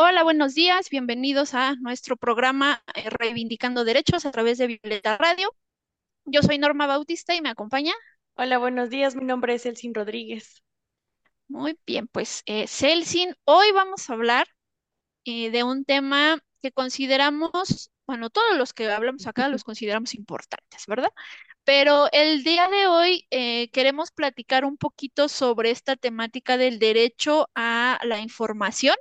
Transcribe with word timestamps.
Hola, 0.00 0.22
buenos 0.22 0.54
días, 0.54 0.90
bienvenidos 0.90 1.54
a 1.54 1.74
nuestro 1.74 2.16
programa 2.16 2.84
eh, 2.94 3.10
Reivindicando 3.10 3.84
Derechos 3.84 4.26
a 4.26 4.30
través 4.30 4.56
de 4.56 4.68
Violeta 4.68 5.18
Radio. 5.18 5.52
Yo 6.24 6.40
soy 6.40 6.56
Norma 6.56 6.86
Bautista 6.86 7.34
y 7.34 7.40
me 7.40 7.48
acompaña. 7.48 7.92
Hola, 8.36 8.58
buenos 8.58 8.90
días, 8.90 9.16
mi 9.16 9.24
nombre 9.24 9.54
es 9.54 9.66
Elsin 9.66 9.92
Rodríguez. 9.92 10.62
Muy 11.48 11.76
bien, 11.84 12.06
pues 12.06 12.44
eh, 12.46 12.68
Celsin, 12.68 13.34
hoy 13.42 13.72
vamos 13.72 14.08
a 14.08 14.12
hablar 14.12 14.46
eh, 15.24 15.50
de 15.50 15.64
un 15.64 15.84
tema 15.84 16.38
que 16.62 16.70
consideramos, 16.70 17.90
bueno, 18.06 18.30
todos 18.30 18.56
los 18.56 18.72
que 18.72 18.88
hablamos 18.88 19.26
acá 19.26 19.48
los 19.48 19.64
consideramos 19.64 20.14
importantes, 20.14 20.86
¿verdad? 20.86 21.10
Pero 21.64 22.06
el 22.12 22.44
día 22.44 22.68
de 22.68 22.86
hoy 22.86 23.26
queremos 23.72 24.12
platicar 24.12 24.64
un 24.64 24.76
poquito 24.76 25.28
sobre 25.28 25.72
esta 25.72 25.96
temática 25.96 26.56
del 26.56 26.78
derecho 26.78 27.50
a 27.56 27.98
la 28.04 28.20
información 28.20 28.94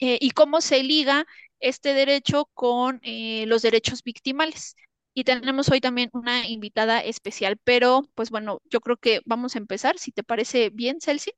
eh, 0.00 0.18
y 0.20 0.30
cómo 0.32 0.60
se 0.60 0.82
liga 0.82 1.26
este 1.60 1.94
derecho 1.94 2.46
con 2.54 3.00
eh, 3.02 3.44
los 3.46 3.62
derechos 3.62 4.02
victimales. 4.02 4.76
Y 5.14 5.24
tenemos 5.24 5.70
hoy 5.70 5.80
también 5.80 6.10
una 6.12 6.46
invitada 6.48 7.00
especial, 7.04 7.58
pero 7.64 8.02
pues 8.14 8.30
bueno, 8.30 8.60
yo 8.70 8.80
creo 8.80 8.96
que 8.96 9.20
vamos 9.26 9.56
a 9.56 9.58
empezar, 9.58 9.98
si 9.98 10.12
te 10.12 10.22
parece 10.22 10.70
bien, 10.70 11.00
Celsi. 11.00 11.32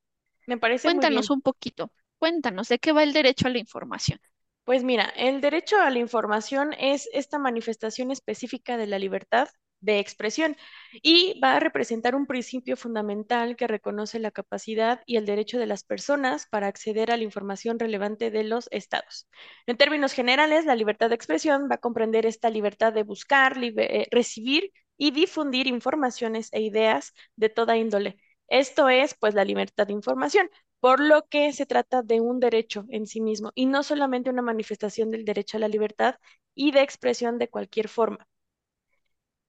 Me 0.46 0.56
parece 0.56 0.88
Cuéntanos 0.88 1.28
muy 1.28 1.30
bien. 1.30 1.32
un 1.38 1.42
poquito, 1.42 1.92
cuéntanos, 2.18 2.68
¿de 2.68 2.78
qué 2.78 2.92
va 2.92 3.02
el 3.04 3.12
derecho 3.12 3.48
a 3.48 3.50
la 3.50 3.58
información? 3.58 4.20
Pues 4.64 4.82
mira, 4.82 5.04
el 5.16 5.40
derecho 5.40 5.80
a 5.80 5.90
la 5.90 6.00
información 6.00 6.72
es 6.72 7.08
esta 7.12 7.38
manifestación 7.38 8.10
específica 8.10 8.76
de 8.76 8.88
la 8.88 8.98
libertad 8.98 9.48
de 9.82 9.98
expresión 9.98 10.56
y 11.02 11.38
va 11.40 11.56
a 11.56 11.60
representar 11.60 12.14
un 12.14 12.26
principio 12.26 12.76
fundamental 12.76 13.56
que 13.56 13.66
reconoce 13.66 14.18
la 14.18 14.30
capacidad 14.30 15.02
y 15.06 15.16
el 15.16 15.26
derecho 15.26 15.58
de 15.58 15.66
las 15.66 15.84
personas 15.84 16.46
para 16.46 16.68
acceder 16.68 17.10
a 17.10 17.16
la 17.18 17.24
información 17.24 17.78
relevante 17.78 18.30
de 18.30 18.44
los 18.44 18.68
estados. 18.70 19.28
En 19.66 19.76
términos 19.76 20.12
generales, 20.12 20.64
la 20.64 20.74
libertad 20.76 21.08
de 21.10 21.14
expresión 21.16 21.68
va 21.70 21.76
a 21.76 21.78
comprender 21.78 22.26
esta 22.26 22.50
libertad 22.50 22.92
de 22.92 23.02
buscar, 23.02 23.56
eh, 23.62 24.06
recibir 24.10 24.72
y 24.96 25.10
difundir 25.10 25.66
informaciones 25.66 26.48
e 26.52 26.60
ideas 26.62 27.12
de 27.36 27.48
toda 27.48 27.76
índole. 27.76 28.16
Esto 28.48 28.88
es, 28.88 29.14
pues, 29.14 29.34
la 29.34 29.44
libertad 29.44 29.86
de 29.86 29.92
información, 29.94 30.48
por 30.80 31.00
lo 31.00 31.26
que 31.28 31.52
se 31.52 31.66
trata 31.66 32.02
de 32.02 32.20
un 32.20 32.40
derecho 32.40 32.84
en 32.90 33.06
sí 33.06 33.20
mismo 33.20 33.50
y 33.54 33.66
no 33.66 33.82
solamente 33.82 34.30
una 34.30 34.42
manifestación 34.42 35.10
del 35.10 35.24
derecho 35.24 35.56
a 35.56 35.60
la 35.60 35.68
libertad 35.68 36.16
y 36.54 36.72
de 36.72 36.82
expresión 36.82 37.38
de 37.38 37.48
cualquier 37.48 37.88
forma. 37.88 38.28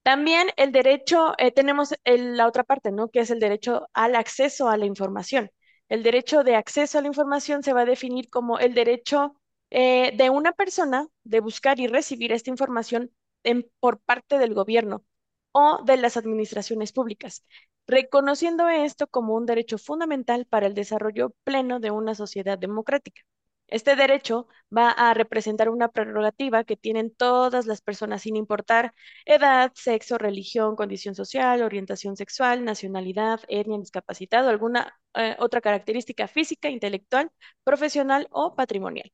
También 0.04 0.48
el 0.56 0.70
derecho, 0.72 1.34
eh, 1.38 1.50
tenemos 1.52 1.94
la 2.04 2.46
otra 2.46 2.62
parte, 2.64 2.92
¿no? 2.92 3.08
Que 3.10 3.20
es 3.20 3.30
el 3.30 3.40
derecho 3.40 3.88
al 3.94 4.16
acceso 4.16 4.68
a 4.68 4.76
la 4.76 4.86
información. 4.86 5.50
El 5.88 6.02
derecho 6.04 6.44
de 6.44 6.56
acceso 6.56 6.98
a 6.98 7.02
la 7.02 7.08
información 7.08 7.62
se 7.64 7.72
va 7.72 7.82
a 7.82 7.86
definir 7.86 8.30
como 8.30 8.58
el 8.60 8.74
derecho 8.74 9.36
eh, 9.70 10.16
de 10.16 10.30
una 10.30 10.52
persona 10.52 11.08
de 11.24 11.40
buscar 11.40 11.80
y 11.80 11.88
recibir 11.88 12.32
esta 12.32 12.50
información 12.50 13.10
por 13.80 14.00
parte 14.00 14.38
del 14.38 14.54
gobierno 14.54 15.04
o 15.52 15.82
de 15.84 15.96
las 15.98 16.16
administraciones 16.16 16.92
públicas, 16.92 17.44
reconociendo 17.86 18.68
esto 18.68 19.06
como 19.08 19.34
un 19.34 19.46
derecho 19.46 19.78
fundamental 19.78 20.46
para 20.46 20.66
el 20.68 20.74
desarrollo 20.74 21.34
pleno 21.44 21.80
de 21.80 21.92
una 21.92 22.14
sociedad 22.16 22.58
democrática. 22.58 23.22
Este 23.74 23.96
derecho 23.96 24.46
va 24.76 24.90
a 24.90 25.14
representar 25.14 25.68
una 25.68 25.88
prerrogativa 25.88 26.62
que 26.62 26.76
tienen 26.76 27.12
todas 27.12 27.66
las 27.66 27.80
personas 27.80 28.22
sin 28.22 28.36
importar 28.36 28.94
edad, 29.26 29.72
sexo, 29.74 30.16
religión, 30.16 30.76
condición 30.76 31.16
social, 31.16 31.60
orientación 31.60 32.16
sexual, 32.16 32.64
nacionalidad, 32.64 33.40
etnia, 33.48 33.78
discapacidad 33.78 34.46
o 34.46 34.50
alguna 34.50 34.96
eh, 35.14 35.34
otra 35.40 35.60
característica 35.60 36.28
física, 36.28 36.68
intelectual, 36.70 37.32
profesional 37.64 38.28
o 38.30 38.54
patrimonial. 38.54 39.10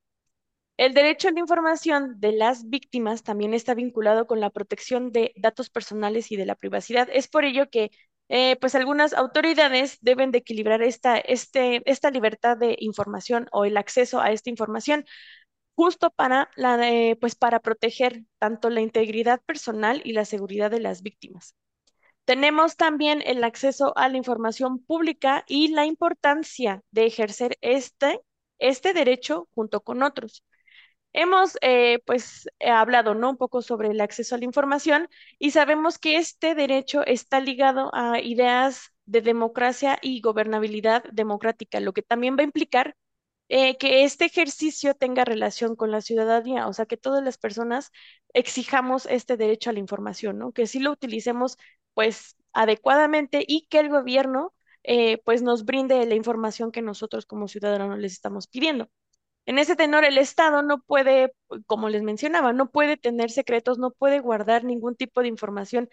El 0.77 0.93
derecho 0.95 1.29
a 1.29 1.33
la 1.33 1.41
información 1.41 2.21
de 2.21 2.33
las 2.33 2.69
víctimas 2.69 3.23
también 3.23 3.55
está 3.55 3.75
vinculado 3.75 4.27
con 4.27 4.41
la 4.41 4.51
protección 4.51 5.11
de 5.13 5.33
datos 5.37 5.71
personales 5.71 6.33
y 6.33 6.37
de 6.37 6.47
la 6.47 6.55
privacidad. 6.55 7.09
Es 7.13 7.29
por 7.29 7.47
ello 7.47 7.71
que 7.71 7.91
eh, 8.31 8.57
pues 8.61 8.75
algunas 8.75 9.13
autoridades 9.13 9.99
deben 10.01 10.31
de 10.31 10.39
equilibrar 10.39 10.83
esta, 10.83 11.19
este, 11.19 11.83
esta 11.91 12.11
libertad 12.11 12.57
de 12.57 12.77
información 12.81 13.49
o 13.53 13.65
el 13.67 13.77
acceso 13.77 14.21
a 14.21 14.33
esta 14.33 14.51
información 14.51 15.05
justo 15.75 16.11
para, 16.11 16.51
la, 16.57 16.79
pues 17.21 17.35
para 17.37 17.61
proteger 17.61 18.25
tanto 18.39 18.71
la 18.71 18.81
integridad 18.83 19.41
personal 19.47 20.03
y 20.05 20.13
la 20.13 20.25
seguridad 20.25 20.71
de 20.71 20.81
las 20.81 21.03
víctimas. 21.03 21.57
Tenemos 22.25 22.77
también 22.77 23.23
el 23.27 23.45
acceso 23.45 23.93
a 23.97 24.09
la 24.09 24.17
información 24.17 24.79
pública 24.85 25.45
y 25.49 25.69
la 25.69 25.87
importancia 25.87 26.83
de 26.93 27.07
ejercer 27.07 27.59
este, 27.61 28.21
este 28.59 28.93
derecho 28.93 29.49
junto 29.55 29.81
con 29.81 30.03
otros. 30.03 30.45
Hemos 31.13 31.59
eh, 31.61 31.99
pues 32.07 32.49
hablado 32.61 33.15
¿no? 33.15 33.31
un 33.31 33.37
poco 33.37 33.63
sobre 33.63 33.89
el 33.89 34.01
acceso 34.01 34.35
a 34.35 34.39
la 34.39 34.45
información 34.45 35.09
y 35.39 35.51
sabemos 35.51 35.99
que 35.99 36.17
este 36.17 36.55
derecho 36.55 37.05
está 37.05 37.41
ligado 37.41 37.91
a 37.95 38.21
ideas 38.21 38.93
de 39.07 39.21
democracia 39.21 39.99
y 40.03 40.21
gobernabilidad 40.21 41.03
democrática, 41.13 41.81
lo 41.81 41.93
que 41.93 42.03
también 42.03 42.37
va 42.37 42.43
a 42.43 42.45
implicar 42.45 42.97
eh, 43.49 43.77
que 43.79 44.05
este 44.05 44.27
ejercicio 44.27 44.95
tenga 44.95 45.25
relación 45.25 45.75
con 45.77 45.91
la 45.91 46.01
ciudadanía, 46.01 46.69
o 46.69 46.73
sea, 46.73 46.87
que 46.87 46.97
todas 46.97 47.25
las 47.25 47.37
personas 47.39 47.91
exijamos 48.33 49.07
este 49.07 49.37
derecho 49.37 49.71
a 49.71 49.73
la 49.73 49.81
información, 49.81 50.39
¿no? 50.39 50.53
Que 50.53 50.67
sí 50.69 50.79
lo 50.79 50.93
utilicemos 50.93 51.59
pues 51.95 52.37
adecuadamente 52.53 53.45
y 53.47 53.67
que 53.69 53.81
el 53.81 53.89
gobierno 53.89 54.55
eh, 54.85 55.19
pues 55.25 55.43
nos 55.43 55.65
brinde 55.65 56.07
la 56.07 56.15
información 56.15 56.71
que 56.73 56.83
nosotros 56.83 57.27
como 57.27 57.49
ciudadanos 57.49 57.99
les 57.99 58.13
estamos 58.13 58.47
pidiendo. 58.47 58.89
En 59.47 59.59
ese 59.59 59.77
tenor, 59.77 60.05
el 60.05 60.19
Estado 60.19 60.63
no 60.63 60.81
puede, 60.83 61.33
como 61.67 61.89
les 61.89 62.03
mencionaba, 62.03 62.53
no 62.53 62.71
puede 62.71 62.97
tener 62.97 63.31
secretos, 63.31 63.79
no 63.79 63.91
puede 63.91 64.21
guardar 64.21 64.65
ningún 64.65 64.95
tipo 64.97 65.23
de 65.23 65.29
información 65.29 65.89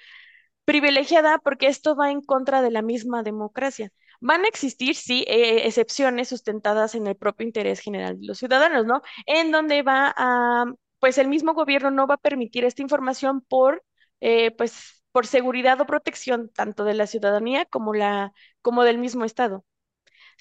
privilegiada 0.65 1.39
porque 1.39 1.67
esto 1.67 1.95
va 1.95 2.11
en 2.11 2.21
contra 2.21 2.61
de 2.61 2.71
la 2.71 2.81
misma 2.81 3.23
democracia. 3.23 3.91
Van 4.19 4.45
a 4.45 4.47
existir, 4.47 4.95
sí, 4.95 5.23
eh, 5.27 5.67
excepciones 5.67 6.29
sustentadas 6.29 6.95
en 6.95 7.07
el 7.07 7.15
propio 7.15 7.45
interés 7.47 7.79
general 7.79 8.19
de 8.19 8.27
los 8.27 8.39
ciudadanos, 8.39 8.85
¿no? 8.85 9.01
En 9.25 9.51
donde 9.51 9.83
va 9.83 10.13
a, 10.17 10.65
pues 10.99 11.17
el 11.17 11.27
mismo 11.27 11.53
gobierno 11.53 11.91
no 11.91 12.07
va 12.07 12.15
a 12.15 12.17
permitir 12.17 12.65
esta 12.65 12.81
información 12.81 13.41
por, 13.41 13.83
eh, 14.21 14.51
pues, 14.51 15.03
por 15.11 15.25
seguridad 15.27 15.79
o 15.81 15.85
protección 15.85 16.49
tanto 16.53 16.83
de 16.83 16.93
la 16.95 17.07
ciudadanía 17.07 17.65
como, 17.65 17.93
la, 17.93 18.33
como 18.61 18.83
del 18.83 18.97
mismo 18.97 19.25
Estado 19.25 19.65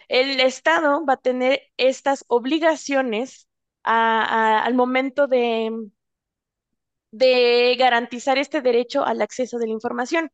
el 0.09 0.41
Estado 0.41 1.05
va 1.07 1.15
a 1.15 1.17
tener 1.19 1.63
estas 1.77 2.25
obligaciones 2.29 3.49
al 3.85 4.75
momento 4.75 5.27
de, 5.29 5.71
de 7.11 7.77
garantizar 7.79 8.39
este 8.39 8.61
derecho 8.61 9.05
al 9.05 9.23
acceso 9.23 9.59
de 9.59 9.67
la 9.67 9.73
información. 9.73 10.31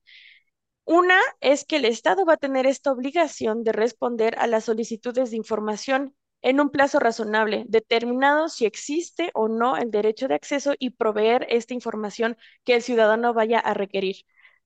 Una 0.85 1.19
es 1.41 1.65
que 1.65 1.77
el 1.77 1.85
Estado 1.85 2.25
va 2.27 2.35
a 2.35 2.39
tener 2.39 2.67
esta 2.67 2.93
obligación 2.93 3.65
de 3.65 3.73
responder 3.73 4.37
a 4.39 4.47
las 4.47 4.65
solicitudes 4.65 5.31
de 5.31 5.37
información 5.37 6.17
en 6.43 6.61
un 6.61 6.71
plazo 6.71 6.99
razonable, 7.01 7.65
determinado 7.69 8.49
si 8.49 8.67
existe 8.67 9.31
o 9.35 9.49
no 9.49 9.77
el 9.77 9.91
derecho 9.93 10.29
de 10.29 10.35
acceso 10.35 10.75
y 10.79 10.91
proveer 10.91 11.47
esta 11.51 11.75
información 11.75 12.37
que 12.65 12.75
el 12.75 12.83
ciudadano 12.83 13.35
vaya 13.35 13.61
a 13.61 13.75
requerir. 13.75 14.17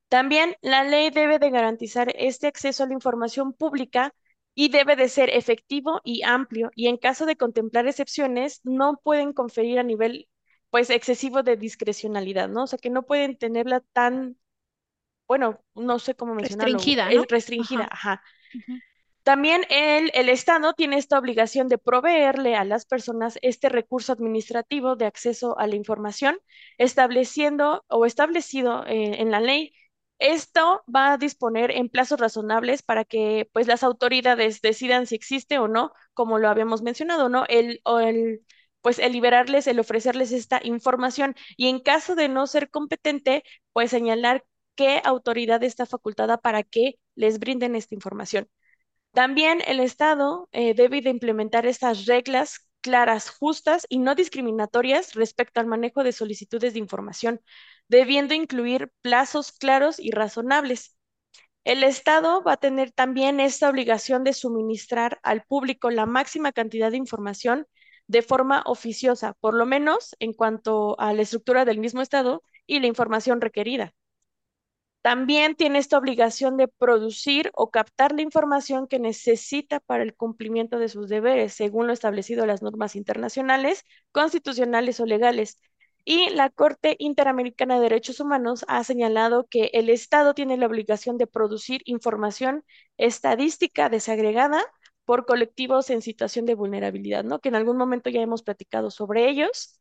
También 0.08 0.56
la 0.62 0.84
ley 0.84 1.10
debe 1.10 1.38
de 1.38 1.50
garantizar 1.50 2.12
este 2.16 2.46
acceso 2.46 2.84
a 2.84 2.86
la 2.86 2.94
información 2.94 3.52
pública 3.52 4.14
y 4.58 4.70
debe 4.70 4.96
de 4.96 5.10
ser 5.10 5.28
efectivo 5.30 6.00
y 6.02 6.22
amplio 6.24 6.70
y 6.74 6.88
en 6.88 6.96
caso 6.96 7.26
de 7.26 7.36
contemplar 7.36 7.86
excepciones 7.86 8.62
no 8.64 8.98
pueden 9.04 9.34
conferir 9.34 9.78
a 9.78 9.82
nivel 9.84 10.28
pues 10.70 10.88
excesivo 10.88 11.42
de 11.42 11.56
discrecionalidad, 11.56 12.48
¿no? 12.48 12.64
O 12.64 12.66
sea, 12.66 12.78
que 12.78 12.90
no 12.90 13.04
pueden 13.04 13.36
tenerla 13.36 13.80
tan, 13.92 14.36
bueno, 15.28 15.62
no 15.74 15.98
sé 15.98 16.14
cómo 16.16 16.34
mencionarlo. 16.34 16.72
Restringida, 16.74 17.10
¿no? 17.10 17.24
restringida, 17.28 17.88
ajá. 17.90 18.22
También 19.22 19.62
el, 19.68 20.10
el, 20.14 20.28
Estado 20.28 20.72
tiene 20.72 20.96
esta 20.96 21.18
obligación 21.18 21.68
de 21.68 21.78
proveerle 21.78 22.56
a 22.56 22.64
las 22.64 22.86
personas 22.86 23.38
este 23.42 23.68
recurso 23.68 24.12
administrativo 24.12 24.96
de 24.96 25.04
acceso 25.04 25.58
a 25.58 25.66
la 25.66 25.76
información, 25.76 26.38
estableciendo 26.78 27.84
o 27.88 28.06
establecido 28.06 28.86
eh, 28.86 29.20
en 29.20 29.30
la 29.30 29.40
ley 29.40 29.74
esto 30.18 30.82
va 30.94 31.12
a 31.14 31.18
disponer 31.18 31.70
en 31.70 31.88
plazos 31.88 32.20
razonables 32.20 32.82
para 32.82 33.04
que 33.04 33.48
pues 33.52 33.66
las 33.66 33.82
autoridades 33.82 34.60
decidan 34.62 35.06
si 35.06 35.14
existe 35.14 35.58
o 35.58 35.68
no, 35.68 35.92
como 36.14 36.38
lo 36.38 36.48
habíamos 36.48 36.82
mencionado, 36.82 37.28
¿no? 37.28 37.44
El, 37.48 37.80
el 38.00 38.42
pues 38.80 38.98
el 38.98 39.12
liberarles, 39.12 39.66
el 39.66 39.80
ofrecerles 39.80 40.32
esta 40.32 40.60
información 40.62 41.34
y 41.56 41.68
en 41.68 41.80
caso 41.80 42.14
de 42.14 42.28
no 42.28 42.46
ser 42.46 42.70
competente, 42.70 43.42
pues 43.72 43.90
señalar 43.90 44.44
qué 44.76 45.00
autoridad 45.04 45.62
está 45.64 45.86
facultada 45.86 46.38
para 46.38 46.62
que 46.62 46.94
les 47.16 47.38
brinden 47.38 47.74
esta 47.74 47.94
información. 47.94 48.48
También 49.12 49.62
el 49.66 49.80
Estado 49.80 50.48
eh, 50.52 50.74
debe 50.74 51.00
de 51.00 51.10
implementar 51.10 51.66
estas 51.66 52.06
reglas 52.06 52.65
claras, 52.86 53.28
justas 53.30 53.84
y 53.88 53.98
no 53.98 54.14
discriminatorias 54.14 55.14
respecto 55.14 55.60
al 55.60 55.66
manejo 55.66 56.04
de 56.04 56.12
solicitudes 56.12 56.72
de 56.72 56.78
información, 56.78 57.40
debiendo 57.88 58.34
incluir 58.34 58.92
plazos 59.02 59.50
claros 59.52 59.98
y 59.98 60.12
razonables. 60.12 60.96
El 61.64 61.82
Estado 61.82 62.42
va 62.44 62.52
a 62.54 62.56
tener 62.58 62.92
también 62.92 63.40
esta 63.40 63.68
obligación 63.68 64.24
de 64.24 64.34
suministrar 64.34 65.18
al 65.24 65.42
público 65.44 65.90
la 65.90 66.06
máxima 66.06 66.52
cantidad 66.52 66.92
de 66.92 66.98
información 66.98 67.66
de 68.06 68.22
forma 68.22 68.62
oficiosa, 68.66 69.34
por 69.40 69.54
lo 69.54 69.66
menos 69.66 70.14
en 70.20 70.32
cuanto 70.32 70.98
a 71.00 71.12
la 71.12 71.22
estructura 71.22 71.64
del 71.64 71.80
mismo 71.80 72.02
Estado 72.02 72.44
y 72.66 72.80
la 72.80 72.86
información 72.86 73.40
requerida. 73.40 73.95
También 75.06 75.54
tiene 75.54 75.78
esta 75.78 75.98
obligación 75.98 76.56
de 76.56 76.66
producir 76.66 77.52
o 77.54 77.70
captar 77.70 78.12
la 78.12 78.22
información 78.22 78.88
que 78.88 78.98
necesita 78.98 79.78
para 79.78 80.02
el 80.02 80.16
cumplimiento 80.16 80.80
de 80.80 80.88
sus 80.88 81.08
deberes, 81.08 81.54
según 81.54 81.86
lo 81.86 81.92
establecido 81.92 82.42
en 82.42 82.48
las 82.48 82.60
normas 82.60 82.96
internacionales, 82.96 83.84
constitucionales 84.10 84.98
o 84.98 85.06
legales. 85.06 85.60
Y 86.04 86.30
la 86.30 86.50
Corte 86.50 86.96
Interamericana 86.98 87.76
de 87.76 87.82
Derechos 87.82 88.18
Humanos 88.18 88.64
ha 88.66 88.82
señalado 88.82 89.46
que 89.48 89.70
el 89.74 89.90
Estado 89.90 90.34
tiene 90.34 90.56
la 90.56 90.66
obligación 90.66 91.18
de 91.18 91.28
producir 91.28 91.82
información 91.84 92.64
estadística 92.96 93.88
desagregada 93.88 94.60
por 95.04 95.24
colectivos 95.24 95.88
en 95.90 96.02
situación 96.02 96.46
de 96.46 96.56
vulnerabilidad, 96.56 97.22
¿no? 97.22 97.38
Que 97.38 97.50
en 97.50 97.54
algún 97.54 97.76
momento 97.76 98.10
ya 98.10 98.22
hemos 98.22 98.42
platicado 98.42 98.90
sobre 98.90 99.28
ellos. 99.30 99.78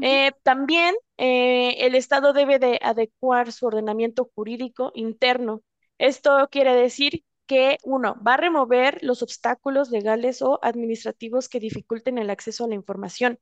Eh, 0.00 0.32
también 0.42 0.94
eh, 1.18 1.86
el 1.86 1.94
Estado 1.94 2.32
debe 2.32 2.58
de 2.58 2.78
adecuar 2.82 3.52
su 3.52 3.66
ordenamiento 3.66 4.30
jurídico 4.34 4.90
interno. 4.94 5.62
Esto 5.98 6.48
quiere 6.50 6.74
decir 6.74 7.24
que, 7.46 7.78
uno, 7.84 8.16
va 8.26 8.34
a 8.34 8.36
remover 8.38 8.98
los 9.02 9.22
obstáculos 9.22 9.90
legales 9.90 10.42
o 10.42 10.58
administrativos 10.62 11.48
que 11.48 11.60
dificulten 11.60 12.18
el 12.18 12.30
acceso 12.30 12.64
a 12.64 12.68
la 12.68 12.74
información. 12.74 13.38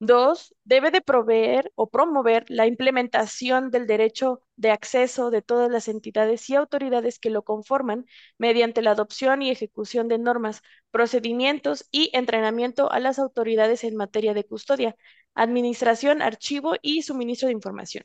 Dos, 0.00 0.54
debe 0.64 0.90
de 0.90 1.00
proveer 1.00 1.72
o 1.76 1.88
promover 1.88 2.44
la 2.48 2.66
implementación 2.66 3.70
del 3.70 3.86
derecho 3.86 4.42
de 4.56 4.72
acceso 4.72 5.30
de 5.30 5.42
todas 5.42 5.70
las 5.70 5.86
entidades 5.88 6.50
y 6.50 6.56
autoridades 6.56 7.20
que 7.20 7.30
lo 7.30 7.44
conforman 7.44 8.06
mediante 8.36 8.82
la 8.82 8.92
adopción 8.92 9.42
y 9.42 9.50
ejecución 9.50 10.08
de 10.08 10.18
normas, 10.18 10.62
procedimientos 10.90 11.86
y 11.92 12.10
entrenamiento 12.14 12.90
a 12.90 12.98
las 13.00 13.20
autoridades 13.20 13.84
en 13.84 13.94
materia 13.96 14.34
de 14.34 14.44
custodia, 14.44 14.96
administración, 15.34 16.22
archivo 16.22 16.74
y 16.82 17.02
suministro 17.02 17.48
de 17.48 17.54
información. 17.54 18.04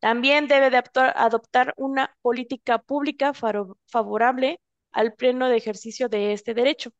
También 0.00 0.48
debe 0.48 0.70
de 0.70 0.82
adoptar 1.14 1.74
una 1.76 2.16
política 2.20 2.78
pública 2.78 3.32
favorable 3.32 4.60
al 4.92 5.14
pleno 5.14 5.48
ejercicio 5.48 6.08
de 6.08 6.32
este 6.32 6.54
derecho. 6.54 6.90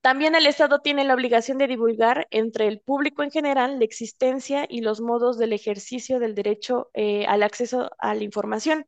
También 0.00 0.34
el 0.34 0.46
Estado 0.46 0.80
tiene 0.80 1.04
la 1.04 1.14
obligación 1.14 1.58
de 1.58 1.66
divulgar 1.66 2.26
entre 2.30 2.66
el 2.68 2.80
público 2.80 3.22
en 3.22 3.30
general 3.30 3.78
la 3.78 3.84
existencia 3.84 4.64
y 4.68 4.80
los 4.80 5.00
modos 5.00 5.36
del 5.36 5.52
ejercicio 5.52 6.18
del 6.18 6.34
derecho 6.34 6.90
eh, 6.94 7.26
al 7.26 7.42
acceso 7.42 7.90
a 7.98 8.14
la 8.14 8.24
información. 8.24 8.86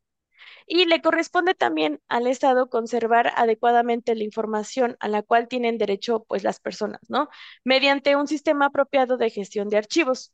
Y 0.67 0.87
le 0.87 1.03
corresponde 1.03 1.55
también 1.55 2.01
al 2.09 2.27
Estado 2.27 2.69
conservar 2.69 3.33
adecuadamente 3.37 4.15
la 4.15 4.25
información 4.25 4.97
a 5.01 5.09
la 5.09 5.23
cual 5.23 5.49
tienen 5.49 5.79
derecho 5.79 6.25
pues 6.29 6.45
las 6.45 6.61
personas, 6.61 7.01
¿no? 7.09 7.29
Mediante 7.65 8.17
un 8.17 8.29
sistema 8.29 8.67
apropiado 8.67 9.17
de 9.17 9.31
gestión 9.31 9.69
de 9.69 9.79
archivos. 9.79 10.33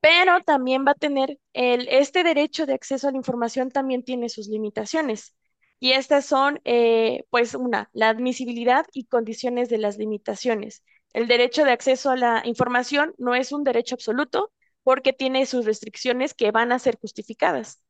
Pero 0.00 0.40
también 0.42 0.84
va 0.86 0.92
a 0.92 0.94
tener 0.94 1.38
el, 1.52 1.88
este 1.88 2.24
derecho 2.24 2.66
de 2.66 2.74
acceso 2.74 3.08
a 3.08 3.10
la 3.12 3.16
información 3.16 3.70
también 3.70 4.02
tiene 4.04 4.28
sus 4.28 4.48
limitaciones. 4.48 5.34
Y 5.78 5.92
estas 5.92 6.26
son, 6.26 6.60
eh, 6.64 7.24
pues, 7.30 7.54
una, 7.54 7.90
la 7.92 8.08
admisibilidad 8.08 8.86
y 8.92 9.06
condiciones 9.06 9.68
de 9.68 9.78
las 9.78 9.98
limitaciones. 9.98 10.82
El 11.12 11.28
derecho 11.28 11.64
de 11.64 11.72
acceso 11.72 12.10
a 12.10 12.16
la 12.16 12.42
información 12.44 13.14
no 13.18 13.34
es 13.34 13.52
un 13.52 13.64
derecho 13.64 13.94
absoluto 13.96 14.52
porque 14.84 15.12
tiene 15.12 15.46
sus 15.46 15.64
restricciones 15.64 16.34
que 16.34 16.50
van 16.50 16.72
a 16.72 16.78
ser 16.78 16.98
justificadas. 17.00 17.80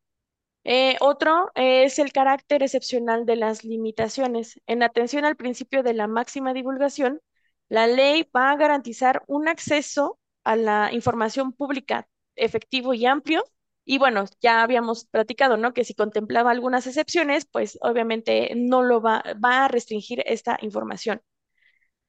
Eh, 0.64 0.96
otro 1.00 1.50
es 1.54 1.98
el 1.98 2.12
carácter 2.12 2.62
excepcional 2.62 3.26
de 3.26 3.36
las 3.36 3.64
limitaciones. 3.64 4.60
En 4.66 4.82
atención 4.82 5.24
al 5.24 5.36
principio 5.36 5.82
de 5.82 5.94
la 5.94 6.06
máxima 6.06 6.52
divulgación, 6.54 7.20
la 7.68 7.86
ley 7.86 8.28
va 8.36 8.50
a 8.52 8.56
garantizar 8.56 9.22
un 9.26 9.48
acceso 9.48 10.18
a 10.44 10.56
la 10.56 10.90
información 10.92 11.52
pública 11.52 12.08
efectivo 12.36 12.94
y 12.94 13.06
amplio 13.06 13.44
y 13.84 13.98
bueno, 13.98 14.24
ya 14.40 14.62
habíamos 14.62 15.06
platicado, 15.06 15.56
¿no? 15.56 15.72
Que 15.74 15.84
si 15.84 15.94
contemplaba 15.94 16.52
algunas 16.52 16.86
excepciones, 16.86 17.46
pues 17.46 17.78
obviamente 17.82 18.52
no 18.56 18.82
lo 18.82 19.00
va, 19.00 19.24
va 19.44 19.64
a 19.64 19.68
restringir 19.68 20.22
esta 20.26 20.56
información. 20.62 21.20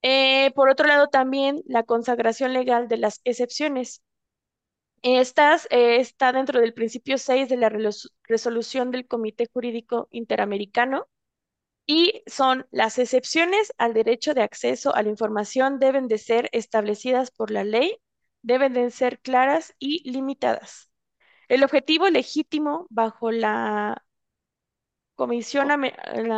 Eh, 0.02 0.52
por 0.56 0.70
otro 0.70 0.88
lado, 0.88 1.08
también 1.08 1.62
la 1.66 1.84
consagración 1.84 2.54
legal 2.54 2.88
de 2.88 2.98
las 2.98 3.22
excepciones. 3.24 4.02
Estas 5.04 5.68
eh, 5.70 5.98
está 5.98 6.32
dentro 6.32 6.62
del 6.62 6.74
principio 6.74 7.18
6 7.18 7.50
de 7.50 7.58
la 7.58 7.70
resolución 8.24 8.90
del 8.90 9.06
Comité 9.06 9.50
Jurídico 9.52 10.08
Interamericano 10.12 11.08
y 11.86 12.24
son 12.26 12.68
las 12.72 13.00
excepciones 13.00 13.74
al 13.78 13.94
derecho 13.94 14.34
de 14.34 14.44
acceso 14.44 14.96
a 14.96 15.04
la 15.04 15.10
información 15.10 15.80
deben 15.80 16.08
de 16.08 16.18
ser 16.18 16.50
establecidas 16.54 17.32
por 17.32 17.52
la 17.52 17.66
ley, 17.66 17.98
deben 18.42 18.74
de 18.74 18.92
ser 18.92 19.20
claras 19.20 19.76
y 19.78 20.10
limitadas. 20.10 20.90
El 21.50 21.64
objetivo 21.66 22.10
legítimo 22.10 22.88
bajo 22.90 23.32
la 23.32 24.06
Comisión 25.26 25.70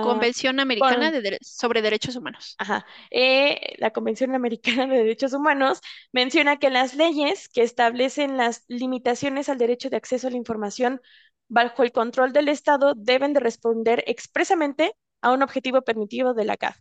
Convención 0.03 0.59
Americana 0.59 1.11
sobre 1.41 1.81
Derechos 1.81 2.15
Humanos. 2.15 2.55
Ajá. 2.57 2.85
Eh, 3.11 3.75
la 3.77 3.91
Convención 3.91 4.35
Americana 4.35 4.87
de 4.87 4.97
Derechos 4.97 5.33
Humanos 5.33 5.81
menciona 6.11 6.57
que 6.57 6.69
las 6.69 6.95
leyes 6.95 7.49
que 7.49 7.63
establecen 7.63 8.37
las 8.37 8.63
limitaciones 8.67 9.49
al 9.49 9.57
derecho 9.57 9.89
de 9.89 9.97
acceso 9.97 10.27
a 10.27 10.31
la 10.31 10.37
información 10.37 11.01
bajo 11.47 11.83
el 11.83 11.91
control 11.91 12.33
del 12.33 12.47
Estado 12.47 12.93
deben 12.95 13.33
de 13.33 13.39
responder 13.39 14.03
expresamente 14.07 14.95
a 15.21 15.31
un 15.31 15.43
objetivo 15.43 15.81
permitido 15.81 16.33
de 16.33 16.45
la 16.45 16.57
CAF. 16.57 16.77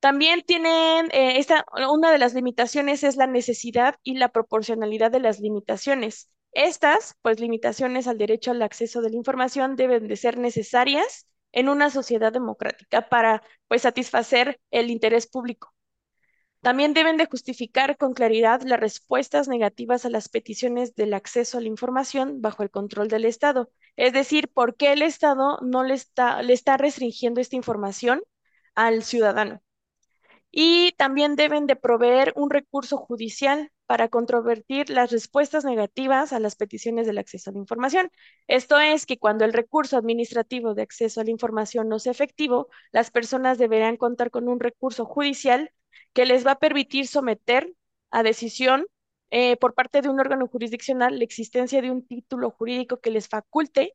También 0.00 0.42
tienen, 0.42 1.08
eh, 1.12 1.38
esta, 1.38 1.64
una 1.90 2.12
de 2.12 2.18
las 2.18 2.34
limitaciones 2.34 3.02
es 3.02 3.16
la 3.16 3.26
necesidad 3.26 3.96
y 4.04 4.14
la 4.14 4.28
proporcionalidad 4.28 5.10
de 5.10 5.20
las 5.20 5.40
limitaciones. 5.40 6.30
Estas, 6.52 7.16
pues, 7.22 7.40
limitaciones 7.40 8.06
al 8.08 8.18
derecho 8.18 8.50
al 8.50 8.62
acceso 8.62 9.00
de 9.02 9.10
la 9.10 9.16
información 9.16 9.76
deben 9.76 10.08
de 10.08 10.16
ser 10.16 10.38
necesarias 10.38 11.26
en 11.52 11.68
una 11.68 11.90
sociedad 11.90 12.32
democrática 12.32 13.08
para, 13.08 13.42
pues, 13.68 13.82
satisfacer 13.82 14.60
el 14.70 14.90
interés 14.90 15.26
público. 15.26 15.72
También 16.60 16.92
deben 16.92 17.16
de 17.16 17.26
justificar 17.26 17.96
con 17.96 18.14
claridad 18.14 18.62
las 18.62 18.80
respuestas 18.80 19.46
negativas 19.48 20.04
a 20.04 20.10
las 20.10 20.28
peticiones 20.28 20.94
del 20.96 21.14
acceso 21.14 21.58
a 21.58 21.60
la 21.60 21.68
información 21.68 22.40
bajo 22.42 22.62
el 22.64 22.70
control 22.70 23.08
del 23.08 23.24
Estado. 23.24 23.70
Es 23.96 24.12
decir, 24.12 24.48
por 24.48 24.76
qué 24.76 24.92
el 24.92 25.02
Estado 25.02 25.58
no 25.62 25.84
le 25.84 25.94
está, 25.94 26.76
restringiendo 26.76 27.40
esta 27.40 27.56
información 27.56 28.22
al 28.74 29.04
ciudadano. 29.04 29.62
Y 30.50 30.92
también 30.98 31.36
deben 31.36 31.66
de 31.66 31.76
proveer 31.76 32.32
un 32.36 32.50
recurso 32.50 32.96
judicial 32.96 33.70
para 33.88 34.08
controvertir 34.08 34.90
las 34.90 35.10
respuestas 35.10 35.64
negativas 35.64 36.34
a 36.34 36.40
las 36.40 36.56
peticiones 36.56 37.06
del 37.06 37.16
acceso 37.16 37.48
a 37.48 37.54
la 37.54 37.60
información. 37.60 38.10
Esto 38.46 38.78
es 38.78 39.06
que 39.06 39.18
cuando 39.18 39.46
el 39.46 39.54
recurso 39.54 39.96
administrativo 39.96 40.74
de 40.74 40.82
acceso 40.82 41.22
a 41.22 41.24
la 41.24 41.30
información 41.30 41.88
no 41.88 41.98
sea 41.98 42.12
efectivo, 42.12 42.68
las 42.92 43.10
personas 43.10 43.56
deberán 43.56 43.96
contar 43.96 44.30
con 44.30 44.46
un 44.48 44.60
recurso 44.60 45.06
judicial 45.06 45.72
que 46.12 46.26
les 46.26 46.46
va 46.46 46.52
a 46.52 46.58
permitir 46.58 47.06
someter 47.06 47.72
a 48.10 48.22
decisión 48.22 48.86
eh, 49.30 49.56
por 49.56 49.72
parte 49.74 50.02
de 50.02 50.10
un 50.10 50.20
órgano 50.20 50.48
jurisdiccional 50.48 51.18
la 51.18 51.24
existencia 51.24 51.80
de 51.80 51.90
un 51.90 52.06
título 52.06 52.50
jurídico 52.50 53.00
que 53.00 53.10
les 53.10 53.28
faculte, 53.28 53.94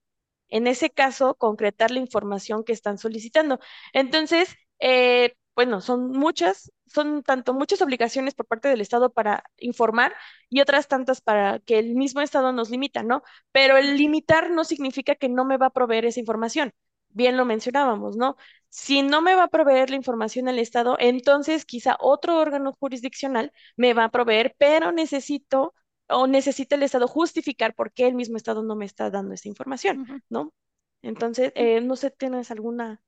en 0.49 0.65
ese 0.67 0.89
caso, 0.89 1.35
concretar 1.35 1.91
la 1.91 1.99
información 1.99 2.63
que 2.63 2.73
están 2.73 2.97
solicitando. 2.97 3.59
Entonces, 3.93 4.55
eh, 4.79 5.35
bueno, 5.55 5.81
son 5.81 6.11
muchas, 6.11 6.71
son 6.87 7.23
tanto 7.23 7.53
muchas 7.53 7.81
obligaciones 7.81 8.33
por 8.33 8.47
parte 8.47 8.67
del 8.69 8.81
Estado 8.81 9.11
para 9.13 9.43
informar 9.57 10.13
y 10.49 10.61
otras 10.61 10.87
tantas 10.87 11.21
para 11.21 11.59
que 11.59 11.77
el 11.79 11.95
mismo 11.95 12.21
Estado 12.21 12.51
nos 12.51 12.69
limita, 12.71 13.03
¿no? 13.03 13.23
Pero 13.51 13.77
el 13.77 13.97
limitar 13.97 14.49
no 14.49 14.63
significa 14.63 15.15
que 15.15 15.29
no 15.29 15.45
me 15.45 15.57
va 15.57 15.67
a 15.67 15.69
proveer 15.69 16.05
esa 16.05 16.19
información. 16.19 16.73
Bien 17.09 17.37
lo 17.37 17.45
mencionábamos, 17.45 18.17
¿no? 18.17 18.35
Si 18.69 19.03
no 19.03 19.21
me 19.21 19.35
va 19.35 19.43
a 19.43 19.47
proveer 19.49 19.91
la 19.91 19.95
información 19.95 20.47
el 20.47 20.57
Estado, 20.57 20.97
entonces 20.99 21.65
quizá 21.65 21.97
otro 21.99 22.39
órgano 22.39 22.73
jurisdiccional 22.73 23.51
me 23.77 23.93
va 23.93 24.05
a 24.05 24.11
proveer, 24.11 24.55
pero 24.57 24.91
necesito 24.91 25.75
o 26.09 26.25
necesita 26.25 26.75
el 26.75 26.83
Estado 26.83 27.07
justificar 27.07 27.75
por 27.75 27.93
qué 27.93 28.07
el 28.07 28.15
mismo 28.15 28.37
Estado 28.37 28.63
no 28.63 28.75
me 28.75 28.85
está 28.85 29.11
dando 29.11 29.35
esa 29.35 29.47
información, 29.47 30.23
¿no? 30.29 30.51
Entonces, 31.03 31.51
eh, 31.55 31.81
no 31.81 31.95
sé, 31.95 32.09
¿tienes 32.09 32.49
alguna, 32.49 33.01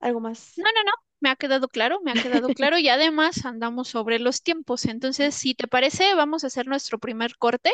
algo 0.00 0.20
más? 0.20 0.54
No, 0.56 0.64
no, 0.64 0.82
no 0.84 1.11
me 1.22 1.30
ha 1.30 1.36
quedado 1.36 1.68
claro, 1.68 2.00
me 2.02 2.10
ha 2.12 2.14
quedado 2.14 2.48
claro 2.54 2.78
y 2.78 2.88
además 2.88 3.44
andamos 3.46 3.88
sobre 3.88 4.18
los 4.18 4.42
tiempos. 4.42 4.84
Entonces, 4.86 5.34
si 5.34 5.54
te 5.54 5.68
parece, 5.68 6.14
vamos 6.14 6.44
a 6.44 6.48
hacer 6.48 6.66
nuestro 6.66 6.98
primer 6.98 7.36
corte 7.38 7.70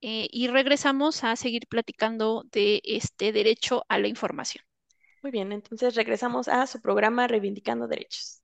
eh, 0.00 0.28
y 0.30 0.48
regresamos 0.48 1.24
a 1.24 1.36
seguir 1.36 1.66
platicando 1.68 2.44
de 2.52 2.80
este 2.84 3.32
derecho 3.32 3.84
a 3.88 3.98
la 3.98 4.08
información. 4.08 4.64
Muy 5.22 5.32
bien, 5.32 5.52
entonces 5.52 5.96
regresamos 5.96 6.48
a 6.48 6.66
su 6.66 6.80
programa 6.80 7.26
Reivindicando 7.26 7.88
Derechos. 7.88 8.43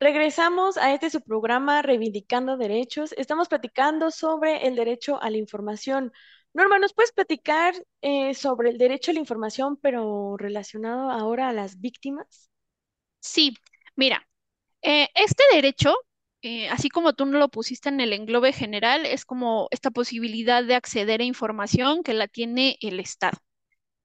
Regresamos 0.00 0.76
a 0.76 0.94
este 0.94 1.10
su 1.10 1.20
programa 1.22 1.82
Reivindicando 1.82 2.56
Derechos. 2.56 3.12
Estamos 3.16 3.48
platicando 3.48 4.12
sobre 4.12 4.68
el 4.68 4.76
derecho 4.76 5.20
a 5.20 5.28
la 5.28 5.38
información. 5.38 6.12
Norma, 6.54 6.78
¿nos 6.78 6.94
puedes 6.94 7.10
platicar 7.10 7.74
eh, 8.00 8.32
sobre 8.34 8.70
el 8.70 8.78
derecho 8.78 9.10
a 9.10 9.14
la 9.14 9.20
información, 9.20 9.76
pero 9.76 10.36
relacionado 10.36 11.10
ahora 11.10 11.48
a 11.48 11.52
las 11.52 11.80
víctimas? 11.80 12.48
Sí, 13.18 13.56
mira, 13.96 14.24
eh, 14.82 15.08
este 15.16 15.42
derecho, 15.52 15.92
eh, 16.42 16.68
así 16.68 16.90
como 16.90 17.14
tú 17.14 17.26
no 17.26 17.38
lo 17.38 17.48
pusiste 17.48 17.88
en 17.88 18.00
el 18.00 18.12
englobe 18.12 18.52
general, 18.52 19.04
es 19.04 19.24
como 19.24 19.66
esta 19.72 19.90
posibilidad 19.90 20.62
de 20.62 20.76
acceder 20.76 21.22
a 21.22 21.24
información 21.24 22.04
que 22.04 22.14
la 22.14 22.28
tiene 22.28 22.78
el 22.82 23.00
Estado. 23.00 23.38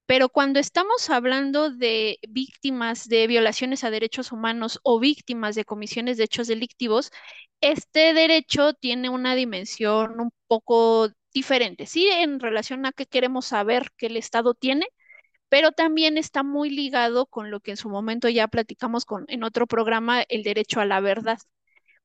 Pero 0.06 0.30
cuando 0.30 0.60
estamos 0.60 1.10
hablando 1.10 1.70
de 1.72 2.20
víctimas 2.28 3.08
de 3.08 3.28
violaciones 3.28 3.84
a 3.84 3.92
derechos 3.92 4.32
humanos 4.32 4.80
o 4.84 5.00
víctimas 5.00 5.56
de 5.56 5.66
comisiones 5.66 6.18
de 6.18 6.26
hechos 6.26 6.48
delictivos, 6.48 7.12
este 7.62 8.14
derecho 8.14 8.74
tiene 8.74 9.10
una 9.10 9.36
dimensión 9.36 10.20
un 10.20 10.32
poco 10.48 11.10
diferente, 11.34 11.86
sí, 11.86 12.08
en 12.10 12.40
relación 12.40 12.86
a 12.86 12.92
qué 12.92 13.06
queremos 13.06 13.46
saber 13.48 13.90
que 13.98 14.08
el 14.08 14.18
Estado 14.18 14.54
tiene, 14.54 14.88
pero 15.50 15.72
también 15.72 16.18
está 16.18 16.44
muy 16.44 16.70
ligado 16.70 17.28
con 17.28 17.52
lo 17.52 17.60
que 17.62 17.72
en 17.72 17.78
su 17.78 17.90
momento 17.90 18.30
ya 18.30 18.48
platicamos 18.50 19.06
con, 19.06 19.26
en 19.30 19.44
otro 19.44 19.68
programa, 19.68 20.24
el 20.24 20.44
derecho 20.44 20.82
a 20.82 20.86
la 20.86 21.00
verdad. 21.02 21.40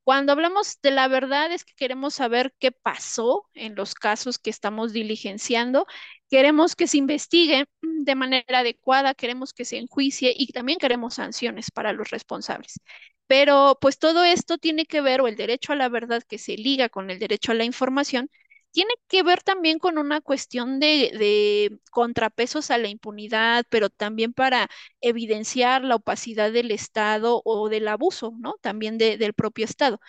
Cuando 0.09 0.33
hablamos 0.33 0.81
de 0.81 0.91
la 0.91 1.07
verdad 1.07 1.53
es 1.53 1.65
que 1.65 1.75
queremos 1.75 2.15
saber 2.15 2.55
qué 2.59 2.73
pasó 2.73 3.47
en 3.53 3.75
los 3.75 3.95
casos 3.95 4.39
que 4.39 4.49
estamos 4.49 4.95
diligenciando, 4.95 5.87
queremos 6.31 6.75
que 6.75 6.87
se 6.87 6.97
investigue 6.97 7.67
de 7.83 8.15
manera 8.15 8.61
adecuada, 8.61 9.13
queremos 9.13 9.53
que 9.53 9.67
se 9.67 9.77
enjuicie 9.77 10.33
y 10.35 10.47
también 10.53 10.79
queremos 10.79 11.13
sanciones 11.17 11.71
para 11.71 11.93
los 11.93 12.09
responsables. 12.09 12.81
Pero 13.27 13.77
pues 13.83 13.99
todo 13.99 14.25
esto 14.25 14.57
tiene 14.57 14.87
que 14.87 15.03
ver, 15.03 15.21
o 15.21 15.29
el 15.29 15.37
derecho 15.37 15.75
a 15.75 15.77
la 15.77 15.91
verdad 15.91 16.23
que 16.27 16.39
se 16.39 16.57
liga 16.57 16.89
con 16.89 17.11
el 17.11 17.19
derecho 17.19 17.53
a 17.53 17.55
la 17.55 17.65
información, 17.65 18.31
tiene 18.79 18.95
que 19.09 19.25
ver 19.25 19.43
también 19.43 19.81
con 19.81 19.99
una 19.99 20.21
cuestión 20.21 20.79
de, 20.79 21.81
contrapesos 21.91 22.71
a 22.71 22.79
la 22.79 22.87
impunidad, 22.87 23.65
pero 23.71 23.91
también 23.91 24.33
para 24.33 24.69
evidenciar 25.01 25.83
la 25.83 25.97
opacidad 25.97 26.53
del 26.53 26.71
Estado 26.71 27.43
o 27.45 27.69
del 27.69 27.89
abuso, 27.89 28.35
¿no? 28.39 28.55
También 28.61 28.97
del 28.97 29.35
propio 29.35 29.65
Estado. 29.65 30.01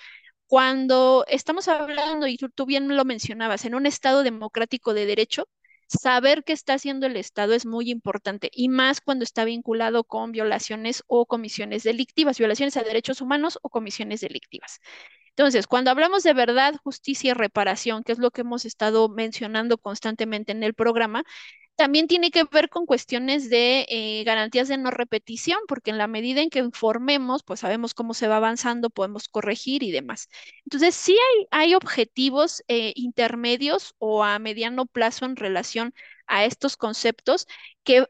Cuando 0.47 1.25
estamos 1.29 1.67
hablando, 1.67 2.27
y 2.27 2.38
tú, 2.38 2.49
tú 2.49 2.65
bien 2.67 2.95
lo 2.97 3.05
mencionabas, 3.05 3.65
en 3.65 3.75
un 3.75 3.88
Estado 3.88 4.23
democrático 4.23 4.93
de 4.93 5.07
derecho, 5.07 5.47
saber 5.89 6.43
qué 6.43 6.53
está 6.53 6.74
haciendo 6.75 7.08
el 7.08 7.17
Estado 7.17 7.53
es 7.53 7.65
muy 7.65 7.89
importante 7.91 8.50
y 8.53 8.69
más 8.69 9.01
cuando 9.01 9.24
está 9.24 9.43
vinculado 9.46 10.03
con 10.03 10.31
violaciones 10.31 11.03
o 11.08 11.25
comisiones 11.25 11.84
delictivas, 11.84 12.38
violaciones 12.38 12.77
a 12.77 12.84
derechos 12.84 13.22
humanos 13.22 13.60
o 13.62 13.69
comisiones 13.69 14.22
delictivas. 14.22 14.79
Entonces, 15.29 15.67
cuando 15.67 15.91
hablamos 15.91 16.24
de 16.24 16.34
verdad, 16.34 16.75
justicia 16.84 17.31
y 17.31 17.34
reparación, 17.34 18.03
que 18.03 18.12
es 18.12 18.19
lo 18.19 18.31
que 18.31 18.41
hemos 18.41 18.65
estado 18.65 19.10
mencionando 19.10 19.77
constantemente 19.77 20.51
en 20.51 20.63
el 20.63 20.74
programa, 20.74 21.24
también 21.79 22.07
tiene 22.07 22.29
que 22.29 22.43
ver 22.43 22.67
con 22.69 22.86
cuestiones 22.86 23.50
de 23.50 23.86
eh, 23.88 24.24
garantías 24.25 24.67
de 24.67 24.77
no 24.77 24.91
repetición, 24.91 25.59
porque 25.65 25.91
en 25.91 25.98
la 25.98 26.07
medida 26.07 26.41
en 26.41 26.50
que 26.50 26.59
informemos, 26.59 27.41
pues 27.43 27.62
sabemos 27.62 27.93
cómo 27.93 28.13
se 28.13 28.27
va 28.27 28.36
avanzando, 28.38 28.89
podemos 28.89 29.29
corregir 29.29 29.81
y 29.83 29.91
demás. 29.91 30.27
Entonces, 30.65 30.93
sí 30.93 31.13
hay, 31.13 31.48
hay 31.51 31.75
objetivos 31.75 32.63
eh, 32.67 32.91
intermedios 32.98 33.95
o 33.98 34.25
a 34.25 34.39
mediano 34.39 34.88
plazo 34.88 35.24
en 35.25 35.38
relación 35.38 35.93
a 36.27 36.43
estos 36.43 36.75
conceptos 36.75 37.48
que 37.86 38.05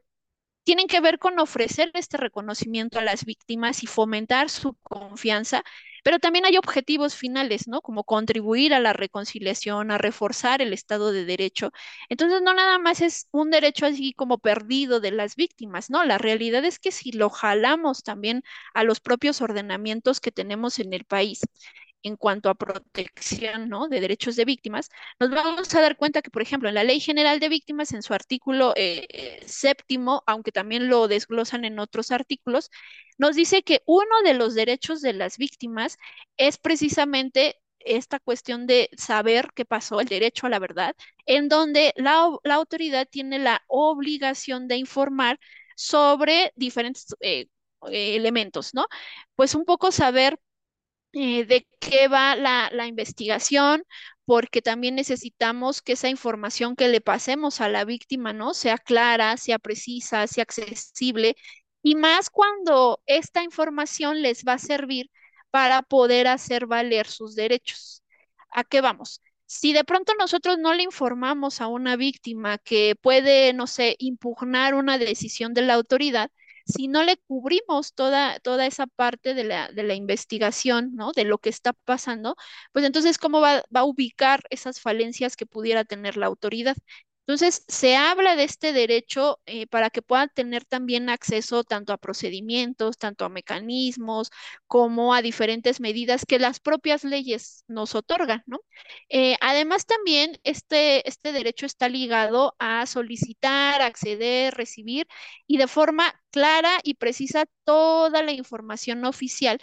tienen 0.70 0.86
que 0.86 1.02
ver 1.02 1.18
con 1.18 1.40
ofrecer 1.40 1.90
este 1.96 2.18
reconocimiento 2.18 3.00
a 3.00 3.02
las 3.02 3.26
víctimas 3.26 3.82
y 3.82 3.88
fomentar 3.88 4.52
su 4.52 4.76
confianza 4.84 5.64
pero 6.04 6.20
también 6.20 6.46
hay 6.46 6.58
objetivos 6.58 7.16
finales, 7.16 7.68
¿no? 7.68 7.82
Como 7.82 8.04
contribuir 8.04 8.74
a 8.76 8.80
la 8.80 8.94
reconciliación, 8.94 9.90
a 9.92 9.98
reforzar 9.98 10.62
el 10.62 10.74
Estado 10.74 11.12
de 11.12 11.26
Derecho. 11.26 11.72
Entonces, 12.08 12.42
no 12.44 12.54
nada 12.54 12.78
más 12.80 13.02
es 13.02 13.28
un 13.32 13.50
derecho 13.50 13.86
así 13.88 14.14
como 14.14 14.38
perdido 14.38 15.00
de 15.00 15.12
las 15.12 15.36
víctimas, 15.36 15.90
¿no? 15.90 16.06
La 16.06 16.18
realidad 16.20 16.64
es 16.66 16.80
que 16.80 16.92
si 16.92 17.12
lo 17.12 17.30
jalamos 17.30 18.04
también 18.04 18.44
a 18.76 18.84
los 18.84 19.00
propios 19.00 19.42
ordenamientos 19.42 20.22
que 20.22 20.32
tenemos 20.32 20.80
en 20.80 20.94
el 20.94 21.04
país 21.04 21.42
en 22.04 22.16
cuanto 22.16 22.50
a 22.50 22.56
protección 22.56 23.70
de 23.90 24.00
derechos 24.02 24.36
de 24.36 24.46
víctimas, 24.46 24.90
nos 25.20 25.30
vamos 25.32 25.74
a 25.76 25.82
dar 25.82 25.98
cuenta 25.98 26.22
que, 26.22 26.32
por 26.32 26.42
ejemplo, 26.42 26.70
en 26.70 26.76
la 26.76 26.84
Ley 26.84 27.00
General 27.00 27.40
de 27.40 27.50
Víctimas, 27.50 27.92
en 27.94 28.02
su 28.04 28.14
artículo 28.14 28.74
eh, 28.76 29.06
eh, 29.10 29.44
séptimo, 29.48 30.24
aunque 30.26 30.52
también 30.52 30.90
lo 30.90 31.08
desglosan 31.08 31.66
en 31.66 31.80
otros 31.80 32.12
artículos, 32.12 32.70
nos 33.18 33.36
dice 33.36 33.64
que 33.64 33.82
uno 33.86 34.22
de 34.24 34.34
los 34.34 34.56
derechos 34.56 35.02
de 35.02 35.14
las 35.14 35.38
víctimas 35.38 35.98
es 36.38 36.58
precisamente 36.58 37.58
esta 37.80 38.20
cuestión 38.20 38.68
de 38.68 38.90
saber 38.98 39.50
qué 39.56 39.66
pasó, 39.66 40.00
el 40.02 40.08
derecho 40.08 40.48
a 40.48 40.50
la 40.50 40.60
verdad, 40.60 40.96
en 41.26 41.50
donde 41.50 41.94
la, 41.96 42.30
autoridad 42.46 43.08
tiene 43.10 43.40
la 43.40 43.64
obligación 43.68 44.68
de 44.68 44.78
informar 44.78 45.40
sobre 45.76 46.52
diferentes 46.56 47.16
eh, 47.22 47.48
elementos, 47.88 48.74
¿no? 48.74 48.88
Pues 49.36 49.56
un 49.56 49.66
poco 49.66 49.92
saber 49.92 50.40
eh, 51.14 51.46
de 51.46 51.68
qué 51.80 52.08
va 52.08 52.36
la, 52.36 52.70
la 52.72 52.88
investigación, 52.88 53.84
porque 54.26 54.62
también 54.62 54.96
necesitamos 54.96 55.82
que 55.82 55.94
esa 55.94 56.10
información 56.10 56.76
que 56.76 56.88
le 56.88 57.02
pasemos 57.02 57.62
a 57.62 57.70
la 57.70 57.86
víctima, 57.86 58.34
¿no? 58.34 58.54
Sea 58.54 58.78
clara, 58.78 59.38
sea 59.38 59.60
precisa, 59.60 60.28
sea 60.28 60.44
accesible, 60.44 61.36
y 61.82 61.96
más 61.96 62.30
cuando 62.30 63.02
esta 63.06 63.44
información 63.44 64.22
les 64.22 64.44
va 64.46 64.54
a 64.54 64.58
servir 64.60 65.10
para 65.52 65.82
poder 65.82 66.28
hacer 66.28 66.68
valer 66.68 67.08
sus 67.08 67.36
derechos. 67.36 68.04
¿A 68.52 68.64
qué 68.64 68.82
vamos? 68.82 69.22
Si 69.46 69.74
de 69.74 69.84
pronto 69.84 70.14
nosotros 70.20 70.58
no 70.60 70.74
le 70.74 70.84
informamos 70.84 71.62
a 71.62 71.68
una 71.68 71.96
víctima 71.96 72.58
que 72.60 72.96
puede, 73.02 73.54
no 73.54 73.66
sé, 73.68 73.96
impugnar 74.00 74.76
una 74.76 74.98
decisión 74.98 75.54
de 75.54 75.64
la 75.64 75.74
autoridad, 75.76 76.30
si 76.70 76.88
no 76.88 77.04
le 77.04 77.18
cubrimos 77.18 77.94
toda, 77.94 78.40
toda 78.40 78.66
esa 78.68 78.88
parte 78.88 79.34
de 79.34 79.44
la, 79.44 79.72
de 79.72 79.84
la 79.84 79.96
investigación, 79.96 80.96
¿no? 80.96 81.12
De 81.14 81.26
lo 81.26 81.38
que 81.40 81.50
está 81.50 81.74
pasando, 81.74 82.36
pues 82.74 82.86
entonces, 82.86 83.18
¿cómo 83.18 83.42
va, 83.42 83.64
va 83.76 83.82
a 83.82 83.86
ubicar 83.86 84.42
esas 84.50 84.80
falencias 84.82 85.36
que 85.36 85.46
pudiera 85.48 85.86
tener 85.86 86.18
la 86.18 86.28
autoridad? 86.28 86.78
Entonces, 87.30 87.64
se 87.68 87.96
habla 87.96 88.36
de 88.36 88.44
este 88.44 88.74
derecho 88.74 89.40
eh, 89.46 89.68
para 89.68 89.92
que 89.92 90.02
puedan 90.02 90.30
tener 90.34 90.66
también 90.66 91.10
acceso 91.10 91.64
tanto 91.64 91.94
a 91.94 92.00
procedimientos, 92.00 92.98
tanto 92.98 93.24
a 93.24 93.30
mecanismos, 93.30 94.32
como 94.66 95.14
a 95.14 95.22
diferentes 95.22 95.80
medidas 95.80 96.26
que 96.26 96.40
las 96.40 96.60
propias 96.60 97.04
leyes 97.04 97.66
nos 97.68 97.94
otorgan, 97.94 98.42
¿no? 98.48 98.62
Eh, 99.10 99.36
además, 99.42 99.86
también 99.86 100.40
este, 100.44 101.08
este 101.08 101.32
derecho 101.32 101.68
está 101.68 101.88
ligado 101.88 102.56
a 102.58 102.88
solicitar, 102.88 103.84
acceder, 103.84 104.56
recibir 104.56 105.08
y 105.46 105.58
de 105.58 105.68
forma 105.68 106.20
clara 106.32 106.80
y 106.84 106.96
precisa 106.96 107.46
toda 107.64 108.24
la 108.24 108.32
información 108.32 109.06
oficial 109.06 109.60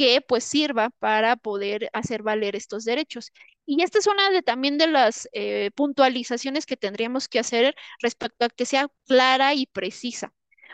que 0.00 0.22
pues 0.22 0.44
sirva 0.44 0.88
para 0.98 1.36
poder 1.36 1.90
hacer 1.92 2.22
valer 2.22 2.56
estos 2.56 2.86
derechos. 2.86 3.32
Y 3.66 3.82
esta 3.82 3.98
es 3.98 4.06
una 4.06 4.30
de 4.30 4.42
también 4.42 4.78
de 4.78 4.86
las 4.86 5.28
eh, 5.34 5.70
puntualizaciones 5.74 6.64
que 6.64 6.78
tendríamos 6.78 7.28
que 7.28 7.38
hacer 7.38 7.74
respecto 8.00 8.46
a 8.46 8.48
que 8.48 8.64
sea 8.64 8.88
clara 9.06 9.52
y 9.54 9.66
precisa. 9.66 10.32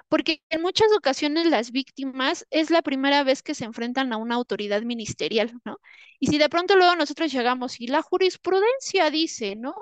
Porque 0.09 0.45
en 0.49 0.63
muchas 0.63 0.87
ocasiones 0.97 1.47
las 1.47 1.73
víctimas 1.73 2.47
es 2.51 2.71
la 2.71 2.83
primera 2.83 3.25
vez 3.25 3.43
que 3.43 3.57
se 3.57 3.65
enfrentan 3.65 4.13
a 4.13 4.17
una 4.17 4.37
autoridad 4.37 4.83
ministerial, 4.83 5.53
¿no? 5.65 5.79
Y 6.21 6.29
si 6.29 6.39
de 6.39 6.49
pronto 6.49 6.77
luego 6.77 6.95
nosotros 6.95 7.33
llegamos 7.33 7.81
y 7.81 7.89
la 7.89 8.03
jurisprudencia 8.03 9.11
dice, 9.11 9.57
¿no? 9.57 9.75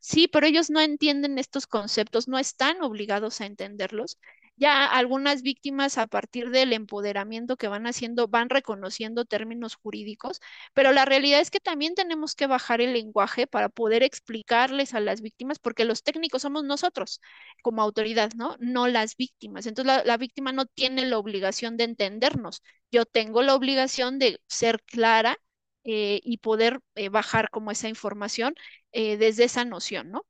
sí, 0.00 0.26
pero 0.26 0.46
ellos 0.48 0.70
no 0.70 0.80
entienden 0.80 1.38
estos 1.38 1.68
conceptos, 1.68 2.26
no 2.26 2.36
están 2.38 2.82
obligados 2.82 3.40
a 3.40 3.46
entenderlos. 3.46 4.18
Ya 4.62 4.86
algunas 4.86 5.42
víctimas 5.42 5.98
a 5.98 6.06
partir 6.06 6.50
del 6.50 6.72
empoderamiento 6.72 7.56
que 7.56 7.66
van 7.66 7.88
haciendo 7.88 8.28
van 8.28 8.48
reconociendo 8.48 9.24
términos 9.24 9.74
jurídicos, 9.74 10.40
pero 10.72 10.92
la 10.92 11.04
realidad 11.04 11.40
es 11.40 11.50
que 11.50 11.58
también 11.58 11.96
tenemos 11.96 12.36
que 12.36 12.46
bajar 12.46 12.80
el 12.80 12.92
lenguaje 12.92 13.48
para 13.48 13.68
poder 13.68 14.04
explicarles 14.04 14.94
a 14.94 15.00
las 15.00 15.20
víctimas, 15.20 15.58
porque 15.58 15.84
los 15.84 16.04
técnicos 16.04 16.42
somos 16.42 16.62
nosotros 16.62 17.20
como 17.62 17.82
autoridad, 17.82 18.30
¿no? 18.36 18.56
No 18.60 18.86
las 18.86 19.16
víctimas. 19.16 19.66
Entonces 19.66 20.04
la, 20.06 20.16
víctima 20.16 20.52
no 20.52 20.66
tiene 20.66 21.06
la 21.06 21.18
obligación 21.18 21.76
de 21.76 21.82
entendernos. 21.84 22.62
Yo 22.92 23.04
tengo 23.04 23.42
la 23.42 23.56
obligación 23.56 24.20
de 24.20 24.40
ser 24.46 24.80
clara 24.84 25.38
eh, 25.82 26.20
y 26.22 26.38
poder 26.38 26.78
eh, 26.94 27.08
bajar 27.08 27.50
como 27.50 27.72
esa 27.72 27.88
información 27.88 28.54
eh, 28.92 29.16
desde 29.16 29.42
esa 29.44 29.64
noción, 29.64 30.12
¿no? 30.12 30.24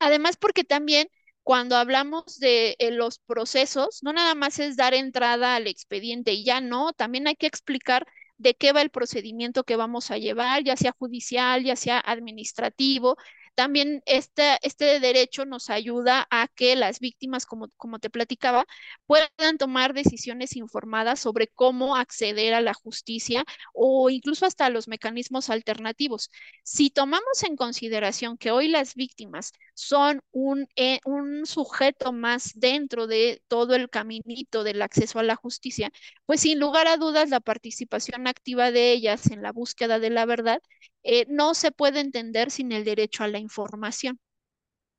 Además, 0.00 0.36
porque 0.38 0.64
también 0.64 1.08
cuando 1.42 1.76
hablamos 1.76 2.38
de 2.38 2.76
los 2.92 3.18
procesos, 3.20 4.00
no 4.02 4.12
nada 4.12 4.34
más 4.34 4.58
es 4.58 4.76
dar 4.76 4.94
entrada 4.94 5.56
al 5.56 5.66
expediente 5.66 6.32
y 6.32 6.44
ya 6.44 6.60
no, 6.60 6.92
también 6.92 7.26
hay 7.28 7.36
que 7.36 7.46
explicar 7.46 8.06
de 8.38 8.54
qué 8.54 8.72
va 8.72 8.82
el 8.82 8.90
procedimiento 8.90 9.64
que 9.64 9.76
vamos 9.76 10.10
a 10.10 10.18
llevar, 10.18 10.64
ya 10.64 10.76
sea 10.76 10.94
judicial, 10.98 11.62
ya 11.64 11.76
sea 11.76 12.00
administrativo, 12.00 13.16
también 13.60 14.02
este, 14.06 14.56
este 14.62 15.00
derecho 15.00 15.44
nos 15.44 15.68
ayuda 15.68 16.26
a 16.30 16.48
que 16.48 16.76
las 16.76 16.98
víctimas, 16.98 17.44
como, 17.44 17.68
como 17.76 17.98
te 17.98 18.08
platicaba, 18.08 18.64
puedan 19.04 19.58
tomar 19.58 19.92
decisiones 19.92 20.56
informadas 20.56 21.20
sobre 21.20 21.46
cómo 21.48 21.94
acceder 21.94 22.54
a 22.54 22.62
la 22.62 22.72
justicia 22.72 23.44
o 23.74 24.08
incluso 24.08 24.46
hasta 24.46 24.70
los 24.70 24.88
mecanismos 24.88 25.50
alternativos. 25.50 26.30
Si 26.62 26.88
tomamos 26.88 27.42
en 27.42 27.56
consideración 27.56 28.38
que 28.38 28.50
hoy 28.50 28.68
las 28.68 28.94
víctimas 28.94 29.52
son 29.74 30.22
un, 30.32 30.66
eh, 30.76 31.00
un 31.04 31.44
sujeto 31.44 32.12
más 32.14 32.52
dentro 32.54 33.06
de 33.06 33.42
todo 33.46 33.74
el 33.74 33.90
caminito 33.90 34.64
del 34.64 34.80
acceso 34.80 35.18
a 35.18 35.22
la 35.22 35.36
justicia, 35.36 35.92
pues 36.24 36.40
sin 36.40 36.58
lugar 36.58 36.88
a 36.88 36.96
dudas 36.96 37.28
la 37.28 37.40
participación 37.40 38.26
activa 38.26 38.70
de 38.70 38.92
ellas 38.92 39.30
en 39.30 39.42
la 39.42 39.52
búsqueda 39.52 39.98
de 39.98 40.08
la 40.08 40.24
verdad 40.24 40.62
eh, 41.02 41.26
no 41.28 41.54
se 41.54 41.72
puede 41.72 42.00
entender 42.00 42.50
sin 42.50 42.72
el 42.72 42.84
derecho 42.84 43.24
a 43.24 43.28
la 43.28 43.38
información. 43.38 44.20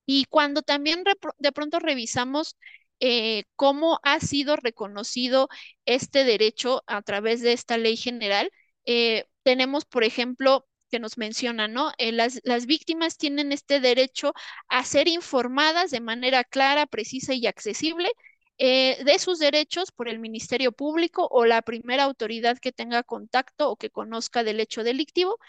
Y 0.06 0.26
cuando 0.26 0.62
también 0.64 1.04
de 1.40 1.52
pronto 1.52 1.80
revisamos 1.80 2.58
eh, 3.00 3.44
cómo 3.56 4.00
ha 4.04 4.20
sido 4.20 4.56
reconocido 4.58 5.50
este 5.86 6.24
derecho 6.24 6.84
a 6.88 7.02
través 7.02 7.42
de 7.42 7.54
esta 7.54 7.78
ley 7.78 7.98
general, 7.98 8.52
eh, 8.86 9.26
tenemos, 9.44 9.86
por 9.86 10.04
ejemplo, 10.04 10.68
que 10.92 11.00
nos 11.00 11.18
menciona, 11.18 11.68
¿no? 11.68 11.92
las, 12.00 12.42
las, 12.44 12.66
víctimas 12.66 13.18
tienen 13.18 13.54
este 13.54 13.80
derecho 13.80 14.34
a 14.68 14.84
ser 14.84 15.08
informadas 15.08 15.90
de 15.92 16.02
manera 16.02 16.44
clara, 16.44 16.86
precisa 16.86 17.34
y 17.34 17.48
accesible 17.48 18.12
de 18.60 19.18
sus 19.20 19.40
derechos 19.40 19.92
por 19.92 20.08
el 20.10 20.20
Ministerio 20.20 20.72
Público 20.72 21.28
o 21.32 21.46
la 21.46 21.62
primera 21.64 22.04
autoridad 22.04 22.60
que 22.60 22.72
tenga 22.72 23.04
contacto 23.04 23.70
o 23.72 23.78
que 23.78 23.90
conozca 23.90 24.44
del 24.44 24.60
hecho 24.60 24.84
delictivo 24.84 25.40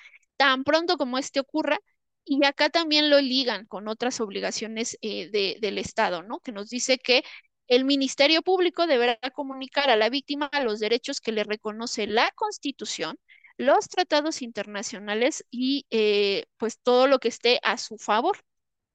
tan 0.43 0.65
pronto 0.65 0.97
como 0.99 1.19
este 1.19 1.39
ocurra, 1.39 1.79
y 2.25 2.45
acá 2.45 2.69
también 2.69 3.11
lo 3.11 3.21
ligan 3.21 3.65
con 3.67 3.87
otras 3.87 4.21
obligaciones 4.21 4.99
eh, 5.01 5.31
del 5.61 5.79
Estado, 5.79 6.25
¿no? 6.25 6.41
Que 6.41 6.51
nos 6.51 6.69
dice 6.69 6.99
que 6.99 7.23
el 7.69 7.85
Ministerio 7.85 8.43
Público 8.43 8.89
deberá 8.89 9.19
comunicar 9.33 9.89
a 9.89 9.95
la 9.95 10.11
víctima 10.11 10.51
los 10.65 10.81
derechos 10.81 11.21
que 11.21 11.31
le 11.31 11.45
reconoce 11.45 12.09
la 12.09 12.33
Constitución, 12.35 13.21
los 13.57 13.89
tratados 13.89 14.43
internacionales 14.43 15.45
y 15.49 15.87
eh, 15.91 16.47
pues 16.57 16.81
todo 16.81 17.07
lo 17.07 17.21
que 17.21 17.29
esté 17.29 17.61
a 17.63 17.79
su 17.79 17.97
favor. 17.99 18.39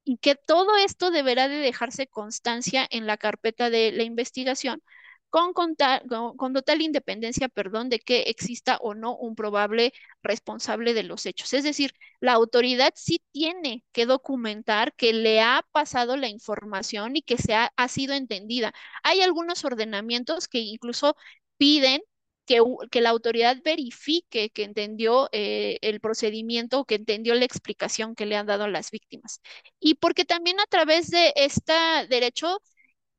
Y 0.04 0.18
que 0.18 0.36
todo 0.36 0.76
esto 0.76 1.12
deberá 1.12 1.48
de 1.48 1.58
dejarse 1.58 2.08
constancia 2.08 2.86
en 2.92 3.08
la 3.08 3.16
carpeta 3.16 3.70
de 3.70 3.94
la 3.94 4.04
investigación 4.04 4.84
con, 5.30 5.54
con, 5.54 6.54
total 6.54 6.82
independencia, 6.82 7.50
perdón, 7.50 7.90
de 7.90 8.00
que 8.00 8.22
exista 8.24 8.78
o 8.78 8.94
no 8.96 9.16
un 9.16 9.36
probable 9.36 9.94
responsable 10.24 10.94
de 10.94 11.04
los 11.04 11.26
hechos. 11.26 11.54
Es 11.54 11.64
decir, 11.64 11.94
la 12.20 12.34
autoridad 12.34 12.94
sí 12.96 13.22
tiene 13.32 13.84
que 13.92 14.06
documentar 14.06 14.94
que 14.96 15.14
le 15.14 15.42
ha 15.42 15.66
pasado 15.72 16.18
la 16.18 16.30
información 16.30 17.16
y 17.16 17.22
que 17.22 17.38
se 17.38 17.54
ha, 17.54 17.72
sido 17.88 18.14
entendida. 18.14 18.74
Hay 19.04 19.22
algunos 19.22 19.64
ordenamientos 19.66 20.48
que 20.48 20.60
incluso 20.60 21.16
piden 21.58 22.02
que, 22.46 23.02
la 23.02 23.10
autoridad 23.10 23.58
verifique 23.64 24.50
que 24.52 24.64
entendió 24.64 25.30
eh, 25.34 25.80
el 25.82 26.00
procedimiento 26.00 26.80
o 26.80 26.86
que 26.86 26.96
entendió 26.96 27.36
la 27.36 27.46
explicación 27.46 28.16
que 28.16 28.26
le 28.26 28.38
han 28.38 28.48
dado 28.48 28.68
las 28.68 28.92
víctimas. 28.92 29.42
Y 29.80 29.96
porque 29.96 30.26
también 30.26 30.60
a 30.60 30.66
través 30.68 31.10
de 31.10 31.34
este 31.36 31.74
derecho 32.10 32.60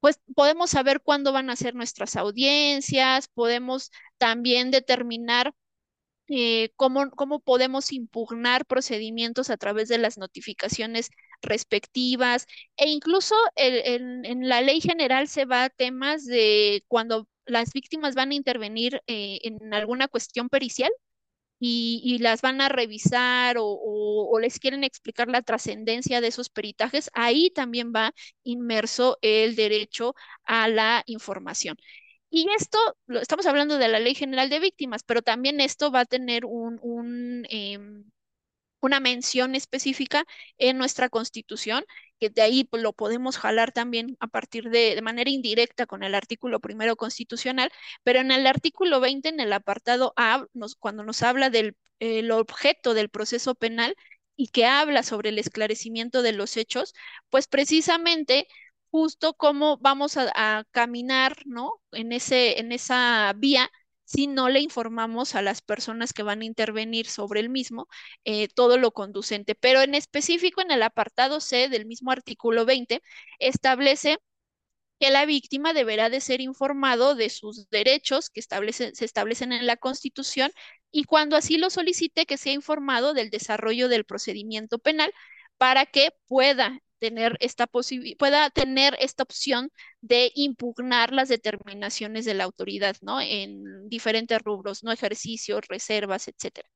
pues 0.01 0.21
podemos 0.35 0.71
saber 0.71 1.01
cuándo 1.03 1.33
van 1.33 1.51
a 1.51 1.57
ser 1.57 1.75
nuestras 1.75 2.17
audiencias, 2.17 3.29
podemos 3.29 3.91
también 4.19 4.71
determinar 4.71 5.55
eh, 6.29 6.71
cómo, 6.77 7.11
cómo, 7.11 7.41
podemos 7.41 7.93
impugnar 7.93 8.67
procedimientos 8.67 9.51
a 9.51 9.57
través 9.57 9.89
de 9.89 9.99
las 9.99 10.19
notificaciones 10.19 11.11
respectivas 11.41 12.47
e 12.77 12.89
incluso 12.89 13.35
en 13.57 14.49
la 14.49 14.61
ley 14.61 14.81
general 14.81 15.29
se 15.29 15.47
va 15.47 15.65
a 15.65 15.71
temas 15.71 16.27
de 16.27 16.85
cuando 16.89 17.29
las 17.49 17.73
víctimas 17.73 18.15
van 18.15 18.31
a 18.31 18.35
intervenir 18.35 19.03
eh, 19.07 19.41
en 19.43 19.73
alguna 19.75 20.09
cuestión 20.09 20.49
pericial, 20.49 20.91
y, 21.59 22.19
las 22.21 22.41
van 22.43 22.61
a 22.61 22.69
revisar 22.69 23.57
o, 23.59 24.39
les 24.41 24.59
quieren 24.61 24.85
explicar 24.85 25.29
la 25.29 25.43
trascendencia 25.43 26.21
de 26.21 26.29
esos 26.29 26.49
peritajes, 26.51 27.11
ahí 27.15 27.51
también 27.51 27.93
va 27.95 28.15
inmerso 28.45 29.19
el 29.23 29.57
derecho 29.57 30.15
a 30.45 30.69
la 30.69 31.03
información. 31.07 31.77
Y 32.31 32.47
esto, 32.57 32.79
estamos 33.09 33.47
hablando 33.47 33.79
de 33.79 33.89
la 33.89 34.01
Ley 34.01 34.15
General 34.15 34.51
de 34.51 34.61
Víctimas, 34.61 35.03
pero 35.03 35.23
también 35.23 35.61
esto 35.61 35.91
va 35.91 36.01
a 36.01 36.05
tener 36.07 36.45
un, 36.45 37.47
em, 37.51 38.05
una 38.81 39.01
mención 39.01 39.55
específica 39.55 40.25
en 40.59 40.79
nuestra 40.79 41.09
Constitución, 41.09 41.85
que 42.21 42.31
de 42.31 42.43
ahí 42.43 42.65
pues, 42.65 42.83
lo 42.83 42.93
podemos 42.93 43.37
jalar 43.39 43.73
también 43.73 44.17
a 44.21 44.27
partir 44.29 44.71
de, 44.71 44.95
de 44.95 45.03
manera 45.03 45.31
indirecta 45.31 45.87
con 45.87 46.03
el 46.03 46.15
artículo 46.15 46.61
primero 46.61 46.97
constitucional, 46.97 47.71
pero 48.03 48.21
en 48.21 48.31
el 48.31 48.47
artículo 48.47 49.01
20, 49.01 49.29
en 49.29 49.41
el 49.41 49.53
apartado 49.53 50.13
A, 50.17 50.47
cuando 50.79 51.05
nos 51.05 51.23
habla 51.23 51.51
del 51.51 51.77
objeto 52.33 52.95
del 52.95 53.09
proceso 53.11 53.55
penal 53.55 53.95
y 54.37 54.49
que 54.49 54.67
habla 54.67 55.03
sobre 55.03 55.31
el 55.31 55.39
esclarecimiento 55.39 56.23
de 56.23 56.33
los 56.33 56.57
hechos, 56.57 56.95
pues 57.31 57.49
precisamente 57.49 58.47
justo 58.91 59.35
cómo 59.35 59.79
vamos 59.79 60.17
a, 60.17 60.31
a 60.35 60.65
caminar, 60.71 61.37
¿no? 61.47 61.73
En 61.93 62.13
ese, 62.13 62.59
en 62.61 62.73
esa 62.73 63.33
vía 63.37 63.71
si 64.09 64.27
no 64.27 64.49
le 64.49 64.61
informamos 64.61 65.35
a 65.35 65.43
las 65.43 65.61
personas 65.63 66.13
que 66.15 66.23
van 66.23 66.41
a 66.43 66.47
intervenir 66.47 67.07
sobre 67.09 67.41
el 67.41 67.51
mismo 67.51 67.89
eh, 68.25 68.49
todo 68.49 68.79
lo 68.79 68.93
conducente. 68.93 69.55
Pero 69.55 69.83
en 69.83 69.95
específico, 69.95 70.63
en 70.63 70.71
el 70.71 70.83
apartado 70.83 71.41
C 71.41 71.69
del 71.69 71.87
mismo 71.87 72.11
artículo 72.11 72.65
20, 72.65 73.03
establece 73.39 74.19
que 75.01 75.11
la 75.11 75.27
víctima 75.27 75.75
deberá 75.75 76.11
de 76.11 76.21
ser 76.21 76.41
informado 76.41 77.15
de 77.15 77.31
sus 77.31 77.69
derechos 77.71 78.31
que 78.31 78.43
se 78.43 79.05
establecen 79.05 79.53
en 79.53 79.67
la 79.67 79.77
Constitución 79.77 80.53
y 80.91 81.05
cuando 81.05 81.37
así 81.37 81.59
lo 81.59 81.71
solicite 81.71 82.27
que 82.27 82.39
sea 82.39 82.53
informado 82.53 83.15
del 83.15 83.31
desarrollo 83.31 83.89
del 83.89 84.05
procedimiento 84.05 84.79
penal 84.79 85.13
para 85.59 85.87
que 85.87 86.13
pueda 86.27 86.81
tener 86.99 87.37
esta 87.41 87.67
pueda 87.67 88.51
tener 88.51 88.97
esta 89.01 89.23
opción 89.23 89.71
de 90.01 90.31
impugnar 90.35 91.13
las 91.13 91.29
determinaciones 91.29 92.25
de 92.25 92.35
la 92.35 92.45
autoridad, 92.45 92.97
¿no? 93.01 93.21
En 93.21 93.89
diferentes 93.89 94.41
rubros, 94.43 94.85
¿no? 94.85 94.93
Ejercicios, 94.93 95.67
reservas, 95.69 96.29
etcétera. 96.29 96.69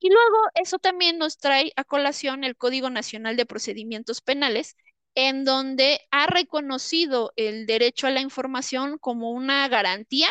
Y 0.00 0.08
luego 0.08 0.38
eso 0.54 0.78
también 0.78 1.18
nos 1.18 1.38
trae 1.38 1.72
a 1.76 1.84
colación 1.84 2.44
el 2.44 2.56
Código 2.56 2.90
Nacional 2.90 3.36
de 3.36 3.46
Procedimientos 3.46 4.22
Penales, 4.22 4.76
en 5.14 5.44
donde 5.44 6.00
ha 6.10 6.26
reconocido 6.26 7.32
el 7.36 7.66
derecho 7.66 8.06
a 8.06 8.10
la 8.10 8.20
información 8.20 8.98
como 8.98 9.30
una 9.32 9.68
garantía 9.68 10.28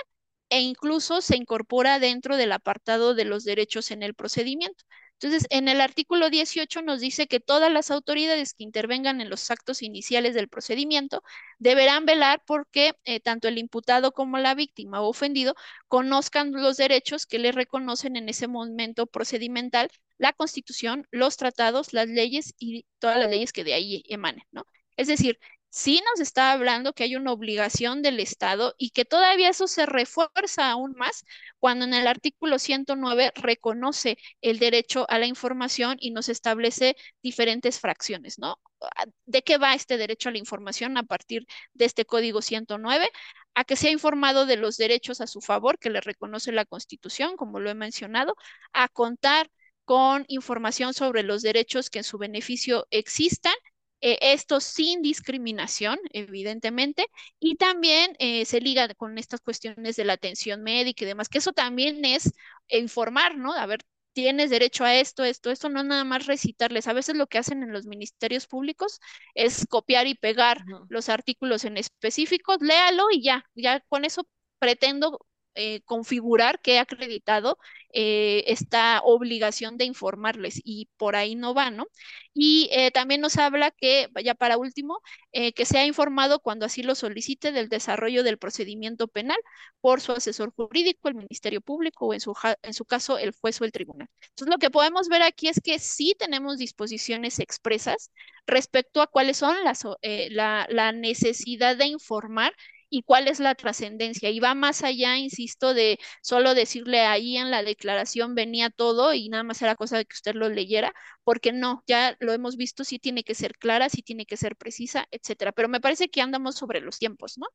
e 0.50 0.62
incluso 0.62 1.22
se 1.22 1.38
incorpora 1.38 2.00
dentro 2.00 2.36
del 2.38 2.52
apartado 2.52 3.14
de 3.14 3.26
los 3.26 3.44
derechos 3.44 3.92
en 3.92 4.02
el 4.04 4.16
procedimiento. 4.16 4.84
Entonces, 5.22 5.48
en 5.50 5.68
el 5.68 5.82
artículo 5.82 6.30
18 6.30 6.82
nos 6.82 7.02
dice 7.02 7.28
que 7.28 7.42
todas 7.42 7.72
las 7.72 7.92
autoridades 7.92 8.54
que 8.54 8.64
intervengan 8.64 9.20
en 9.20 9.30
los 9.30 9.52
actos 9.52 9.82
iniciales 9.82 10.34
del 10.34 10.48
procedimiento 10.48 11.24
deberán 11.58 12.06
velar 12.06 12.42
porque 12.46 12.94
eh, 13.04 13.20
tanto 13.20 13.50
el 13.50 13.58
imputado 13.58 14.14
como 14.14 14.38
la 14.38 14.56
víctima 14.56 15.02
o 15.02 15.10
ofendido 15.10 15.56
conozcan 15.90 16.54
los 16.54 16.78
derechos 16.78 17.26
que 17.26 17.38
le 17.40 17.52
reconocen 17.52 18.16
en 18.16 18.30
ese 18.30 18.48
momento 18.48 19.08
procedimental 19.08 19.90
la 20.18 20.32
Constitución, 20.34 21.06
los 21.12 21.36
tratados, 21.38 21.92
las 21.94 22.08
leyes 22.08 22.54
y 22.58 22.86
todas 23.00 23.18
las 23.18 23.30
leyes 23.30 23.52
que 23.52 23.64
de 23.66 23.74
ahí 23.74 24.04
emanen, 24.08 24.44
¿no? 24.52 24.66
Es 24.96 25.08
decir, 25.08 25.38
sí 25.70 26.02
nos 26.12 26.20
está 26.20 26.52
hablando 26.52 26.94
que 26.94 27.04
hay 27.04 27.16
una 27.16 27.32
obligación 27.32 28.02
del 28.02 28.20
Estado 28.20 28.74
y 28.78 28.92
que 28.92 29.06
todavía 29.06 29.50
eso 29.50 29.68
se 29.68 29.86
refuerza 29.86 30.70
aún 30.70 30.94
más 30.98 31.26
cuando 31.60 31.86
en 31.86 31.94
el 31.94 32.08
artículo 32.08 32.60
109 32.60 33.32
reconoce 33.36 34.18
el 34.42 34.60
derecho 34.60 35.06
a 35.10 35.20
la 35.20 35.28
información 35.28 35.98
y 36.00 36.12
nos 36.12 36.30
establece 36.30 36.96
diferentes 37.22 37.80
fracciones, 37.80 38.40
¿no? 38.40 38.60
Ah, 38.82 39.06
¿De 39.26 39.42
qué 39.44 39.58
va 39.58 39.74
este 39.76 39.98
derecho 39.98 40.30
a 40.30 40.32
la 40.32 40.38
información 40.38 40.98
a 40.98 41.04
partir 41.04 41.46
de 41.74 41.86
este 41.86 42.06
código 42.06 42.42
109? 42.42 43.10
A 43.56 43.64
que 43.66 43.76
sea 43.76 43.92
informado 43.92 44.46
de 44.46 44.58
los 44.58 44.78
derechos 44.78 45.22
a 45.22 45.28
su 45.28 45.42
favor 45.42 45.80
que 45.80 45.90
le 45.90 46.02
reconoce 46.02 46.52
la 46.52 46.66
Constitución, 46.66 47.36
como 47.38 47.60
lo 47.60 47.70
he 47.70 47.76
mencionado, 47.76 48.36
a 48.74 48.88
contar 48.88 49.50
con 49.86 50.26
información 50.28 50.94
sobre 50.94 51.24
los 51.24 51.42
derechos 51.42 51.90
que 51.90 52.00
en 52.00 52.04
su 52.04 52.18
beneficio 52.18 52.88
existan 52.92 53.54
eh, 54.02 54.18
esto 54.22 54.60
sin 54.62 55.02
discriminación, 55.02 56.00
evidentemente, 56.12 57.08
y 57.40 57.56
también 57.56 58.16
eh, 58.20 58.46
se 58.46 58.62
liga 58.62 58.94
con 58.96 59.18
estas 59.18 59.42
cuestiones 59.42 59.96
de 59.96 60.06
la 60.06 60.14
atención 60.14 60.64
médica 60.64 61.04
y 61.04 61.08
demás, 61.08 61.30
que 61.30 61.40
eso 61.40 61.54
también 61.54 62.04
es 62.06 62.32
informar, 62.70 63.38
¿no? 63.38 63.54
A 63.54 63.66
ver, 63.66 63.82
tienes 64.14 64.50
derecho 64.50 64.84
a 64.86 64.96
esto, 64.96 65.24
esto, 65.24 65.52
esto, 65.52 65.70
no 65.70 65.84
nada 65.84 66.04
más 66.04 66.26
recitarles. 66.26 66.88
A 66.88 66.94
veces 66.94 67.16
lo 67.16 67.28
que 67.28 67.38
hacen 67.38 67.64
en 67.64 67.72
los 67.74 67.86
ministerios 67.86 68.48
públicos 68.48 69.00
es 69.36 69.66
copiar 69.70 70.08
y 70.08 70.16
pegar 70.16 70.64
los 70.90 71.10
artículos 71.10 71.66
en 71.66 71.78
específicos, 71.78 72.58
léalo 72.62 73.06
y 73.12 73.22
ya, 73.24 73.46
ya 73.56 73.80
con 73.82 74.06
eso 74.06 74.28
pretendo 74.60 75.20
eh, 75.56 75.82
configurar 75.86 76.62
que 76.62 76.76
he 76.76 76.80
acreditado 76.80 77.58
eh, 77.92 78.44
esta 78.48 79.02
obligación 79.04 79.78
de 79.78 79.86
informarles 79.86 80.62
y 80.64 80.90
por 80.98 81.16
ahí 81.16 81.36
no 81.36 81.54
va, 81.54 81.72
¿no? 81.72 81.88
Y 82.34 82.70
eh, 82.72 82.92
también 82.92 83.20
nos 83.20 83.38
habla 83.38 83.72
que, 83.72 84.08
vaya 84.12 84.36
para 84.36 84.58
último, 84.58 85.02
que 85.32 85.66
sea 85.66 85.86
informado 85.86 86.40
cuando 86.40 86.66
así 86.66 86.82
lo 86.82 86.96
solicite 86.96 87.52
del 87.52 87.70
desarrollo 87.70 88.24
del 88.24 88.38
procedimiento 88.40 89.08
penal 89.08 89.38
por 89.82 90.02
su 90.02 90.12
asesor 90.12 90.52
jurídico, 90.52 91.08
el 91.08 91.16
Ministerio 91.16 91.62
Público 91.62 92.08
o 92.08 92.14
en 92.14 92.20
su, 92.20 92.34
en 92.64 92.74
su 92.74 92.86
caso 92.86 93.18
el 93.20 93.32
juez 93.32 93.62
o 93.62 93.66
el 93.66 93.72
tribunal. 93.72 94.08
Entonces, 94.30 94.52
lo 94.52 94.58
que 94.58 94.72
podemos 94.72 95.08
ver 95.08 95.22
aquí 95.22 95.48
es 95.50 95.60
que 95.64 95.78
sí 95.80 96.16
tenemos 96.18 96.58
disposiciones 96.58 97.40
expresas 97.40 98.12
respecto 98.48 99.02
a 99.02 99.08
cuáles 99.08 99.38
son 99.38 99.64
las, 99.64 99.84
la, 100.02 100.66
la 100.70 100.92
necesidad 100.92 101.76
de 101.78 101.88
informar 101.88 102.54
y 102.90 103.04
cuál 103.04 103.28
es 103.28 103.40
la 103.40 103.56
trascendencia. 103.56 104.30
Y 104.30 104.40
va 104.40 104.54
más 104.56 104.84
allá, 104.84 105.18
insisto, 105.18 105.74
de 105.74 106.00
solo 106.22 106.54
decirle 106.56 107.02
ahí 107.02 107.38
en 107.38 107.52
la 107.52 107.64
declaración 107.64 108.36
venía 108.36 108.70
todo 108.70 109.14
y 109.14 109.30
nada 109.30 109.44
más 109.44 109.62
era 109.62 109.76
cosa 109.76 109.98
de 109.98 110.06
que 110.06 110.16
usted 110.16 110.36
lo 110.36 110.50
leyera, 110.50 110.94
porque 111.24 111.52
no, 111.52 111.84
ya 111.88 112.16
lo 112.20 112.34
hemos 112.34 112.56
visto, 112.58 112.84
sí 112.84 113.00
tiene 113.00 113.24
que 113.24 113.36
ser 113.36 113.58
clara, 113.58 113.90
sí 113.90 114.02
tiene 114.02 114.26
que 114.26 114.38
ser 114.38 114.56
precisa, 114.56 115.08
etcétera. 115.12 115.52
Pero 115.52 115.70
me 115.70 115.82
parece 115.82 116.10
que 116.10 116.22
andamos 116.22 116.56
sobre 116.56 116.82
los 116.82 116.98
tiempos, 117.00 117.38
¿no? 117.38 117.48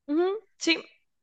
Sí, 0.58 0.78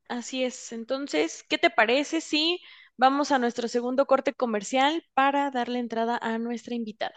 así 0.08 0.42
es. 0.44 0.72
Entonces, 0.72 1.44
¿qué 1.48 1.58
te 1.58 1.68
parece 1.70 2.20
si 2.20 2.60
vamos 2.96 3.30
a 3.32 3.38
nuestro 3.38 3.68
segundo 3.68 4.06
corte 4.06 4.32
comercial 4.34 5.04
para 5.14 5.50
darle 5.50 5.78
entrada 5.80 6.18
a 6.20 6.38
nuestra 6.38 6.74
invitada? 6.74 7.14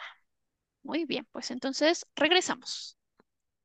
Muy 0.83 1.03
bien, 1.05 1.27
pues 1.33 1.51
entonces 1.51 2.05
regresamos. 2.15 2.97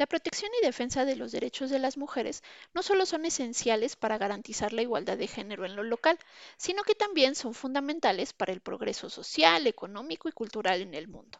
La 0.00 0.06
protección 0.06 0.50
y 0.58 0.64
defensa 0.64 1.04
de 1.04 1.14
los 1.14 1.30
derechos 1.30 1.68
de 1.68 1.78
las 1.78 1.98
mujeres 1.98 2.42
no 2.72 2.82
solo 2.82 3.04
son 3.04 3.26
esenciales 3.26 3.96
para 3.96 4.16
garantizar 4.16 4.72
la 4.72 4.80
igualdad 4.80 5.18
de 5.18 5.26
género 5.26 5.66
en 5.66 5.76
lo 5.76 5.82
local, 5.82 6.18
sino 6.56 6.84
que 6.84 6.94
también 6.94 7.34
son 7.34 7.52
fundamentales 7.52 8.32
para 8.32 8.54
el 8.54 8.62
progreso 8.62 9.10
social, 9.10 9.66
económico 9.66 10.30
y 10.30 10.32
cultural 10.32 10.80
en 10.80 10.94
el 10.94 11.06
mundo. 11.06 11.38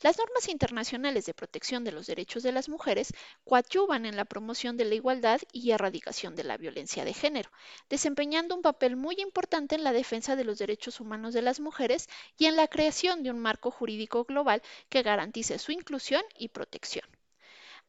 Las 0.00 0.18
normas 0.18 0.48
internacionales 0.48 1.24
de 1.24 1.34
protección 1.34 1.84
de 1.84 1.92
los 1.92 2.08
derechos 2.08 2.42
de 2.42 2.50
las 2.50 2.68
mujeres 2.68 3.14
coadyuvan 3.44 4.04
en 4.04 4.16
la 4.16 4.24
promoción 4.24 4.76
de 4.76 4.86
la 4.86 4.96
igualdad 4.96 5.40
y 5.52 5.70
erradicación 5.70 6.34
de 6.34 6.42
la 6.42 6.56
violencia 6.56 7.04
de 7.04 7.14
género, 7.14 7.52
desempeñando 7.88 8.56
un 8.56 8.62
papel 8.62 8.96
muy 8.96 9.20
importante 9.20 9.76
en 9.76 9.84
la 9.84 9.92
defensa 9.92 10.34
de 10.34 10.42
los 10.42 10.58
derechos 10.58 10.98
humanos 10.98 11.32
de 11.32 11.42
las 11.42 11.60
mujeres 11.60 12.08
y 12.36 12.46
en 12.46 12.56
la 12.56 12.66
creación 12.66 13.22
de 13.22 13.30
un 13.30 13.38
marco 13.38 13.70
jurídico 13.70 14.24
global 14.24 14.62
que 14.88 15.02
garantice 15.02 15.60
su 15.60 15.70
inclusión 15.70 16.24
y 16.36 16.48
protección. 16.48 17.04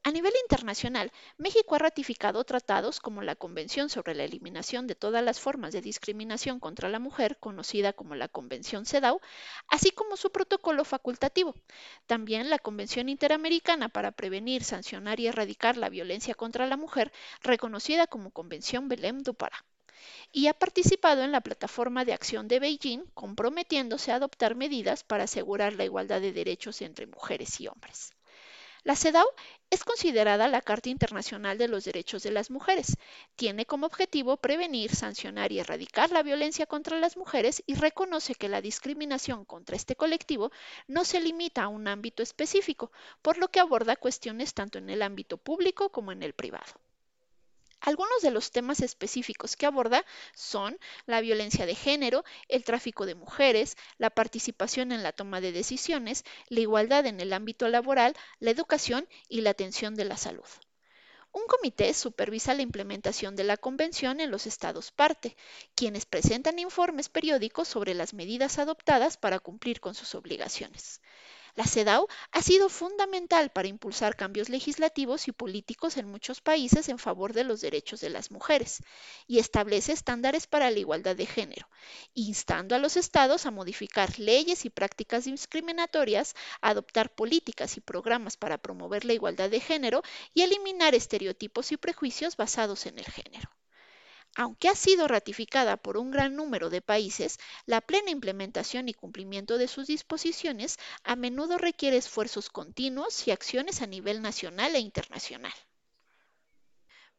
A 0.03 0.11
nivel 0.11 0.33
internacional, 0.43 1.11
México 1.37 1.75
ha 1.75 1.79
ratificado 1.79 2.43
tratados 2.43 2.99
como 2.99 3.21
la 3.21 3.35
Convención 3.35 3.87
sobre 3.89 4.15
la 4.15 4.23
Eliminación 4.23 4.87
de 4.87 4.95
todas 4.95 5.23
las 5.23 5.39
formas 5.39 5.73
de 5.73 5.81
discriminación 5.81 6.59
contra 6.59 6.89
la 6.89 6.97
mujer, 6.97 7.37
conocida 7.39 7.93
como 7.93 8.15
la 8.15 8.27
Convención 8.27 8.85
CEDAW, 8.85 9.19
así 9.67 9.91
como 9.91 10.17
su 10.17 10.31
protocolo 10.31 10.85
facultativo. 10.85 11.55
También 12.07 12.49
la 12.49 12.57
Convención 12.57 13.09
Interamericana 13.09 13.89
para 13.89 14.11
Prevenir, 14.11 14.63
Sancionar 14.63 15.19
y 15.19 15.27
Erradicar 15.27 15.77
la 15.77 15.89
Violencia 15.89 16.33
contra 16.33 16.65
la 16.65 16.77
Mujer, 16.77 17.11
reconocida 17.41 18.07
como 18.07 18.31
Convención 18.31 18.87
Belém 18.89 19.21
do 19.21 19.33
Pará 19.33 19.65
y 20.31 20.47
ha 20.47 20.53
participado 20.53 21.21
en 21.23 21.31
la 21.31 21.41
plataforma 21.41 22.05
de 22.05 22.13
acción 22.13 22.47
de 22.47 22.59
Beijing, 22.59 23.05
comprometiéndose 23.13 24.11
a 24.11 24.15
adoptar 24.15 24.55
medidas 24.55 25.03
para 25.03 25.25
asegurar 25.25 25.73
la 25.73 25.85
igualdad 25.85 26.21
de 26.21 26.33
derechos 26.33 26.81
entre 26.81 27.05
mujeres 27.05 27.59
y 27.61 27.67
hombres. 27.67 28.13
La 28.83 28.95
CEDAW 28.95 29.27
es 29.69 29.83
considerada 29.83 30.47
la 30.47 30.59
Carta 30.63 30.89
Internacional 30.89 31.59
de 31.59 31.67
los 31.67 31.83
Derechos 31.83 32.23
de 32.23 32.31
las 32.31 32.49
Mujeres. 32.49 32.97
Tiene 33.35 33.67
como 33.67 33.85
objetivo 33.85 34.37
prevenir, 34.37 34.95
sancionar 34.95 35.51
y 35.51 35.59
erradicar 35.59 36.09
la 36.09 36.23
violencia 36.23 36.65
contra 36.65 36.99
las 36.99 37.15
mujeres 37.15 37.61
y 37.67 37.75
reconoce 37.75 38.33
que 38.33 38.49
la 38.49 38.59
discriminación 38.59 39.45
contra 39.45 39.75
este 39.75 39.95
colectivo 39.95 40.51
no 40.87 41.05
se 41.05 41.21
limita 41.21 41.61
a 41.61 41.67
un 41.67 41.87
ámbito 41.87 42.23
específico, 42.23 42.91
por 43.21 43.37
lo 43.37 43.49
que 43.49 43.59
aborda 43.59 43.95
cuestiones 43.95 44.55
tanto 44.55 44.79
en 44.79 44.89
el 44.89 45.03
ámbito 45.03 45.37
público 45.37 45.91
como 45.91 46.11
en 46.11 46.23
el 46.23 46.33
privado. 46.33 46.80
Algunos 47.81 48.21
de 48.21 48.29
los 48.29 48.51
temas 48.51 48.79
específicos 48.81 49.55
que 49.55 49.65
aborda 49.65 50.05
son 50.35 50.77
la 51.07 51.19
violencia 51.19 51.65
de 51.65 51.73
género, 51.73 52.23
el 52.47 52.63
tráfico 52.63 53.07
de 53.07 53.15
mujeres, 53.15 53.75
la 53.97 54.11
participación 54.11 54.91
en 54.91 55.01
la 55.01 55.13
toma 55.13 55.41
de 55.41 55.51
decisiones, 55.51 56.23
la 56.47 56.59
igualdad 56.59 57.07
en 57.07 57.19
el 57.19 57.33
ámbito 57.33 57.67
laboral, 57.67 58.15
la 58.39 58.51
educación 58.51 59.07
y 59.27 59.41
la 59.41 59.49
atención 59.49 59.95
de 59.95 60.05
la 60.05 60.15
salud. 60.17 60.45
Un 61.33 61.47
comité 61.47 61.93
supervisa 61.95 62.53
la 62.53 62.61
implementación 62.61 63.35
de 63.35 63.45
la 63.45 63.57
Convención 63.57 64.19
en 64.19 64.29
los 64.29 64.45
Estados 64.45 64.91
parte, 64.91 65.35
quienes 65.73 66.05
presentan 66.05 66.59
informes 66.59 67.09
periódicos 67.09 67.67
sobre 67.67 67.95
las 67.95 68.13
medidas 68.13 68.59
adoptadas 68.59 69.17
para 69.17 69.39
cumplir 69.39 69.79
con 69.79 69.95
sus 69.95 70.13
obligaciones. 70.13 71.01
La 71.55 71.65
CEDAW 71.65 72.07
ha 72.31 72.41
sido 72.41 72.69
fundamental 72.69 73.51
para 73.51 73.67
impulsar 73.67 74.15
cambios 74.15 74.49
legislativos 74.49 75.27
y 75.27 75.31
políticos 75.31 75.97
en 75.97 76.07
muchos 76.07 76.41
países 76.41 76.89
en 76.89 76.97
favor 76.99 77.33
de 77.33 77.43
los 77.43 77.61
derechos 77.61 78.01
de 78.01 78.09
las 78.09 78.31
mujeres 78.31 78.81
y 79.27 79.39
establece 79.39 79.91
estándares 79.91 80.47
para 80.47 80.71
la 80.71 80.79
igualdad 80.79 81.15
de 81.15 81.25
género, 81.25 81.67
instando 82.13 82.75
a 82.75 82.79
los 82.79 82.97
estados 82.97 83.45
a 83.45 83.51
modificar 83.51 84.17
leyes 84.19 84.65
y 84.65 84.69
prácticas 84.69 85.25
discriminatorias, 85.25 86.35
adoptar 86.61 87.13
políticas 87.13 87.77
y 87.77 87.81
programas 87.81 88.37
para 88.37 88.57
promover 88.57 89.05
la 89.05 89.13
igualdad 89.13 89.49
de 89.49 89.59
género 89.59 90.01
y 90.33 90.41
eliminar 90.41 90.95
estereotipos 90.95 91.71
y 91.71 91.77
prejuicios 91.77 92.37
basados 92.37 92.85
en 92.85 92.99
el 92.99 93.05
género. 93.05 93.49
Aunque 94.35 94.67
ha 94.67 94.75
sido 94.75 95.07
ratificada 95.07 95.77
por 95.77 95.97
un 95.97 96.11
gran 96.11 96.35
número 96.35 96.69
de 96.69 96.81
países, 96.81 97.39
la 97.65 97.79
plena 97.79 98.11
implementación 98.11 98.89
y 98.89 98.93
cumplimiento 98.93 99.57
de 99.57 99.67
sus 99.69 99.87
disposiciones 99.87 100.77
a 101.03 101.15
menudo 101.15 101.57
requiere 101.57 101.97
esfuerzos 101.97 102.49
continuos 102.49 103.27
y 103.27 103.31
acciones 103.31 103.81
a 103.81 103.87
nivel 103.87 104.21
nacional 104.21 104.75
e 104.75 104.79
internacional. 104.79 105.53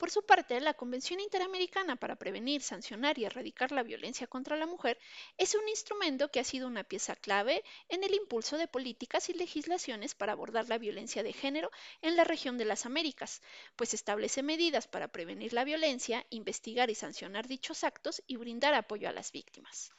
Por 0.03 0.11
su 0.11 0.27
parte, 0.27 0.61
la 0.61 0.75
Convención 0.75 1.21
Interamericana 1.21 1.95
para 1.95 2.17
Prevenir, 2.17 2.61
Sancionar 2.61 3.21
y 3.21 3.25
Erradicar 3.25 3.71
la 3.71 3.85
Violencia 3.85 4.27
contra 4.27 4.57
la 4.57 4.67
Mujer 4.67 4.99
es 5.39 5.55
un 5.55 5.69
instrumento 5.69 6.29
que 6.29 6.41
ha 6.41 6.45
sido 6.45 6.67
una 6.67 6.83
pieza 6.83 7.15
clave 7.15 7.63
en 7.89 8.03
el 8.03 8.13
impulso 8.13 8.59
de 8.59 8.67
políticas 8.67 9.29
y 9.29 9.35
legislaciones 9.35 10.17
para 10.17 10.33
abordar 10.33 10.69
la 10.69 10.79
violencia 10.79 11.23
de 11.23 11.33
género 11.33 11.71
en 12.01 12.17
la 12.17 12.25
región 12.25 12.59
de 12.59 12.65
las 12.65 12.85
Américas, 12.85 13.43
pues 13.77 13.95
establece 13.95 14.43
medidas 14.43 14.89
para 14.89 15.07
prevenir 15.07 15.53
la 15.53 15.63
violencia, 15.63 16.27
investigar 16.31 16.91
y 16.91 16.97
sancionar 16.97 17.47
dichos 17.47 17.85
actos 17.85 18.25
y 18.27 18.39
brindar 18.39 18.75
apoyo 18.75 19.09
a 19.09 19.13
las 19.13 19.31
víctimas. 19.31 19.93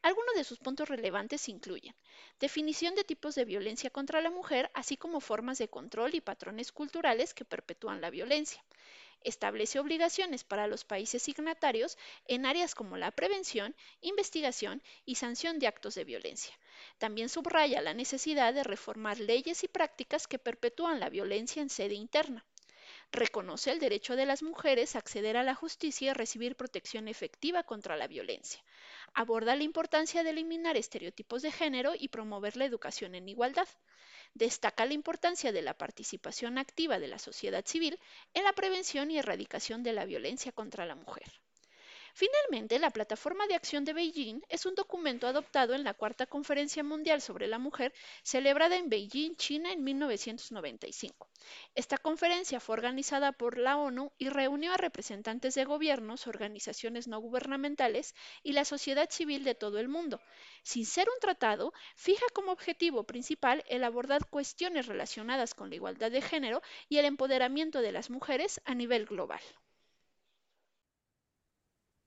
Algunos 0.00 0.36
de 0.36 0.44
sus 0.44 0.58
puntos 0.58 0.88
relevantes 0.88 1.50
incluyen 1.50 1.94
definición 2.38 2.94
de 2.94 3.04
tipos 3.04 3.34
de 3.34 3.44
violencia 3.44 3.90
contra 3.90 4.22
la 4.22 4.30
mujer, 4.30 4.70
así 4.72 4.96
como 4.96 5.20
formas 5.20 5.58
de 5.58 5.68
control 5.68 6.14
y 6.14 6.22
patrones 6.22 6.72
culturales 6.72 7.34
que 7.34 7.44
perpetúan 7.44 8.00
la 8.00 8.08
violencia, 8.08 8.64
Establece 9.22 9.78
obligaciones 9.78 10.44
para 10.44 10.66
los 10.66 10.84
países 10.84 11.22
signatarios 11.22 11.98
en 12.26 12.46
áreas 12.46 12.74
como 12.74 12.96
la 12.96 13.10
prevención, 13.10 13.74
investigación 14.00 14.82
y 15.04 15.16
sanción 15.16 15.58
de 15.58 15.66
actos 15.66 15.94
de 15.94 16.04
violencia. 16.04 16.58
También 16.98 17.28
subraya 17.28 17.82
la 17.82 17.94
necesidad 17.94 18.54
de 18.54 18.64
reformar 18.64 19.20
leyes 19.20 19.62
y 19.64 19.68
prácticas 19.68 20.26
que 20.26 20.38
perpetúan 20.38 21.00
la 21.00 21.10
violencia 21.10 21.60
en 21.60 21.70
sede 21.70 21.94
interna. 21.94 22.44
Reconoce 23.12 23.72
el 23.72 23.80
derecho 23.80 24.14
de 24.14 24.24
las 24.24 24.40
mujeres 24.40 24.94
a 24.94 25.00
acceder 25.00 25.36
a 25.36 25.42
la 25.42 25.56
justicia 25.56 26.10
y 26.10 26.14
recibir 26.14 26.54
protección 26.54 27.08
efectiva 27.08 27.64
contra 27.64 27.96
la 27.96 28.06
violencia. 28.06 28.62
Aborda 29.14 29.56
la 29.56 29.64
importancia 29.64 30.22
de 30.22 30.30
eliminar 30.30 30.76
estereotipos 30.76 31.42
de 31.42 31.50
género 31.50 31.94
y 31.98 32.08
promover 32.08 32.56
la 32.56 32.66
educación 32.66 33.16
en 33.16 33.28
igualdad. 33.28 33.66
Destaca 34.34 34.86
la 34.86 34.94
importancia 34.94 35.50
de 35.50 35.62
la 35.62 35.76
participación 35.76 36.56
activa 36.56 37.00
de 37.00 37.08
la 37.08 37.18
sociedad 37.18 37.66
civil 37.66 37.98
en 38.32 38.44
la 38.44 38.52
prevención 38.52 39.10
y 39.10 39.18
erradicación 39.18 39.82
de 39.82 39.92
la 39.92 40.04
violencia 40.04 40.52
contra 40.52 40.86
la 40.86 40.94
mujer. 40.94 41.40
Finalmente, 42.14 42.78
la 42.78 42.90
Plataforma 42.90 43.46
de 43.46 43.54
Acción 43.54 43.84
de 43.84 43.92
Beijing 43.92 44.40
es 44.48 44.66
un 44.66 44.74
documento 44.74 45.26
adoptado 45.26 45.74
en 45.74 45.84
la 45.84 45.94
Cuarta 45.94 46.26
Conferencia 46.26 46.82
Mundial 46.82 47.20
sobre 47.20 47.46
la 47.46 47.58
Mujer, 47.58 47.92
celebrada 48.22 48.76
en 48.76 48.88
Beijing, 48.88 49.36
China, 49.36 49.72
en 49.72 49.84
1995. 49.84 51.28
Esta 51.74 51.96
conferencia 51.96 52.60
fue 52.60 52.74
organizada 52.74 53.32
por 53.32 53.56
la 53.56 53.78
ONU 53.78 54.12
y 54.18 54.28
reunió 54.28 54.72
a 54.72 54.76
representantes 54.76 55.54
de 55.54 55.64
gobiernos, 55.64 56.26
organizaciones 56.26 57.08
no 57.08 57.18
gubernamentales 57.20 58.14
y 58.42 58.52
la 58.52 58.64
sociedad 58.64 59.08
civil 59.10 59.44
de 59.44 59.54
todo 59.54 59.78
el 59.78 59.88
mundo. 59.88 60.20
Sin 60.62 60.84
ser 60.84 61.08
un 61.08 61.18
tratado, 61.20 61.72
fija 61.96 62.26
como 62.34 62.52
objetivo 62.52 63.04
principal 63.04 63.64
el 63.68 63.84
abordar 63.84 64.28
cuestiones 64.28 64.86
relacionadas 64.86 65.54
con 65.54 65.70
la 65.70 65.76
igualdad 65.76 66.10
de 66.10 66.22
género 66.22 66.60
y 66.88 66.98
el 66.98 67.06
empoderamiento 67.06 67.80
de 67.80 67.92
las 67.92 68.10
mujeres 68.10 68.60
a 68.64 68.74
nivel 68.74 69.06
global. 69.06 69.40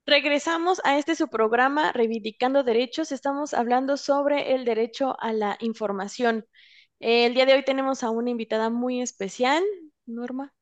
Regresamos 0.06 0.82
a 0.84 0.98
este 0.98 1.14
su 1.14 1.28
programa 1.28 1.90
Reivindicando 1.92 2.62
Derechos. 2.62 3.10
Estamos 3.10 3.54
hablando 3.54 3.96
sobre 3.96 4.54
el 4.54 4.66
derecho 4.66 5.16
a 5.18 5.32
la 5.32 5.56
información. 5.60 6.46
El 7.00 7.34
día 7.34 7.46
de 7.46 7.54
hoy 7.54 7.64
tenemos 7.64 8.02
a 8.02 8.10
una 8.10 8.28
invitada 8.28 8.68
muy 8.68 9.00
especial, 9.00 9.62
Norma. 10.04 10.52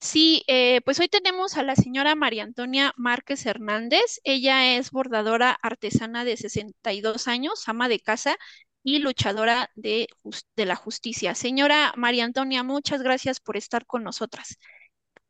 Sí, 0.00 0.42
eh, 0.48 0.80
pues 0.84 0.98
hoy 0.98 1.06
tenemos 1.06 1.56
a 1.56 1.62
la 1.62 1.76
señora 1.76 2.16
María 2.16 2.42
Antonia 2.42 2.92
Márquez 2.96 3.46
Hernández. 3.46 4.18
Ella 4.24 4.76
es 4.76 4.90
bordadora 4.90 5.52
artesana 5.62 6.24
de 6.24 6.36
62 6.36 7.28
años, 7.28 7.68
ama 7.68 7.88
de 7.88 8.00
casa 8.00 8.36
y 8.82 8.98
luchadora 8.98 9.70
de, 9.76 10.08
de 10.56 10.66
la 10.66 10.74
justicia. 10.74 11.36
Señora 11.36 11.92
María 11.96 12.24
Antonia, 12.24 12.64
muchas 12.64 13.00
gracias 13.00 13.38
por 13.38 13.56
estar 13.56 13.86
con 13.86 14.02
nosotras. 14.02 14.58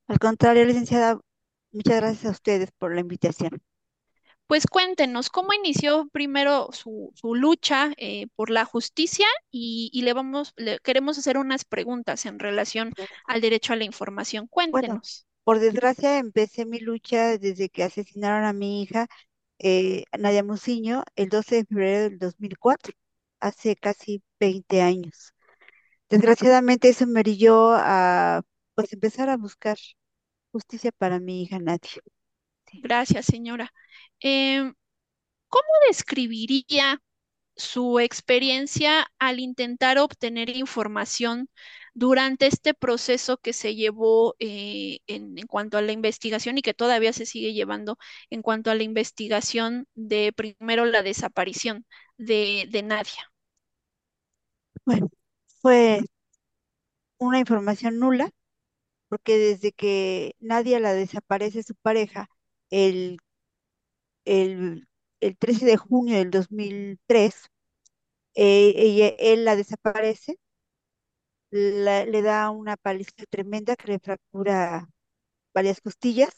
Al 0.09 0.19
contrario, 0.19 0.65
licenciada, 0.65 1.19
Muchas 1.73 1.97
gracias 1.97 2.27
a 2.27 2.31
ustedes 2.31 2.71
por 2.73 2.95
la 2.95 3.01
invitación. 3.01 3.63
Pues 4.47 4.67
cuéntenos, 4.67 5.31
¿cómo 5.31 5.55
inició 5.55 6.09
primero 6.13 6.69
su, 6.73 7.11
lucha 7.23 7.93
eh, 7.97 8.27
por 8.37 8.51
la 8.51 8.67
justicia? 8.67 9.27
Y, 9.51 10.03
le 10.03 10.13
vamos, 10.13 10.53
le 10.57 10.79
queremos 10.81 11.17
hacer 11.17 11.39
unas 11.39 11.65
preguntas 11.65 12.27
en 12.27 12.39
relación 12.39 12.93
al 13.27 13.41
derecho 13.41 13.73
a 13.73 13.77
la 13.77 13.85
información. 13.85 14.47
Cuéntenos. 14.49 15.27
por 15.43 15.59
desgracia, 15.59 16.19
empecé 16.19 16.67
mi 16.67 16.81
lucha 16.81 17.39
desde 17.39 17.71
que 17.71 17.83
asesinaron 17.83 18.45
a 18.45 18.53
mi 18.53 18.83
hija, 18.83 19.07
eh, 19.59 20.05
Nadia 20.19 20.45
Muciño, 20.45 21.05
el 21.17 21.31
12 21.31 21.55
de 21.55 21.65
febrero 21.65 22.03
del 22.11 22.19
2004, 22.19 22.93
hace 23.41 23.75
casi 23.77 24.23
20 24.39 24.83
años. 24.83 25.33
Desgraciadamente 26.11 26.91
eso 26.91 27.07
me 27.07 27.21
orilló 27.21 27.71
a 27.73 28.43
pues 28.75 28.93
empezar 28.93 29.31
a 29.31 29.39
buscar 29.39 29.79
justicia 30.53 30.93
para 30.93 31.19
mi 31.19 31.43
hija 31.43 31.59
Nadia. 31.59 32.03
Gracias, 32.75 33.27
señora. 33.27 33.73
Em, 34.21 34.75
¿cómo 35.49 35.69
describiría 35.89 37.01
su 37.57 38.01
experiencia 38.01 39.07
al 39.19 39.41
intentar 39.41 39.99
obtener 39.99 40.51
información 40.51 41.49
durante 41.95 42.47
este 42.47 42.73
proceso 42.75 43.37
que 43.37 43.53
se 43.53 43.75
llevó 43.75 44.35
eh, 44.39 45.01
en, 45.07 45.37
cuanto 45.47 45.77
a 45.77 45.83
la 45.83 45.93
investigación 45.93 46.57
y 46.59 46.63
que 46.63 46.75
todavía 46.75 47.13
se 47.13 47.27
sigue 47.27 47.53
llevando 47.53 47.99
en 48.31 48.43
cuanto 48.43 48.71
a 48.71 48.75
la 48.75 48.83
investigación 48.83 49.87
de 49.95 50.33
primero 50.35 50.87
la 50.87 51.03
desaparición 51.03 51.85
de, 52.17 52.67
de 52.71 52.83
Nadia? 52.83 53.31
Bueno, 54.87 55.11
fue 55.61 56.01
una 57.19 57.39
información 57.39 57.99
nula 57.99 58.31
porque 59.13 59.37
desde 59.39 59.73
que 59.73 60.37
Nadia 60.41 60.81
la 60.81 60.95
desaparece 60.95 61.63
su 61.63 61.75
pareja, 61.75 62.31
el, 62.71 63.19
el, 64.25 64.87
13 65.39 65.67
de 65.67 65.77
junio 65.77 66.17
del 66.17 66.31
2003, 66.31 67.35
eh, 68.35 68.75
ella, 68.77 69.09
él 69.19 69.45
la 69.45 69.57
desaparece, 69.57 70.39
le 71.51 72.23
da 72.23 72.51
una 72.51 72.77
paliza 72.77 73.13
tremenda 73.31 73.77
que 73.77 73.93
le 73.93 73.99
fractura 74.01 74.89
varias 75.55 75.81
costillas 75.81 76.33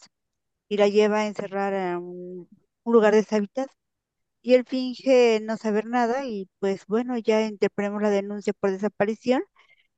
y 0.68 0.78
la 0.78 0.88
lleva 0.88 1.20
a 1.20 1.26
encerrar 1.28 1.74
a 1.74 1.98
un, 1.98 2.48
lugar 2.86 3.14
deshabitado. 3.14 3.68
Y 4.42 4.54
él 4.54 4.64
finge 4.66 5.40
no 5.42 5.56
saber 5.58 5.86
nada 5.86 6.26
y 6.26 6.48
pues 6.60 6.86
bueno, 6.86 7.18
ya 7.18 7.46
interponemos 7.46 8.02
la 8.02 8.10
denuncia 8.10 8.52
por 8.54 8.70
desaparición 8.72 9.42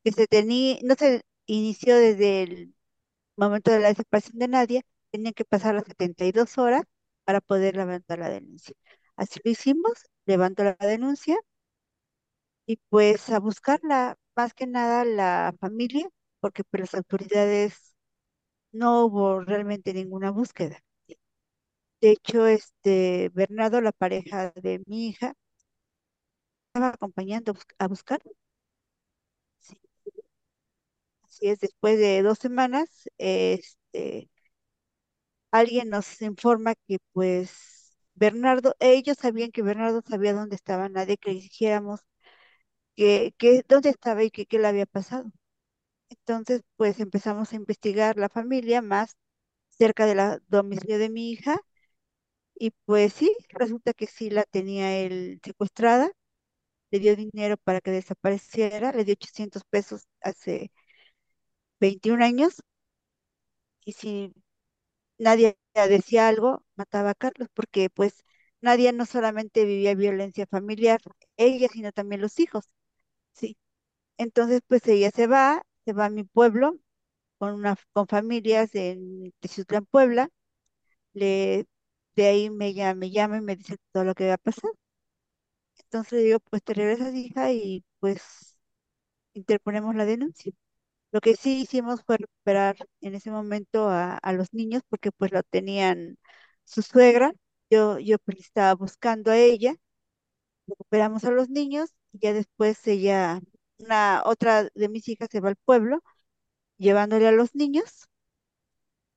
que 0.05 0.13
se 0.13 0.27
tenía, 0.29 0.79
no 0.85 0.95
se 0.97 1.23
inició 1.47 1.97
desde 1.97 2.43
el 2.45 2.75
momento 3.37 3.71
de 3.73 3.81
la 3.81 3.89
desaparición 3.89 4.39
de 4.39 4.49
Nadia, 4.49 4.83
tenían 5.13 5.35
que 5.35 5.45
pasar 5.45 5.75
las 5.75 5.85
72 5.87 6.59
horas 6.59 6.85
para 7.25 7.41
poder 7.43 7.77
levantar 7.77 8.19
la 8.21 8.31
denuncia. 8.31 8.75
Así 9.17 9.41
lo 9.45 9.51
hicimos, 9.53 9.93
levantó 10.27 10.65
la 10.65 10.77
denuncia 10.81 11.37
y 12.67 12.77
pues 12.89 13.29
a 13.31 13.39
buscarla, 13.41 14.17
más 14.37 14.55
que 14.55 14.67
nada 14.67 15.05
la 15.05 15.55
familia, 15.61 16.09
porque 16.41 16.65
por 16.65 16.81
pues, 16.81 16.93
las 16.93 16.95
autoridades 16.95 17.95
no 18.73 19.07
hubo 19.07 19.41
realmente 19.43 19.95
ninguna 19.95 20.31
búsqueda. 20.33 20.81
De 22.01 22.11
hecho, 22.13 22.47
este 22.47 23.31
Bernardo, 23.35 23.81
la 23.83 23.93
pareja 23.93 24.51
de 24.53 24.83
mi 24.87 25.09
hija, 25.09 25.35
estaba 26.69 26.89
acompañando 26.95 27.55
a 27.79 27.89
buscar. 27.89 28.21
Así 31.37 31.49
es, 31.49 31.61
después 31.61 31.99
de 31.99 32.23
dos 32.23 32.39
semanas, 32.39 32.89
este, 33.19 34.31
alguien 35.51 35.91
nos 35.91 36.21
informa 36.23 36.75
que 36.87 36.99
pues 37.13 37.97
Bernardo, 38.15 38.75
ellos 38.81 39.19
sabían 39.21 39.51
que 39.53 39.63
Bernardo 39.63 40.03
sabía 40.07 40.33
dónde 40.35 40.57
estaba, 40.57 40.89
nadie 40.89 41.17
que 41.19 41.33
le 41.33 41.41
dijéramos 41.41 42.01
que, 42.97 43.35
que 43.39 43.65
dónde 43.69 43.91
estaba 43.91 44.25
y 44.25 44.31
que 44.31 44.47
qué 44.47 44.59
le 44.59 44.69
había 44.69 44.87
pasado. 44.87 45.31
Entonces, 46.11 46.63
pues 46.77 47.01
empezamos 47.01 47.53
a 47.53 47.57
investigar 47.57 48.17
la 48.19 48.29
familia 48.31 48.83
más 48.83 49.17
cerca 49.71 50.07
de 50.07 50.15
la 50.17 50.41
domicilio 50.49 50.99
de 50.99 51.11
mi 51.11 51.31
hija 51.33 51.59
y 52.55 52.71
pues 52.87 53.13
sí, 53.15 53.35
resulta 53.51 53.93
que 53.95 54.07
sí 54.07 54.31
la 54.31 54.45
tenía 54.45 54.97
él 54.99 55.41
secuestrada, 55.45 56.11
le 56.93 57.01
dio 57.01 57.17
dinero 57.17 57.57
para 57.59 57.81
que 57.83 57.91
desapareciera, 57.93 58.93
le 58.93 59.05
dio 59.05 59.15
800 59.15 59.65
pesos 59.71 60.05
hace 60.23 60.73
21 61.81 62.23
años 62.23 62.57
y 63.85 63.93
si 63.93 64.33
nadie 65.19 65.59
decía 65.75 66.29
algo, 66.29 66.65
mataba 66.77 67.11
a 67.13 67.15
Carlos, 67.15 67.49
porque 67.55 67.91
pues 67.91 68.25
nadie 68.61 68.93
no 68.95 69.07
solamente 69.07 69.65
vivía 69.65 69.95
violencia 69.97 70.47
familiar, 70.49 71.01
ella, 71.37 71.69
sino 71.73 71.93
también 71.93 72.21
los 72.23 72.41
hijos, 72.41 72.65
¿sí? 73.33 73.59
Entonces, 74.19 74.63
pues 74.69 74.87
ella 74.89 75.11
se 75.13 75.27
va, 75.29 75.63
se 75.87 75.93
va 75.95 76.07
a 76.07 76.11
mi 76.11 76.25
pueblo, 76.25 76.79
con 77.39 77.55
una, 77.55 77.77
con 77.93 78.09
familias 78.09 78.75
en 78.75 79.33
Teciutlán, 79.41 79.87
Puebla, 79.87 80.31
le, 81.15 81.67
de 82.17 82.27
ahí 82.27 82.51
me 82.51 82.75
llama, 82.75 82.95
me 82.97 83.11
llama 83.13 83.39
y 83.39 83.43
me 83.43 83.57
dice 83.57 83.77
todo 83.93 84.05
lo 84.05 84.15
que 84.17 84.29
va 84.29 84.35
a 84.35 84.39
pasar. 84.39 84.71
Entonces 85.79 86.13
le 86.13 86.23
digo, 86.25 86.41
pues 86.51 86.63
te 86.63 86.75
regresas, 86.75 87.15
hija, 87.15 87.53
y 87.53 87.85
pues 88.01 88.23
interponemos 89.35 89.95
la 89.97 90.05
denuncia. 90.07 90.53
Lo 91.17 91.23
que 91.23 91.35
sí 91.35 91.63
hicimos 91.63 92.03
fue 92.05 92.19
recuperar 92.19 92.77
en 93.01 93.15
ese 93.15 93.31
momento 93.31 93.89
a, 93.89 94.21
los 94.35 94.53
niños 94.53 94.83
porque 94.87 95.11
pues 95.13 95.33
lo 95.33 95.43
tenían 95.43 96.19
su 96.65 96.83
suegra. 96.83 97.33
Yo, 97.71 97.99
yo 97.99 98.19
pues 98.19 98.39
estaba 98.41 98.75
buscando 98.75 99.31
a 99.31 99.39
ella. 99.39 99.77
Recuperamos 100.67 101.25
a 101.25 101.31
los 101.31 101.49
niños 101.49 101.95
y 102.13 102.19
ya 102.21 102.35
después 102.35 102.87
ella, 102.87 103.41
una 103.79 104.23
otra 104.27 104.69
de 104.75 104.89
mis 104.91 105.09
hijas 105.09 105.29
se 105.33 105.41
va 105.41 105.49
al 105.49 105.57
pueblo 105.57 106.03
llevándole 106.77 107.29
a 107.29 107.33
los 107.33 107.55
niños 107.55 108.09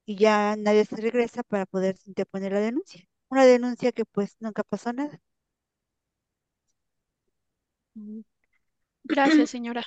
y 0.05 0.15
ya 0.15 0.55
nadie 0.57 0.85
se 0.85 0.95
regresa 0.95 1.43
para 1.43 1.65
poder 1.65 1.97
interponer 2.05 2.53
la 2.53 2.62
denuncia. 2.62 3.03
Una 3.29 3.45
denuncia 3.45 3.91
que 3.91 4.05
pues 4.05 4.38
nunca 4.39 4.63
pasó 4.63 4.93
nada. 4.93 5.19
Gracias, 9.03 9.49
señora. 9.49 9.83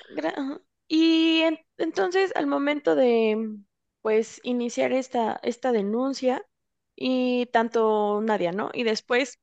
Y 0.87 1.43
entonces, 1.77 2.31
al 2.35 2.47
momento 2.47 2.95
de, 2.95 3.57
pues 4.01 4.39
iniciar 4.43 4.91
esta, 4.93 5.39
esta 5.43 5.71
denuncia 5.71 6.45
y 6.95 7.47
tanto 7.47 8.21
Nadia, 8.21 8.51
¿no? 8.51 8.69
Y 8.73 8.83
después 8.83 9.39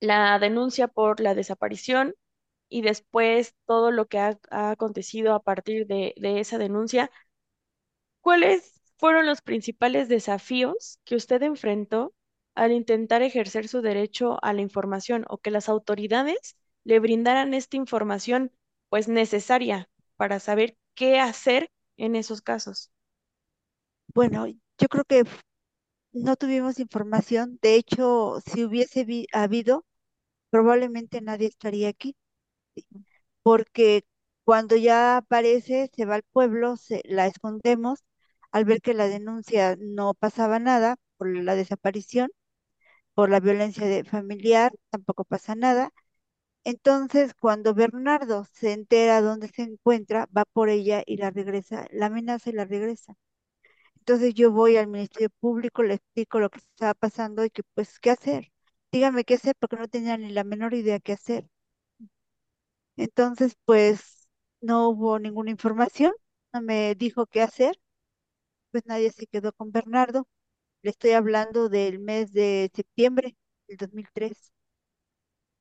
la 0.00 0.38
denuncia 0.38 0.88
por 0.88 1.20
la 1.20 1.34
desaparición 1.34 2.14
y 2.70 2.82
después 2.82 3.54
todo 3.66 3.90
lo 3.92 4.06
que 4.08 4.18
ha, 4.20 4.38
ha 4.50 4.70
acontecido 4.72 5.34
a 5.34 5.42
partir 5.42 5.86
de, 5.88 6.14
de 6.18 6.40
esa 6.40 6.58
denuncia. 6.58 7.10
¿Cuáles 8.20 8.82
fueron 8.98 9.24
los 9.26 9.40
principales 9.42 10.08
desafíos 10.08 11.00
que 11.04 11.14
usted 11.16 11.42
enfrentó 11.42 12.14
al 12.54 12.72
intentar 12.72 13.22
ejercer 13.22 13.68
su 13.68 13.80
derecho 13.82 14.38
a 14.44 14.52
la 14.52 14.60
información 14.62 15.24
o 15.30 15.38
que 15.38 15.50
las 15.50 15.68
autoridades 15.70 16.56
le 16.84 17.00
brindaran 17.00 17.54
esta 17.54 17.76
información 17.78 18.52
pues 18.90 19.08
necesaria 19.08 19.88
para 20.16 20.40
saber 20.40 20.76
qué 20.94 21.20
hacer 21.20 21.70
en 21.96 22.16
esos 22.16 22.42
casos? 22.42 22.90
Bueno, 24.14 24.46
yo 24.48 24.88
creo 24.88 25.04
que 25.04 25.22
no 26.12 26.36
tuvimos 26.36 26.78
información. 26.80 27.58
De 27.62 27.76
hecho, 27.76 28.40
si 28.46 28.64
hubiese 28.64 29.06
habido, 29.32 29.86
probablemente 30.50 31.20
nadie 31.22 31.48
estaría 31.48 31.88
aquí, 31.90 32.16
porque 33.42 34.04
cuando 34.44 34.76
ya 34.76 35.16
aparece, 35.18 35.90
se 35.94 36.04
va 36.04 36.16
al 36.16 36.22
pueblo, 36.32 36.76
se, 36.76 37.02
la 37.04 37.26
escondemos, 37.26 38.04
al 38.52 38.64
ver 38.64 38.80
que 38.80 38.94
la 38.94 39.08
denuncia 39.08 39.76
no 39.78 40.14
pasaba 40.14 40.58
nada 40.58 40.96
por 41.16 41.34
la 41.36 41.54
desaparición, 41.56 42.30
por 43.14 43.30
la 43.30 43.40
violencia 43.40 43.86
de- 43.86 44.04
familiar, 44.04 44.72
tampoco 44.90 45.24
pasa 45.24 45.54
nada. 45.56 45.92
Entonces, 46.66 47.32
cuando 47.34 47.72
Bernardo 47.74 48.44
se 48.52 48.72
entera 48.74 49.22
dónde 49.22 49.48
se 49.48 49.62
encuentra, 49.62 50.28
va 50.36 50.44
por 50.44 50.68
ella 50.68 51.02
y 51.06 51.16
la 51.16 51.30
regresa, 51.30 51.86
la 51.92 52.06
amenaza 52.06 52.50
y 52.50 52.52
la 52.54 52.66
regresa. 52.66 53.14
Entonces 53.98 54.34
yo 54.34 54.52
voy 54.52 54.76
al 54.78 54.88
Ministerio 54.88 55.30
Público, 55.40 55.82
le 55.84 55.94
explico 55.94 56.40
lo 56.40 56.50
que 56.50 56.58
estaba 56.60 56.94
pasando 56.94 57.44
y 57.44 57.50
que 57.50 57.62
pues 57.74 57.98
qué 58.00 58.10
hacer. 58.12 58.52
Dígame 58.92 59.24
qué 59.24 59.34
hacer 59.34 59.54
porque 59.60 59.76
no 59.76 59.88
tenía 59.88 60.18
ni 60.18 60.30
la 60.32 60.44
menor 60.44 60.74
idea 60.74 61.00
qué 61.00 61.12
hacer. 61.14 61.46
Entonces 62.96 63.56
pues 63.64 64.28
no 64.60 64.88
hubo 64.90 65.18
ninguna 65.18 65.50
información, 65.50 66.12
no 66.52 66.62
me 66.62 66.94
dijo 66.94 67.26
qué 67.26 67.42
hacer, 67.42 67.78
pues 68.70 68.86
nadie 68.86 69.10
se 69.12 69.26
quedó 69.26 69.52
con 69.54 69.72
Bernardo. 69.72 70.28
Le 70.82 70.90
estoy 70.90 71.12
hablando 71.12 71.68
del 71.68 71.98
mes 72.00 72.32
de 72.32 72.70
septiembre 72.74 73.36
del 73.68 73.76
2003 73.78 74.52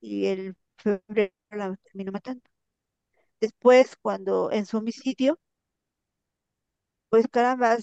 y 0.01 0.27
el 0.27 0.55
febrero 0.85 1.33
la 1.51 1.75
terminó 1.83 2.11
matando. 2.13 2.43
Después, 3.41 3.95
cuando 4.01 4.51
en 4.51 4.65
su 4.65 4.77
homicidio, 4.77 5.39
pues 7.09 7.27
caramba, 7.31 7.77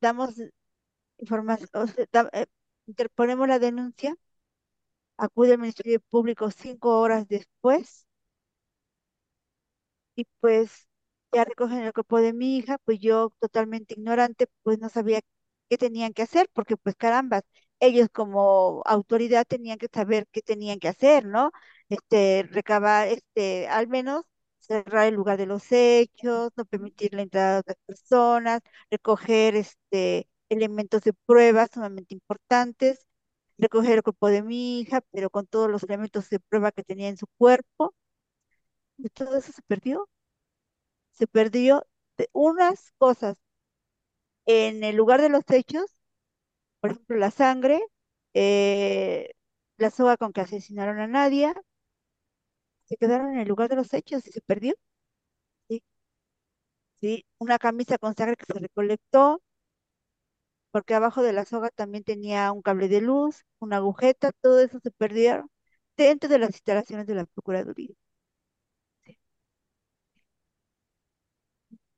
damos 0.00 0.34
información, 1.18 1.70
interponemos 2.86 3.48
la 3.48 3.58
denuncia 3.60 4.16
acude 5.18 5.52
al 5.52 5.58
Ministerio 5.58 6.00
Público 6.08 6.50
cinco 6.50 7.00
horas 7.00 7.28
después 7.28 8.06
y 10.14 10.24
pues 10.40 10.88
ya 11.32 11.44
recogen 11.44 11.78
el 11.82 11.92
cuerpo 11.92 12.18
de 12.20 12.32
mi 12.32 12.56
hija, 12.58 12.78
pues 12.84 12.98
yo 13.00 13.32
totalmente 13.40 13.94
ignorante, 13.94 14.46
pues 14.62 14.78
no 14.78 14.88
sabía 14.88 15.20
qué 15.68 15.78
tenían 15.78 16.12
que 16.12 16.22
hacer, 16.22 16.48
porque 16.52 16.76
pues 16.76 16.96
carambas, 16.96 17.42
ellos 17.80 18.08
como 18.12 18.82
autoridad 18.86 19.44
tenían 19.46 19.78
que 19.78 19.88
saber 19.92 20.26
qué 20.32 20.42
tenían 20.42 20.78
que 20.78 20.88
hacer, 20.88 21.24
¿no? 21.26 21.52
Este, 21.88 22.44
recabar, 22.50 23.08
este, 23.08 23.68
al 23.68 23.88
menos 23.88 24.24
cerrar 24.60 25.06
el 25.06 25.14
lugar 25.14 25.38
de 25.38 25.46
los 25.46 25.70
hechos, 25.72 26.50
no 26.56 26.64
permitir 26.64 27.14
la 27.14 27.22
entrada 27.22 27.54
de 27.54 27.60
otras 27.60 27.76
personas, 27.86 28.60
recoger 28.90 29.56
este 29.56 30.28
elementos 30.48 31.02
de 31.02 31.12
prueba 31.26 31.66
sumamente 31.72 32.14
importantes 32.14 33.04
recoger 33.58 33.94
el 33.96 34.02
cuerpo 34.02 34.28
de 34.28 34.42
mi 34.42 34.80
hija, 34.80 35.02
pero 35.12 35.30
con 35.30 35.46
todos 35.46 35.70
los 35.70 35.82
elementos 35.84 36.28
de 36.30 36.40
prueba 36.40 36.72
que 36.72 36.82
tenía 36.84 37.08
en 37.08 37.16
su 37.18 37.26
cuerpo, 37.38 37.94
y 38.98 39.08
todo 39.08 39.36
eso 39.38 39.52
se 39.52 39.62
perdió. 39.62 40.06
Se 41.10 41.26
perdió 41.26 41.84
de 42.16 42.28
unas 42.32 42.92
cosas 42.96 43.38
en 44.46 44.82
el 44.84 44.96
lugar 44.96 45.20
de 45.22 45.28
los 45.28 45.42
hechos, 45.50 45.95
por 46.86 46.92
ejemplo, 46.96 47.16
la 47.16 47.30
sangre, 47.30 47.82
eh, 48.34 49.30
la 49.78 49.90
soga 49.90 50.16
con 50.16 50.32
que 50.32 50.40
asesinaron 50.42 50.98
a 51.00 51.06
Nadia, 51.06 51.54
se 52.86 52.96
quedaron 52.96 53.34
en 53.34 53.38
el 53.40 53.48
lugar 53.48 53.68
de 53.68 53.76
los 53.76 53.92
hechos 53.94 54.26
y 54.26 54.32
se 54.32 54.40
perdió. 54.40 54.74
Sí, 55.68 55.82
sí, 57.00 57.24
una 57.38 57.58
camisa 57.58 57.98
con 57.98 58.14
sangre 58.14 58.36
que 58.36 58.46
se 58.46 58.58
recolectó, 58.58 59.40
porque 60.70 60.94
abajo 60.94 61.22
de 61.22 61.32
la 61.32 61.44
soga 61.44 61.70
también 61.70 62.04
tenía 62.04 62.52
un 62.52 62.62
cable 62.62 62.88
de 62.88 63.00
luz, 63.00 63.44
una 63.58 63.76
agujeta, 63.78 64.30
todo 64.42 64.60
eso 64.60 64.78
se 64.80 64.90
perdieron 64.92 65.50
dentro 65.96 66.28
de 66.30 66.38
las 66.38 66.50
instalaciones 66.50 67.06
de 67.06 67.14
la 67.16 67.26
Procuraduría. 67.26 67.94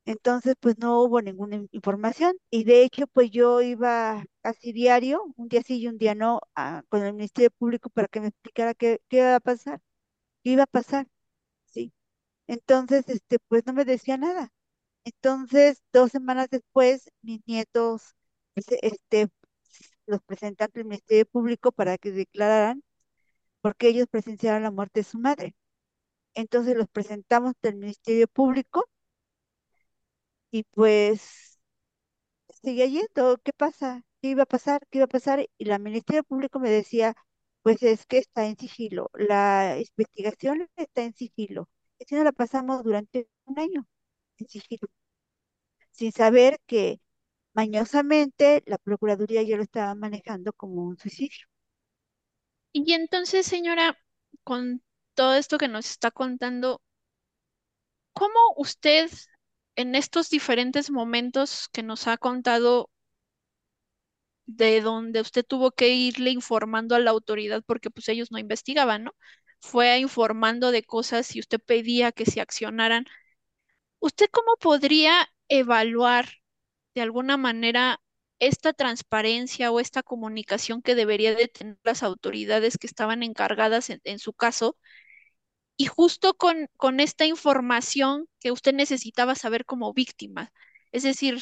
Entonces, 0.05 0.55
pues 0.59 0.77
no 0.79 1.01
hubo 1.03 1.21
ninguna 1.21 1.55
in- 1.57 1.69
información 1.71 2.37
y 2.49 2.63
de 2.63 2.83
hecho, 2.83 3.07
pues 3.07 3.29
yo 3.31 3.61
iba 3.61 4.23
casi 4.41 4.73
diario, 4.73 5.21
un 5.37 5.47
día 5.49 5.61
sí 5.65 5.79
y 5.79 5.87
un 5.87 5.97
día 5.97 6.15
no, 6.15 6.41
con 6.89 7.03
el 7.05 7.13
Ministerio 7.13 7.51
Público 7.57 7.89
para 7.89 8.07
que 8.07 8.19
me 8.21 8.27
explicara 8.29 8.73
qué, 8.73 9.01
qué 9.09 9.17
iba 9.19 9.35
a 9.35 9.39
pasar, 9.39 9.81
qué 10.43 10.51
iba 10.51 10.63
a 10.63 10.67
pasar, 10.67 11.07
sí. 11.65 11.93
Entonces, 12.47 13.09
este, 13.09 13.39
pues 13.49 13.65
no 13.67 13.73
me 13.73 13.85
decía 13.85 14.17
nada. 14.17 14.51
Entonces, 15.05 15.83
dos 15.93 16.11
semanas 16.11 16.49
después, 16.51 17.09
mis 17.23 17.41
nietos, 17.47 18.15
este, 18.55 18.85
este, 18.87 19.29
los 20.07 20.21
presentan 20.23 20.69
al 20.75 20.85
Ministerio 20.85 21.25
Público 21.27 21.71
para 21.71 21.97
que 21.97 22.11
declararan, 22.11 22.83
porque 23.61 23.89
ellos 23.89 24.07
presenciaron 24.09 24.63
la 24.63 24.71
muerte 24.71 25.01
de 25.01 25.03
su 25.05 25.19
madre. 25.19 25.55
Entonces 26.35 26.75
los 26.77 26.87
presentamos 26.89 27.53
al 27.63 27.75
Ministerio 27.75 28.27
Público 28.27 28.85
y 30.51 30.63
pues 30.63 31.59
seguía 32.61 32.85
yendo, 32.87 33.37
¿qué 33.43 33.53
pasa? 33.53 34.03
¿Qué 34.21 34.29
iba 34.29 34.43
a 34.43 34.45
pasar? 34.45 34.81
¿Qué 34.89 34.99
iba 34.99 35.05
a 35.05 35.07
pasar? 35.07 35.47
Y 35.57 35.65
la 35.65 35.79
Ministerio 35.79 36.23
Público 36.23 36.59
me 36.59 36.69
decía, 36.69 37.15
pues 37.61 37.83
es 37.83 38.05
que 38.05 38.17
está 38.19 38.45
en 38.47 38.57
sigilo, 38.57 39.09
la 39.13 39.77
investigación 39.79 40.69
está 40.75 41.03
en 41.03 41.13
sigilo. 41.13 41.69
Y 41.99 42.05
si 42.05 42.15
no 42.15 42.23
la 42.23 42.31
pasamos 42.31 42.83
durante 42.83 43.27
un 43.45 43.59
año 43.59 43.87
en 44.37 44.47
sigilo, 44.47 44.87
sin 45.91 46.11
saber 46.11 46.59
que 46.65 46.99
mañosamente 47.53 48.63
la 48.65 48.77
Procuraduría 48.77 49.43
ya 49.43 49.57
lo 49.57 49.63
estaba 49.63 49.95
manejando 49.95 50.53
como 50.53 50.83
un 50.83 50.97
suicidio. 50.97 51.47
Y 52.71 52.93
entonces, 52.93 53.45
señora, 53.45 53.97
con 54.43 54.81
todo 55.15 55.35
esto 55.35 55.57
que 55.57 55.67
nos 55.67 55.89
está 55.89 56.11
contando, 56.11 56.81
¿cómo 58.13 58.39
usted 58.57 59.09
en 59.81 59.95
estos 59.95 60.29
diferentes 60.29 60.91
momentos 60.91 61.69
que 61.73 61.83
nos 61.83 62.07
ha 62.07 62.17
contado 62.17 62.89
de 64.45 64.81
donde 64.81 65.21
usted 65.21 65.45
tuvo 65.45 65.71
que 65.71 65.89
irle 65.89 66.31
informando 66.31 66.95
a 66.95 66.99
la 66.99 67.11
autoridad 67.11 67.63
porque 67.65 67.89
pues 67.91 68.09
ellos 68.09 68.31
no 68.31 68.39
investigaban, 68.39 69.03
¿no? 69.05 69.15
Fue 69.59 69.97
informando 69.99 70.71
de 70.71 70.83
cosas 70.83 71.35
y 71.35 71.39
usted 71.39 71.59
pedía 71.61 72.11
que 72.11 72.25
se 72.25 72.41
accionaran. 72.41 73.05
¿Usted 73.99 74.29
cómo 74.31 74.57
podría 74.59 75.29
evaluar 75.49 76.29
de 76.95 77.01
alguna 77.01 77.37
manera 77.37 78.01
esta 78.39 78.73
transparencia 78.73 79.71
o 79.71 79.79
esta 79.79 80.03
comunicación 80.03 80.81
que 80.81 80.95
debería 80.95 81.35
de 81.35 81.47
tener 81.49 81.77
las 81.83 82.03
autoridades 82.03 82.77
que 82.79 82.87
estaban 82.87 83.23
encargadas 83.23 83.89
en, 83.91 84.01
en 84.05 84.19
su 84.19 84.33
caso? 84.33 84.77
Y 85.79 85.87
justo 85.87 86.35
con, 86.35 86.69
con 86.77 86.99
esta 87.01 87.25
información 87.25 88.27
que 88.39 88.51
usted 88.51 88.73
necesitaba 88.75 89.33
saber 89.35 89.65
como 89.65 89.93
víctima. 89.95 90.53
Es 90.91 91.03
decir, 91.03 91.41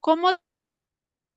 ¿cómo 0.00 0.38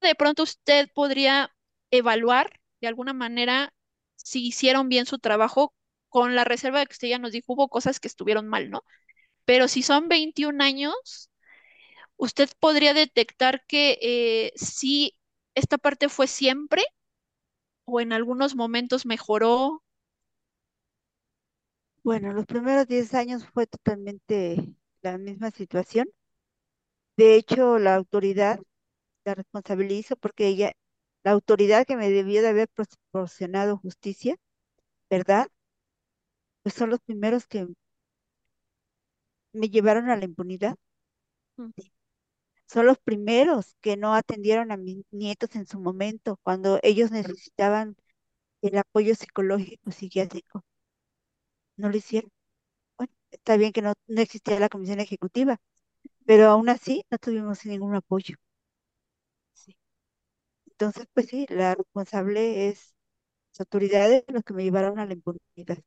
de 0.01 0.15
pronto 0.15 0.43
usted 0.43 0.89
podría 0.93 1.53
evaluar 1.91 2.60
de 2.81 2.88
alguna 2.88 3.13
manera 3.13 3.73
si 4.15 4.45
hicieron 4.47 4.89
bien 4.89 5.05
su 5.05 5.19
trabajo 5.19 5.73
con 6.10 6.36
la 6.36 6.43
reserva 6.43 6.79
de 6.79 6.86
que 6.88 6.93
usted 6.93 7.07
ya 7.10 7.19
nos 7.19 7.31
dijo, 7.31 7.53
hubo 7.53 7.69
cosas 7.69 7.99
que 7.99 8.07
estuvieron 8.07 8.47
mal, 8.47 8.69
¿no? 8.69 8.84
Pero 9.45 9.67
si 9.67 9.84
son 9.84 10.10
21 10.10 10.62
años, 10.62 11.31
usted 12.17 12.49
podría 12.60 12.93
detectar 12.93 13.65
que 13.67 13.99
eh, 14.01 14.53
sí, 14.55 15.17
esta 15.55 15.77
parte 15.77 16.10
fue 16.10 16.27
siempre 16.27 16.84
o 17.86 17.99
en 17.99 18.12
algunos 18.13 18.55
momentos 18.55 19.05
mejoró. 19.05 19.84
Bueno, 22.04 22.32
los 22.34 22.46
primeros 22.46 22.86
10 22.88 23.14
años 23.16 23.44
fue 23.54 23.66
totalmente 23.68 24.76
la 25.02 25.18
misma 25.18 25.50
situación. 25.52 26.08
De 27.18 27.36
hecho, 27.36 27.80
la 27.80 27.95
autoridad 27.95 28.60
la 29.26 29.36
responsabilizo 29.36 30.16
porque 30.18 30.47
ella, 30.47 30.74
la 31.24 31.32
autoridad 31.32 31.86
que 31.88 31.97
me 31.97 32.10
debió 32.12 32.41
de 32.43 32.49
haber 32.49 32.70
proporcionado 32.70 33.78
justicia, 33.78 34.38
¿verdad? 35.10 35.47
Pues 36.64 36.74
son 36.74 36.89
los 36.89 36.99
primeros 37.02 37.45
que 37.45 37.68
me 39.54 39.70
llevaron 39.70 40.10
a 40.10 40.16
la 40.18 40.26
impunidad. 40.26 40.76
Mm. 41.58 41.70
son 42.68 42.86
los 42.88 42.97
primeros 42.99 43.76
que 43.82 43.97
no 43.97 44.16
atendieron 44.16 44.72
a 44.72 44.78
mis 44.78 45.04
nietos 45.12 45.56
en 45.56 45.68
su 45.68 45.80
momento, 45.80 46.39
cuando 46.43 46.80
ellos 46.84 47.12
necesitaban 47.12 47.95
el 48.64 48.78
apoyo 48.80 49.16
psicológico, 49.16 49.91
psiquiátrico. 49.91 50.64
No 51.82 51.89
lo 51.89 51.97
hicieron. 51.97 52.32
Bueno, 52.97 53.13
está 53.32 53.57
bien 53.57 53.73
que 53.73 53.82
no, 53.84 53.93
no 54.07 54.21
existía 54.21 54.59
la 54.59 54.69
comisión 54.69 54.99
ejecutiva, 55.01 55.59
pero 56.25 56.49
aún 56.49 56.69
así 56.69 57.05
no 57.11 57.17
tuvimos 57.19 57.65
ningún 57.65 57.95
apoyo. 57.95 58.36
Sí. 59.53 59.75
Entonces, 60.67 61.07
pues 61.13 61.27
sí, 61.27 61.45
la 61.49 61.75
responsable 61.75 62.69
es 62.69 62.95
las 63.53 63.61
autoridades 63.61 64.23
los 64.29 64.43
que 64.43 64.53
me 64.53 64.63
llevaron 64.65 64.99
a 64.99 65.05
la 65.05 65.13
impunidad. 65.13 65.79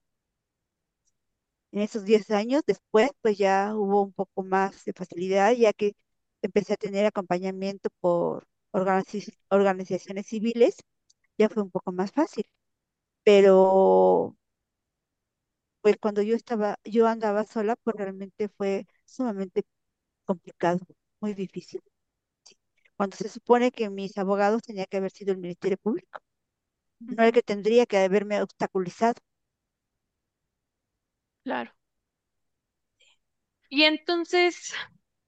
En 1.73 1.81
esos 1.81 2.05
10 2.05 2.31
años 2.31 2.63
después, 2.67 3.11
pues 3.23 3.37
ya 3.39 3.75
hubo 3.77 4.03
un 4.03 4.13
poco 4.13 4.43
más 4.45 4.85
de 4.85 4.93
facilidad, 4.93 5.53
ya 5.53 5.73
que 5.73 5.95
empecé 6.43 6.75
a 6.75 6.77
tener 6.77 7.05
acompañamiento 7.07 7.89
por 8.01 8.47
organiz- 8.73 9.37
organizaciones 9.51 10.27
civiles, 10.27 10.77
ya 11.39 11.49
fue 11.51 11.63
un 11.65 11.71
poco 11.71 11.93
más 11.93 12.13
fácil. 12.13 12.47
Pero 13.25 14.37
pues 15.85 15.99
cuando 16.01 16.23
yo 16.23 16.37
estaba, 16.37 16.79
yo 16.85 17.09
andaba 17.09 17.45
sola, 17.47 17.77
pues 17.85 17.97
realmente 17.97 18.49
fue 18.51 18.87
sumamente 19.07 19.65
complicado, 20.27 20.81
muy 21.21 21.35
difícil. 21.35 21.83
sí. 22.45 22.57
Cuando 22.97 23.17
se 23.17 23.29
supone 23.29 23.73
que 23.73 23.91
mis 23.91 24.19
abogados 24.19 24.63
tenía 24.63 24.87
que 24.87 24.99
haber 24.99 25.11
sido 25.13 25.33
el 25.33 25.39
Ministerio 25.41 25.79
Público, 25.79 26.21
no 27.01 27.25
el 27.25 27.33
que 27.33 27.43
tendría 27.43 27.87
que 27.87 27.99
haberme 27.99 28.43
obstaculizado. 28.43 29.15
Claro. 31.45 31.73
Y 33.69 33.83
entonces, 33.85 34.73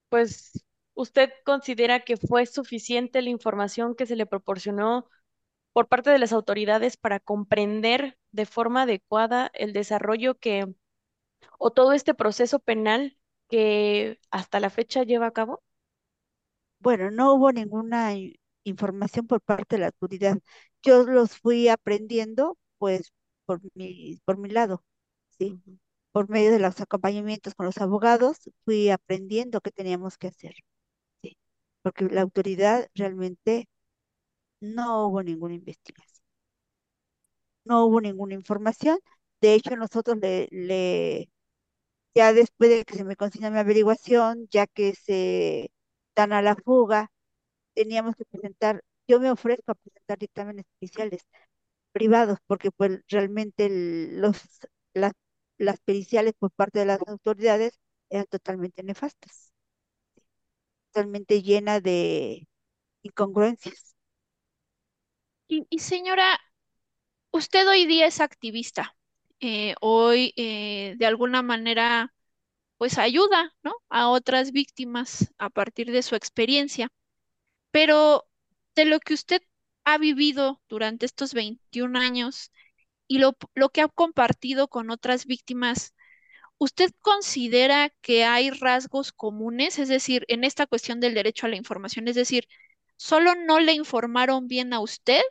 pues, 0.09 0.65
¿usted 0.93 1.31
considera 1.45 2.01
que 2.01 2.17
fue 2.17 2.45
suficiente 2.45 3.21
la 3.21 3.29
información 3.29 3.95
que 3.95 4.05
se 4.05 4.15
le 4.15 4.25
proporcionó 4.25 5.07
por 5.73 5.87
parte 5.89 6.11
de 6.11 6.19
las 6.19 6.33
autoridades 6.33 6.97
para 6.97 7.19
comprender 7.21 8.17
de 8.37 8.47
forma 8.47 8.83
adecuada 8.83 9.51
el 9.55 9.73
desarrollo 9.73 10.39
que, 10.39 10.67
o 11.59 11.71
todo 11.71 11.93
este 11.93 12.13
proceso 12.15 12.59
penal 12.59 13.17
que 13.49 14.19
hasta 14.31 14.59
la 14.61 14.69
fecha 14.71 15.03
lleva 15.03 15.27
a 15.27 15.31
cabo? 15.33 15.63
Bueno, 16.79 17.11
no 17.11 17.33
hubo 17.33 17.51
ninguna 17.51 18.13
información 18.63 19.27
por 19.27 19.41
parte 19.41 19.75
de 19.75 19.79
la 19.81 19.87
autoridad. 19.87 20.37
Yo 20.83 21.03
los 21.03 21.37
fui 21.37 21.67
aprendiendo, 21.69 22.57
pues, 22.77 23.11
por 23.45 23.61
mi, 23.73 24.19
por 24.25 24.37
mi 24.37 24.49
lado, 24.49 24.83
¿sí? 25.37 25.61
Por 26.11 26.29
medio 26.29 26.51
de 26.51 26.59
los 26.59 26.79
acompañamientos 26.81 27.55
con 27.55 27.65
los 27.65 27.77
abogados, 27.79 28.37
fui 28.65 28.89
aprendiendo 28.89 29.61
qué 29.61 29.71
teníamos 29.71 30.17
que 30.17 30.27
hacer, 30.27 30.53
¿sí? 31.23 31.37
Porque 31.83 32.05
la 32.05 32.21
autoridad 32.23 32.89
realmente 32.95 33.67
no 34.61 35.07
hubo 35.07 35.23
ninguna 35.23 35.55
investigación, 35.55 36.16
no 37.67 37.85
hubo 37.85 38.01
ninguna 38.01 38.33
información. 38.35 38.99
De 39.41 39.53
hecho, 39.53 39.75
nosotros 39.75 40.17
le, 40.21 40.47
le, 40.51 41.29
ya 42.15 42.33
después 42.33 42.69
de 42.69 42.85
que 42.85 42.95
se 42.97 43.03
me 43.05 43.15
consigna 43.15 43.51
mi 43.51 43.59
averiguación, 43.59 44.47
ya 44.51 44.67
que 44.67 44.95
se 44.95 45.71
dan 46.15 46.33
a 46.33 46.41
la 46.41 46.55
fuga, 46.55 47.11
teníamos 47.75 48.15
que 48.15 48.25
presentar, 48.25 48.83
yo 49.07 49.19
me 49.19 49.31
ofrezco 49.31 49.71
a 49.73 49.75
presentar 49.75 50.17
dictámenes 50.19 50.65
especiales 50.81 51.23
privados, 51.93 52.39
porque 52.47 52.71
pues 52.71 53.01
realmente 53.09 53.69
los, 53.71 54.41
las, 54.93 55.13
las 55.57 55.79
periciales 55.81 56.33
por 56.39 56.51
parte 56.51 56.79
de 56.79 56.85
las 56.87 56.99
autoridades 57.07 57.79
eran 58.09 58.25
totalmente 58.27 58.83
nefastas, 58.83 59.53
totalmente 60.91 61.41
llena 61.43 61.79
de 61.79 62.47
incongruencias. 63.03 63.95
Y 65.49 65.79
señora, 65.79 66.39
usted 67.37 67.67
hoy 67.67 67.85
día 67.85 68.07
es 68.07 68.19
activista. 68.21 68.95
Eh, 69.39 69.75
hoy, 69.81 70.33
eh, 70.37 70.95
de 70.97 71.05
alguna 71.05 71.41
manera, 71.43 72.13
pues 72.77 72.97
ayuda, 72.97 73.55
¿no? 73.63 73.75
A 73.89 74.09
otras 74.09 74.51
víctimas 74.51 75.33
a 75.37 75.49
partir 75.49 75.91
de 75.91 76.03
su 76.03 76.15
experiencia. 76.15 76.89
Pero 77.71 78.27
de 78.75 78.85
lo 78.85 78.99
que 78.99 79.13
usted 79.13 79.41
ha 79.85 79.97
vivido 79.97 80.61
durante 80.69 81.05
estos 81.05 81.33
21 81.33 81.97
años 81.97 82.51
y 83.07 83.19
lo, 83.19 83.37
lo 83.55 83.69
que 83.69 83.81
ha 83.81 83.87
compartido 83.89 84.67
con 84.69 84.91
otras 84.91 85.25
víctimas, 85.25 85.95
¿usted 86.57 86.91
considera 87.01 87.91
que 88.01 88.25
hay 88.25 88.51
rasgos 88.51 89.11
comunes? 89.13 89.79
Es 89.79 89.89
decir, 89.89 90.25
en 90.29 90.43
esta 90.43 90.67
cuestión 90.67 90.99
del 90.99 91.13
derecho 91.15 91.45
a 91.47 91.49
la 91.49 91.57
información, 91.57 92.07
es 92.07 92.15
decir, 92.15 92.47
¿solo 92.97 93.35
no 93.35 93.59
le 93.59 93.73
informaron 93.73 94.47
bien 94.47 94.73
a 94.73 94.79
usted 94.81 95.21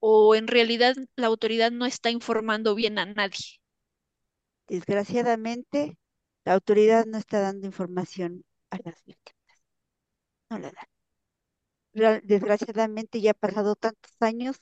o 0.00 0.34
en 0.34 0.48
realidad 0.48 0.96
la 1.16 1.28
autoridad 1.28 1.70
no 1.72 1.86
está 1.86 2.10
informando 2.10 2.74
bien 2.74 2.98
a 2.98 3.06
nadie? 3.06 3.60
Desgraciadamente, 4.68 5.98
la 6.46 6.54
autoridad 6.54 7.04
no 7.04 7.18
está 7.18 7.40
dando 7.40 7.66
información 7.66 8.42
a 8.70 8.78
las 8.82 9.04
víctimas, 9.04 9.36
no 10.50 10.58
la 10.58 10.70
da. 10.70 10.88
Real- 11.94 12.20
Desgraciadamente 12.24 13.20
ya 13.20 13.30
ha 13.32 13.34
pasado 13.34 13.76
tantos 13.76 14.10
años 14.20 14.56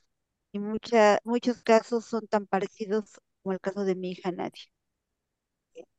y 0.51 0.59
mucha, 0.59 1.19
muchos 1.23 1.63
casos 1.63 2.05
son 2.05 2.27
tan 2.27 2.45
parecidos 2.47 3.19
como 3.41 3.53
el 3.53 3.59
caso 3.59 3.83
de 3.85 3.95
mi 3.95 4.11
hija 4.11 4.31
Nadia. 4.31 4.63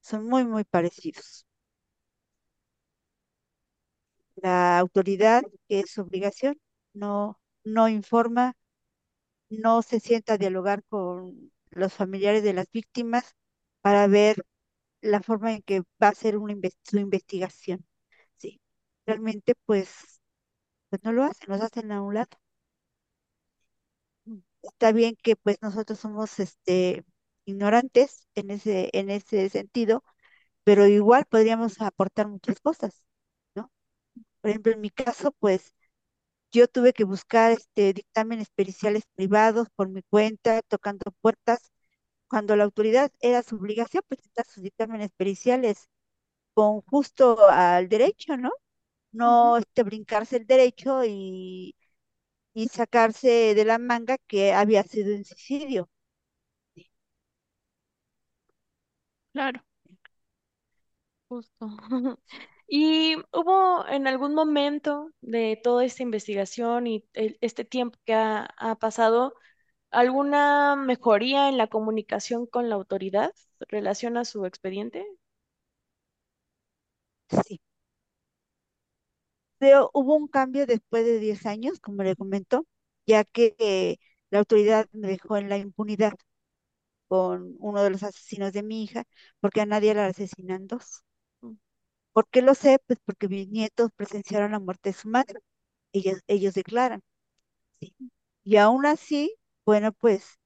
Son 0.02 0.26
muy, 0.28 0.44
muy 0.44 0.64
parecidos. 0.64 1.46
La 4.36 4.78
autoridad, 4.78 5.42
que 5.68 5.80
es 5.80 5.92
su 5.92 6.00
obligación, 6.02 6.58
no, 6.92 7.38
no 7.64 7.88
informa, 7.88 8.54
no 9.50 9.82
se 9.82 10.00
sienta 10.00 10.34
a 10.34 10.38
dialogar 10.38 10.84
con 10.88 11.52
los 11.70 11.94
familiares 11.94 12.42
de 12.44 12.54
las 12.54 12.70
víctimas 12.72 13.34
para 13.82 14.06
ver 14.08 14.44
la 15.02 15.22
forma 15.22 15.54
en 15.54 15.62
que 15.62 15.80
va 16.02 16.08
a 16.10 16.14
ser 16.14 16.38
una 16.38 16.56
su 16.84 16.98
investigación. 16.98 17.86
Sí, 18.38 18.60
realmente 19.06 19.54
pues, 19.66 19.90
pues 20.90 21.02
no 21.04 21.12
lo 21.12 21.24
hacen, 21.24 21.48
nos 21.50 21.60
hacen 21.62 21.92
a 21.92 22.02
un 22.02 22.14
lado. 22.14 22.38
Está 24.62 24.92
bien 24.92 25.16
que 25.22 25.36
pues 25.36 25.58
nosotros 25.62 25.98
somos 25.98 26.38
este 26.40 27.04
ignorantes 27.44 28.26
en 28.34 28.50
ese, 28.50 28.90
en 28.92 29.10
ese 29.10 29.48
sentido, 29.48 30.04
pero 30.64 30.86
igual 30.86 31.26
podríamos 31.26 31.80
aportar 31.80 32.28
muchas 32.28 32.60
cosas, 32.60 33.04
¿no? 33.54 33.72
Por 34.42 34.50
ejemplo, 34.50 34.72
en 34.74 34.80
mi 34.82 34.90
caso, 34.90 35.32
pues 35.40 35.74
yo 36.52 36.68
tuve 36.68 36.92
que 36.92 37.04
buscar 37.04 37.52
este 37.52 37.92
dictámenes 37.94 38.48
periciales 38.54 39.04
privados 39.14 39.68
por 39.76 39.88
mi 39.88 40.02
cuenta, 40.02 40.62
tocando 40.68 41.12
puertas, 41.20 41.72
cuando 42.28 42.56
la 42.56 42.64
autoridad 42.64 43.12
era 43.20 43.42
su 43.42 43.56
obligación 43.56 44.02
presentar 44.08 44.46
sus 44.46 44.62
dictámenes 44.64 45.10
periciales 45.16 45.88
con 46.54 46.82
justo 46.82 47.48
al 47.50 47.88
derecho, 47.88 48.36
¿no? 48.38 48.50
No 49.12 49.58
este, 49.58 49.82
brincarse 49.84 50.38
el 50.38 50.46
derecho 50.46 51.04
y, 51.06 51.76
y 52.54 52.68
sacarse 52.68 53.54
de 53.54 53.64
la 53.64 53.78
manga 53.78 54.18
que 54.28 54.52
había 54.54 54.82
sido 54.84 55.14
un 55.16 55.24
suicidio. 55.24 55.90
claro. 59.32 59.60
Justo. 61.28 61.66
¿Y 62.72 63.16
hubo 63.32 63.84
en 63.88 64.06
algún 64.06 64.34
momento 64.34 65.10
de 65.20 65.60
toda 65.62 65.84
esta 65.84 66.02
investigación 66.04 66.86
y 66.86 67.04
este 67.14 67.64
tiempo 67.64 67.98
que 68.04 68.14
ha, 68.14 68.76
pasado 68.80 69.34
alguna 69.90 70.76
mejoría 70.76 71.48
en 71.48 71.58
la 71.58 71.68
comunicación 71.68 72.46
con 72.46 72.68
la 72.70 72.76
autoridad 72.76 73.32
relación 73.70 74.16
a 74.16 74.24
su 74.24 74.46
expediente? 74.46 75.04
Sí. 77.30 77.60
Hubo 79.92 80.16
un 80.16 80.28
cambio 80.28 80.66
después 80.66 81.04
de 81.04 81.18
10 81.18 81.44
años, 81.46 81.80
como 81.80 82.02
le 82.02 82.16
comentó, 82.16 82.66
ya 83.06 83.24
que 83.24 83.54
eh, 83.58 83.96
la 84.30 84.38
autoridad 84.40 84.88
me 84.92 85.08
dejó 85.08 85.36
en 85.36 85.48
la 85.48 85.58
impunidad 85.58 86.14
con 87.08 87.56
uno 87.60 87.82
de 87.82 87.90
los 87.90 88.02
asesinos 88.04 88.52
de 88.54 88.62
mi 88.64 88.84
hija, 88.84 89.04
porque 89.40 89.60
a 89.62 89.66
nadie 89.66 89.94
la 89.94 90.06
asesinan 90.06 90.66
dos. 90.68 91.04
¿Por 92.20 92.28
qué 92.30 92.42
lo 92.42 92.54
sé? 92.54 92.78
Pues 92.86 93.00
porque 93.04 93.26
mis 93.28 93.48
nietos 93.48 93.90
presenciaron 93.96 94.52
la 94.52 94.60
muerte 94.60 94.90
de 94.90 94.94
su 94.94 95.08
madre. 95.08 95.40
Ellos, 95.92 96.54
declaran. 96.54 97.02
Y 98.44 98.56
aún 98.56 98.84
así, 98.84 99.34
bueno, 99.64 99.92
pues 99.92 100.38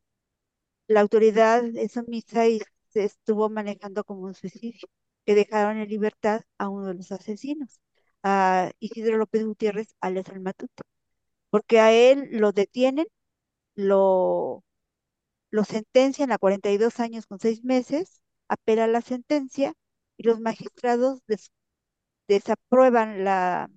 la 0.88 1.00
autoridad 1.00 1.64
es 1.76 1.96
omisa 1.96 2.46
y 2.48 2.60
se 2.90 3.04
estuvo 3.04 3.48
manejando 3.50 4.04
como 4.04 4.22
un 4.22 4.34
suicidio, 4.34 4.88
que 5.26 5.34
dejaron 5.34 5.78
en 5.78 5.88
libertad 5.88 6.42
a 6.58 6.68
uno 6.68 6.88
de 6.88 6.94
los 6.94 7.12
asesinos, 7.12 7.80
a 8.22 8.70
Isidro 8.80 9.16
López 9.18 9.44
Gutiérrez, 9.46 9.94
alias 10.00 10.28
el 10.28 10.40
Matute, 10.40 10.82
porque 11.50 11.80
a 11.80 11.92
él 11.92 12.28
lo 12.32 12.52
detienen, 12.52 13.06
lo, 13.76 14.64
lo 15.50 15.64
sentencian 15.64 16.32
a 16.32 16.38
42 16.38 17.00
años 17.00 17.26
con 17.26 17.38
6 17.40 17.64
meses, 17.64 18.22
apela 18.48 18.86
la 18.86 19.00
sentencia 19.02 19.74
y 20.16 20.24
los 20.24 20.40
magistrados 20.40 21.20
des- 21.26 21.50
desaprueban 22.28 23.24
la, 23.24 23.70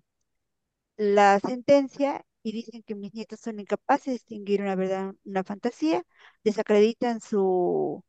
la 0.97 1.39
sentencia 1.39 2.25
y 2.43 2.51
dicen 2.51 2.83
que 2.83 2.95
mis 2.95 3.13
nietos 3.13 3.39
son 3.39 3.59
incapaces 3.59 4.05
de 4.05 4.11
distinguir 4.13 4.61
una 4.61 4.75
verdad, 4.75 5.13
una 5.25 5.43
fantasía, 5.43 6.03
desacreditan 6.43 7.19
su, 7.21 8.03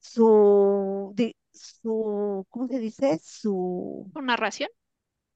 su, 0.00 1.12
di- 1.16 1.36
su, 1.52 2.46
¿cómo 2.50 2.68
se 2.68 2.78
dice? 2.80 3.20
Su, 3.24 4.12
¿Con 4.12 4.24
narración? 4.26 4.70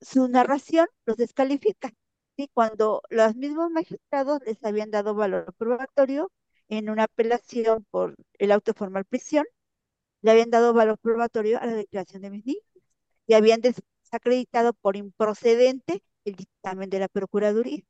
su 0.01 0.29
narración 0.29 0.87
los 1.07 1.17
descalifica. 1.17 1.91
¿sí? 2.37 2.51
Cuando 2.55 3.03
los 3.11 3.37
mismos 3.37 3.71
magistrados 3.71 4.41
les 4.47 4.63
habían 4.65 4.91
dado 4.91 5.15
valor 5.15 5.53
probatorio 5.55 6.33
en 6.69 6.91
una 6.91 7.05
apelación 7.05 7.87
por 7.91 8.17
el 8.39 8.53
auto 8.53 8.75
formal 8.75 9.05
prisión, 9.05 9.45
le 10.23 10.33
habían 10.33 10.51
dado 10.51 10.75
valor 10.75 10.99
probatorio 10.99 11.61
a 11.61 11.67
la 11.67 11.75
declaración 11.75 12.23
de 12.23 12.31
mis 12.31 12.47
niños 12.47 12.65
y 13.27 13.35
habían 13.35 13.61
desacreditado 14.07 14.73
por 14.75 14.97
improcedente 14.97 16.03
el 16.25 16.37
dictamen 16.37 16.91
de 16.91 17.01
la 17.01 17.09
Procuraduría, 17.09 17.83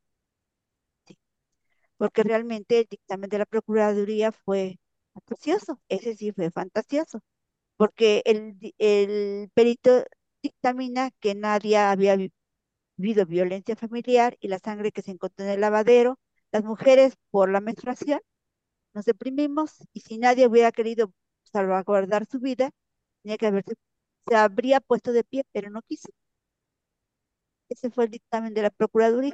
porque 1.97 2.23
realmente 2.23 2.81
el 2.81 2.87
dictamen 2.91 3.31
de 3.31 3.39
la 3.39 3.47
Procuraduría 3.47 4.33
fue 4.33 4.79
fantasioso, 5.14 5.81
ese 5.89 6.14
sí 6.17 6.33
fue 6.33 6.51
fantasioso, 6.51 7.21
porque 7.77 8.23
el, 8.27 8.57
el 8.79 9.51
perito 9.55 10.05
dictamina 10.43 11.11
que 11.21 11.35
nadie 11.35 11.79
había 11.79 12.17
vi- 12.17 12.33
habido 12.99 13.27
violencia 13.27 13.77
familiar 13.77 14.37
y 14.41 14.49
la 14.49 14.59
sangre 14.61 14.93
que 14.93 15.03
se 15.03 15.12
encontró 15.12 15.45
en 15.47 15.53
el 15.53 15.61
lavadero, 15.62 16.19
las 16.53 16.64
mujeres 16.64 17.14
por 17.31 17.51
la 17.51 17.61
menstruación, 17.61 18.21
nos 18.95 19.05
deprimimos 19.07 19.73
y 19.93 20.01
si 20.01 20.19
nadie 20.19 20.47
hubiera 20.47 20.73
querido 20.73 21.12
salvaguardar 21.45 22.27
su 22.27 22.41
vida, 22.41 22.71
tenía 23.23 23.39
que 23.39 23.47
haberse, 23.49 23.75
se 24.29 24.37
habría 24.37 24.81
puesto 24.81 25.12
de 25.12 25.24
pie, 25.24 25.45
pero 25.53 25.70
no 25.70 25.83
quiso. 25.83 26.09
Ese 27.68 27.91
fue 27.93 28.07
el 28.07 28.11
dictamen 28.11 28.55
de 28.55 28.62
la 28.62 28.70
Procuraduría. 28.70 29.33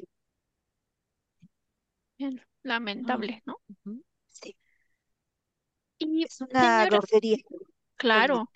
Lamentable, 2.64 3.42
¿no? 3.46 3.56
Sí, 4.28 4.56
Y 5.98 6.24
es 6.24 6.40
una 6.42 6.84
señora, 6.84 6.98
grosería, 6.98 7.38
claro, 7.96 8.50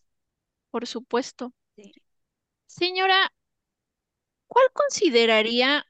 por 0.70 0.86
supuesto. 0.86 1.52
Sí. 1.76 1.92
Señora, 2.66 3.32
¿cuál 4.48 4.66
consideraría 4.72 5.86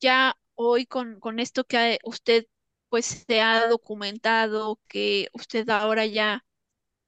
ya 0.00 0.36
hoy 0.56 0.86
con, 0.86 1.20
con 1.20 1.40
esto 1.40 1.64
que 1.64 1.98
usted 2.04 2.46
pues 2.90 3.06
se 3.06 3.40
ha 3.42 3.68
documentado, 3.68 4.80
que 4.88 5.28
usted 5.34 5.68
ahora 5.70 6.06
ya 6.06 6.44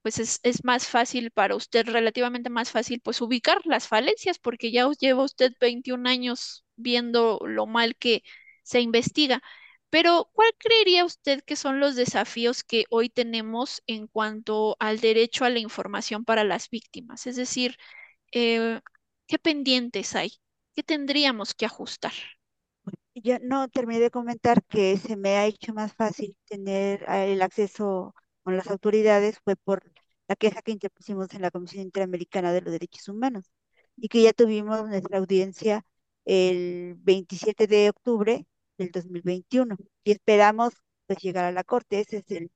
pues 0.06 0.20
es, 0.20 0.38
es 0.44 0.62
más 0.62 0.86
fácil 0.86 1.32
para 1.32 1.56
usted, 1.56 1.84
relativamente 1.84 2.48
más 2.48 2.70
fácil 2.70 3.00
pues 3.00 3.20
ubicar 3.20 3.58
las 3.64 3.88
falencias, 3.88 4.38
porque 4.38 4.70
ya 4.70 4.86
os 4.86 4.98
lleva 4.98 5.24
usted 5.24 5.52
21 5.60 6.06
años 6.06 6.64
viendo 6.76 7.40
lo 7.44 7.66
mal 7.66 7.96
que 7.96 8.22
se 8.62 8.80
investiga. 8.80 9.42
Pero, 9.90 10.30
¿cuál 10.32 10.52
creería 10.58 11.04
usted 11.04 11.42
que 11.42 11.56
son 11.56 11.80
los 11.80 11.96
desafíos 11.96 12.62
que 12.62 12.84
hoy 12.88 13.08
tenemos 13.08 13.82
en 13.88 14.06
cuanto 14.06 14.76
al 14.78 15.00
derecho 15.00 15.44
a 15.44 15.50
la 15.50 15.58
información 15.58 16.24
para 16.24 16.44
las 16.44 16.70
víctimas? 16.70 17.26
Es 17.26 17.34
decir, 17.34 17.76
eh, 18.30 18.80
¿qué 19.26 19.40
pendientes 19.40 20.14
hay? 20.14 20.34
¿Qué 20.76 20.84
tendríamos 20.84 21.52
que 21.52 21.66
ajustar? 21.66 22.12
Ya 23.16 23.40
no 23.42 23.66
terminé 23.68 23.98
de 23.98 24.12
comentar 24.12 24.62
que 24.66 24.96
se 24.98 25.16
me 25.16 25.30
ha 25.30 25.46
hecho 25.46 25.74
más 25.74 25.92
fácil 25.94 26.36
tener 26.44 27.02
eh, 27.08 27.32
el 27.32 27.42
acceso 27.42 28.14
con 28.44 28.56
las 28.56 28.70
autoridades, 28.70 29.40
fue 29.42 29.56
por 29.56 29.82
la 30.28 30.36
queja 30.36 30.62
que 30.62 30.72
interpusimos 30.72 31.32
en 31.34 31.42
la 31.42 31.50
Comisión 31.50 31.82
Interamericana 31.84 32.52
de 32.52 32.60
los 32.62 32.72
Derechos 32.72 33.08
Humanos 33.08 33.50
y 33.96 34.08
que 34.08 34.22
ya 34.22 34.32
tuvimos 34.32 34.88
nuestra 34.88 35.18
audiencia 35.18 35.84
el 36.24 36.96
27 36.98 37.66
de 37.66 37.90
octubre 37.90 38.46
del 38.78 38.90
2021 38.90 39.76
y 40.04 40.12
esperamos 40.12 40.74
pues 41.06 41.18
llegar 41.20 41.44
a 41.44 41.52
la 41.52 41.64
corte. 41.64 42.00
Ese 42.00 42.18
es 42.18 42.30
el, 42.30 42.50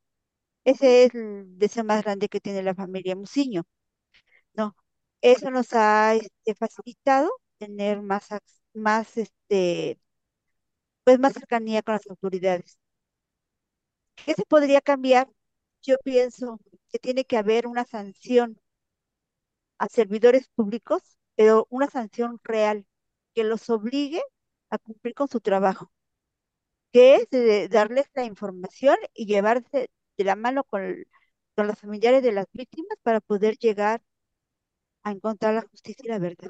ese 0.64 1.04
es 1.04 1.14
el 1.14 1.58
deseo 1.58 1.84
más 1.84 2.02
grande 2.04 2.28
que 2.28 2.40
tiene 2.40 2.62
la 2.62 2.74
familia 2.74 3.16
Muciño, 3.16 3.64
¿no? 4.54 4.76
Eso 5.22 5.50
nos 5.50 5.72
ha 5.74 6.14
este, 6.14 6.54
facilitado 6.54 7.30
tener 7.58 8.02
más, 8.02 8.28
más 8.74 9.16
este 9.18 10.00
pues 11.04 11.18
más 11.18 11.34
cercanía 11.34 11.82
con 11.82 11.92
las 11.94 12.06
autoridades. 12.08 12.78
¿Qué 14.24 14.34
se 14.34 14.44
podría 14.46 14.80
cambiar? 14.80 15.28
Yo 15.82 15.96
pienso 16.02 16.58
que 16.90 16.98
tiene 16.98 17.26
que 17.26 17.36
haber 17.36 17.66
una 17.66 17.84
sanción 17.84 18.58
a 19.78 19.88
servidores 19.88 20.48
públicos, 20.54 21.02
pero 21.34 21.66
una 21.70 21.88
sanción 21.88 22.38
real 22.44 22.86
que 23.34 23.42
los 23.44 23.68
obligue 23.70 24.22
a 24.70 24.78
cumplir 24.78 25.14
con 25.14 25.26
su 25.28 25.40
trabajo, 25.40 25.90
que 26.92 27.16
es 27.16 27.30
de 27.30 27.68
darles 27.68 28.06
la 28.14 28.24
información 28.24 28.96
y 29.14 29.26
llevarse 29.26 29.88
de 30.16 30.24
la 30.24 30.36
mano 30.36 30.64
con, 30.64 31.04
con 31.56 31.66
los 31.66 31.78
familiares 31.78 32.22
de 32.22 32.32
las 32.32 32.46
víctimas 32.52 32.98
para 33.02 33.20
poder 33.20 33.56
llegar 33.58 34.02
a 35.02 35.10
encontrar 35.12 35.52
la 35.54 35.60
justicia 35.70 36.02
y 36.06 36.08
la 36.08 36.18
verdad. 36.18 36.48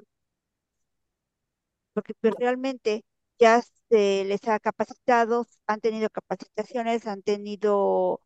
Porque 1.93 2.14
pues, 2.20 2.35
realmente 2.39 3.05
ya 3.39 3.62
se 3.89 4.24
les 4.24 4.47
ha 4.49 4.59
capacitado, 4.61 5.47
han 5.66 5.81
tenido 5.81 6.09
capacitaciones, 6.11 7.07
han 7.07 7.22
tenido 7.22 8.20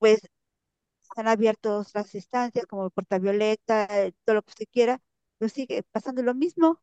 pues 0.00 0.20
se 1.02 1.20
han 1.20 1.28
abierto 1.28 1.84
las 1.94 2.14
estancias 2.14 2.66
como 2.66 2.90
Portavioleta, 2.90 3.86
eh, 4.06 4.14
todo 4.24 4.36
lo 4.36 4.42
que 4.42 4.50
usted 4.50 4.66
quiera, 4.72 5.00
pero 5.38 5.48
sigue 5.50 5.82
pasando 5.92 6.22
lo 6.22 6.34
mismo. 6.34 6.82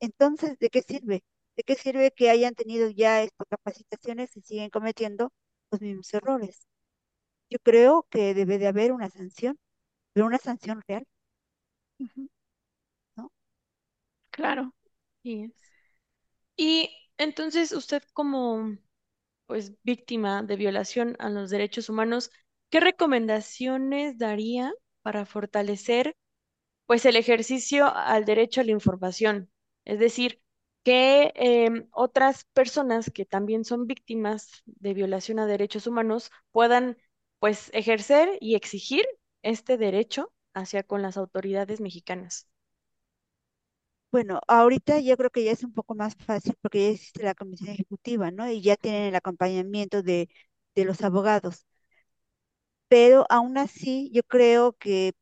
Entonces, 0.00 0.58
¿de 0.58 0.70
qué 0.70 0.82
sirve? 0.82 1.24
¿De 1.56 1.64
qué 1.64 1.74
sirve 1.76 2.12
que 2.12 2.30
hayan 2.30 2.54
tenido 2.54 2.90
ya 2.90 3.22
estas 3.22 3.46
capacitaciones 3.48 4.36
y 4.36 4.42
siguen 4.42 4.70
cometiendo 4.70 5.32
los 5.70 5.80
mismos 5.80 6.12
errores? 6.14 6.66
Yo 7.50 7.58
creo 7.62 8.06
que 8.10 8.34
debe 8.34 8.58
de 8.58 8.68
haber 8.68 8.92
una 8.92 9.10
sanción, 9.10 9.58
pero 10.14 10.26
una 10.26 10.38
sanción 10.38 10.82
real, 10.88 11.06
¿no? 13.16 13.30
Claro. 14.30 14.74
Así 15.20 15.42
es. 15.44 15.52
Y 16.56 16.90
entonces 17.18 17.72
usted 17.72 18.02
como 18.12 18.76
pues 19.46 19.74
víctima 19.84 20.42
de 20.42 20.56
violación 20.56 21.16
a 21.20 21.30
los 21.30 21.50
derechos 21.50 21.88
humanos, 21.90 22.30
¿qué 22.70 22.80
recomendaciones 22.80 24.18
daría 24.18 24.72
para 25.02 25.26
fortalecer 25.26 26.16
pues 26.86 27.04
el 27.06 27.16
ejercicio 27.16 27.86
al 27.94 28.24
derecho 28.24 28.60
a 28.60 28.64
la 28.64 28.72
información? 28.72 29.50
Es 29.84 29.98
decir, 30.00 30.42
que 30.84 31.32
em, 31.36 31.88
otras 31.92 32.44
personas 32.54 33.10
que 33.12 33.24
también 33.26 33.64
son 33.64 33.86
víctimas 33.86 34.62
de 34.66 34.94
violación 34.94 35.38
a 35.38 35.46
derechos 35.46 35.86
humanos 35.86 36.30
puedan 36.52 36.96
pues 37.40 37.70
ejercer 37.74 38.30
y 38.40 38.54
exigir 38.56 39.04
este 39.42 39.76
derecho 39.78 40.32
hacia 40.54 40.82
con 40.82 41.02
las 41.02 41.16
autoridades 41.16 41.80
mexicanas. 41.80 42.48
Bueno, 44.10 44.40
ahorita 44.48 45.00
yo 45.00 45.16
creo 45.18 45.28
que 45.30 45.44
ya 45.44 45.52
es 45.52 45.62
un 45.64 45.72
poco 45.74 45.94
más 45.94 46.14
fácil 46.16 46.54
porque 46.62 46.82
ya 46.84 46.90
existe 46.94 47.22
la 47.22 47.34
comisión 47.34 47.70
ejecutiva, 47.70 48.30
¿no? 48.30 48.50
Y 48.50 48.62
ya 48.62 48.76
tienen 48.76 49.02
el 49.04 49.14
acompañamiento 49.16 50.02
de, 50.02 50.30
de 50.74 50.84
los 50.86 51.02
abogados. 51.02 51.66
Pero 52.88 53.26
aún 53.30 53.58
así, 53.58 54.10
yo 54.12 54.22
creo 54.24 54.72
que 54.74 55.14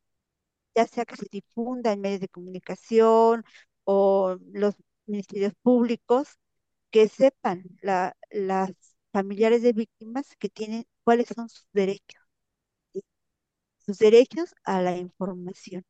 ya 0.74 0.86
sea 0.86 1.04
que 1.04 1.16
se 1.16 1.26
difunda 1.30 1.92
en 1.92 2.00
medios 2.00 2.20
de 2.20 2.28
comunicación 2.28 3.44
o 3.84 4.36
los 4.52 4.74
ministerios 5.06 5.54
públicos, 5.62 6.38
que 6.90 7.08
sepan 7.08 7.64
la, 7.82 8.16
las 8.30 8.72
familiares 9.12 9.62
de 9.62 9.72
víctimas 9.74 10.28
que 10.38 10.48
tienen 10.50 10.86
cuáles 11.04 11.28
son 11.28 11.48
sus 11.48 11.66
derechos, 11.72 12.22
¿sí? 12.94 13.02
sus 13.86 13.98
derechos 13.98 14.54
a 14.64 14.82
la 14.82 14.96
información 14.98 15.84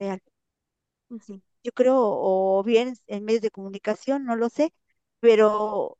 real. 0.00 0.20
Ujú. 1.10 1.42
Yo 1.64 1.72
creo, 1.72 1.96
o 2.00 2.62
bien 2.64 2.94
en 3.08 3.24
medios 3.24 3.42
de 3.42 3.50
comunicación, 3.52 4.24
no 4.26 4.36
lo 4.36 4.48
sé, 4.50 4.72
pero 5.20 5.98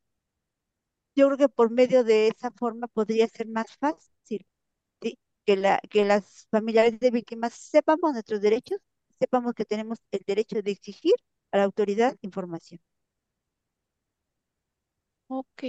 yo 1.15 1.27
creo 1.27 1.39
que 1.39 1.49
por 1.49 1.71
medio 1.71 2.05
de 2.05 2.29
esa 2.29 2.51
forma 2.51 2.87
podría 2.89 3.27
ser 3.29 3.47
más 3.49 3.67
fácil, 3.79 4.12
¿sí? 4.12 4.12
Que 5.47 5.57
la, 5.57 5.81
que 5.91 6.05
las 6.05 6.47
familiares 6.51 6.99
de 7.01 7.11
víctimas 7.11 7.55
sepamos 7.55 8.13
nuestros 8.13 8.41
derechos, 8.41 8.79
sepamos 9.19 9.55
que 9.55 9.65
tenemos 9.65 9.99
el 10.13 10.23
derecho 10.27 10.63
de 10.63 10.71
exigir 10.73 11.15
a 11.53 11.59
la 11.59 11.65
autoridad 11.65 12.17
información. 12.23 12.81
Ok. 15.29 15.65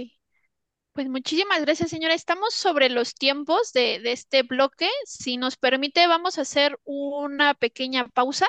Pues 0.92 1.08
muchísimas 1.08 1.60
gracias, 1.62 1.90
señora. 1.90 2.14
Estamos 2.14 2.54
sobre 2.54 2.88
los 2.88 3.14
tiempos 3.14 3.72
de, 3.72 4.00
de 4.00 4.12
este 4.12 4.42
bloque. 4.44 4.88
Si 5.06 5.36
nos 5.36 5.56
permite, 5.56 6.06
vamos 6.06 6.38
a 6.38 6.42
hacer 6.42 6.78
una 6.84 7.54
pequeña 7.54 8.08
pausa 8.08 8.46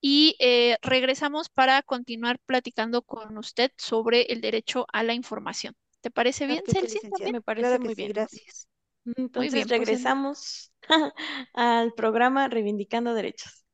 y 0.00 0.36
eh, 0.40 0.78
regresamos 0.82 1.48
para 1.50 1.82
continuar 1.82 2.38
platicando 2.46 3.02
con 3.02 3.38
usted 3.38 3.72
sobre 3.78 4.22
el 4.32 4.40
derecho 4.42 4.86
a 4.92 5.02
la 5.04 5.14
información. 5.14 5.74
¿Te 6.02 6.10
parece 6.10 6.46
bien, 6.46 6.64
licenciada. 6.82 7.32
Me 7.32 7.42
parece 7.42 7.78
Claro 7.78 7.80
muy 7.80 7.94
sí, 7.94 8.06
bien. 8.06 8.12
gracias. 8.12 8.68
Muy 9.08 9.24
Entonces 9.24 9.54
bien, 9.54 9.68
pues 9.68 9.78
regresamos 9.78 10.72
al 11.54 11.94
programa 11.94 12.48
Reivindicando 12.48 13.14
Derechos. 13.14 13.64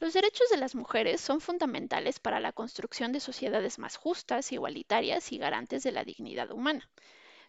Los 0.00 0.14
derechos 0.14 0.48
de 0.50 0.56
las 0.56 0.74
mujeres 0.74 1.20
son 1.20 1.40
fundamentales 1.40 2.18
para 2.18 2.40
la 2.40 2.52
construcción 2.52 3.12
de 3.12 3.20
sociedades 3.20 3.78
más 3.78 3.96
justas, 3.96 4.50
igualitarias 4.50 5.30
y 5.30 5.38
garantes 5.38 5.84
de 5.84 5.92
la 5.92 6.04
dignidad 6.04 6.50
humana. 6.50 6.90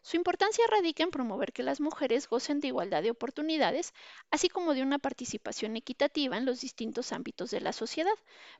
Su 0.04 0.18
importancia 0.18 0.66
radica 0.70 1.02
en 1.02 1.10
promover 1.10 1.54
que 1.54 1.64
las 1.64 1.80
mujeres 1.80 2.28
gocen 2.28 2.60
de 2.60 2.68
igualdad 2.68 3.02
de 3.02 3.10
oportunidades, 3.10 3.94
así 4.30 4.48
como 4.48 4.76
de 4.76 4.84
una 4.84 5.00
participación 5.00 5.76
equitativa 5.76 6.38
en 6.38 6.46
los 6.46 6.62
distintos 6.62 7.12
ámbitos 7.14 7.50
de 7.50 7.62
la 7.62 7.74
sociedad, 7.74 8.14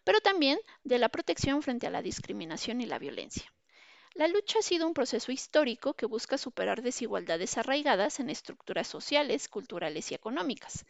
pero 0.04 0.20
también 0.20 0.58
de 0.84 0.98
la 0.98 1.10
protección 1.10 1.62
frente 1.62 1.86
a 1.86 1.92
la 1.92 2.02
discriminación 2.02 2.82
y 2.82 2.88
la 2.88 2.98
violencia. 2.98 3.52
La 4.14 4.28
lucha 4.28 4.60
ha 4.60 4.62
sido 4.62 4.88
un 4.88 4.94
proceso 4.94 5.32
histórico 5.32 5.94
que 5.94 6.06
busca 6.06 6.38
superar 6.38 6.82
desigualdades 6.82 7.58
arraigadas 7.58 8.20
en 8.20 8.30
estructuras 8.30 8.88
sociales, 8.88 9.48
culturales 9.48 10.12
y 10.12 10.16
económicas. 10.16 10.86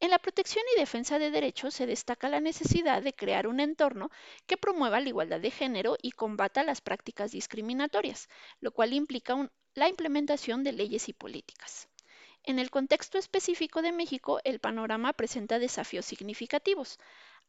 En 0.00 0.10
la 0.10 0.18
protección 0.18 0.64
y 0.74 0.80
defensa 0.80 1.18
de 1.18 1.30
derechos 1.30 1.74
se 1.74 1.86
destaca 1.86 2.28
la 2.28 2.40
necesidad 2.40 3.02
de 3.02 3.12
crear 3.12 3.46
un 3.46 3.60
entorno 3.60 4.10
que 4.46 4.56
promueva 4.56 5.00
la 5.00 5.08
igualdad 5.08 5.40
de 5.40 5.50
género 5.50 5.96
y 6.00 6.12
combata 6.12 6.62
las 6.62 6.80
prácticas 6.80 7.32
discriminatorias, 7.32 8.28
lo 8.60 8.72
cual 8.72 8.94
implica 8.94 9.50
la 9.74 9.88
implementación 9.88 10.64
de 10.64 10.72
leyes 10.72 11.08
y 11.08 11.12
políticas. 11.12 11.88
En 12.44 12.58
el 12.58 12.70
contexto 12.70 13.18
específico 13.18 13.82
de 13.82 13.92
México, 13.92 14.40
el 14.44 14.60
panorama 14.60 15.12
presenta 15.12 15.58
desafíos 15.58 16.06
significativos. 16.06 16.98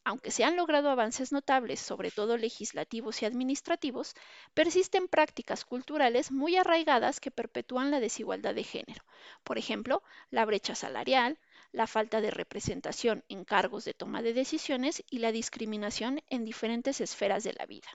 Aunque 0.04 0.32
se 0.32 0.42
han 0.42 0.56
logrado 0.56 0.90
avances 0.90 1.30
notables, 1.30 1.78
sobre 1.78 2.10
todo 2.10 2.36
legislativos 2.36 3.22
y 3.22 3.24
administrativos, 3.24 4.14
persisten 4.52 5.06
prácticas 5.06 5.64
culturales 5.64 6.32
muy 6.32 6.56
arraigadas 6.56 7.20
que 7.20 7.30
perpetúan 7.30 7.90
la 7.90 8.00
desigualdad 8.00 8.54
de 8.54 8.64
género. 8.64 9.04
Por 9.44 9.58
ejemplo, 9.58 10.02
la 10.30 10.44
brecha 10.44 10.74
salarial, 10.74 11.38
la 11.70 11.86
falta 11.86 12.20
de 12.20 12.32
representación 12.32 13.24
en 13.28 13.44
cargos 13.44 13.84
de 13.84 13.94
toma 13.94 14.22
de 14.22 14.34
decisiones 14.34 15.04
y 15.08 15.18
la 15.18 15.30
discriminación 15.30 16.20
en 16.28 16.44
diferentes 16.44 17.00
esferas 17.00 17.44
de 17.44 17.52
la 17.52 17.66
vida. 17.66 17.88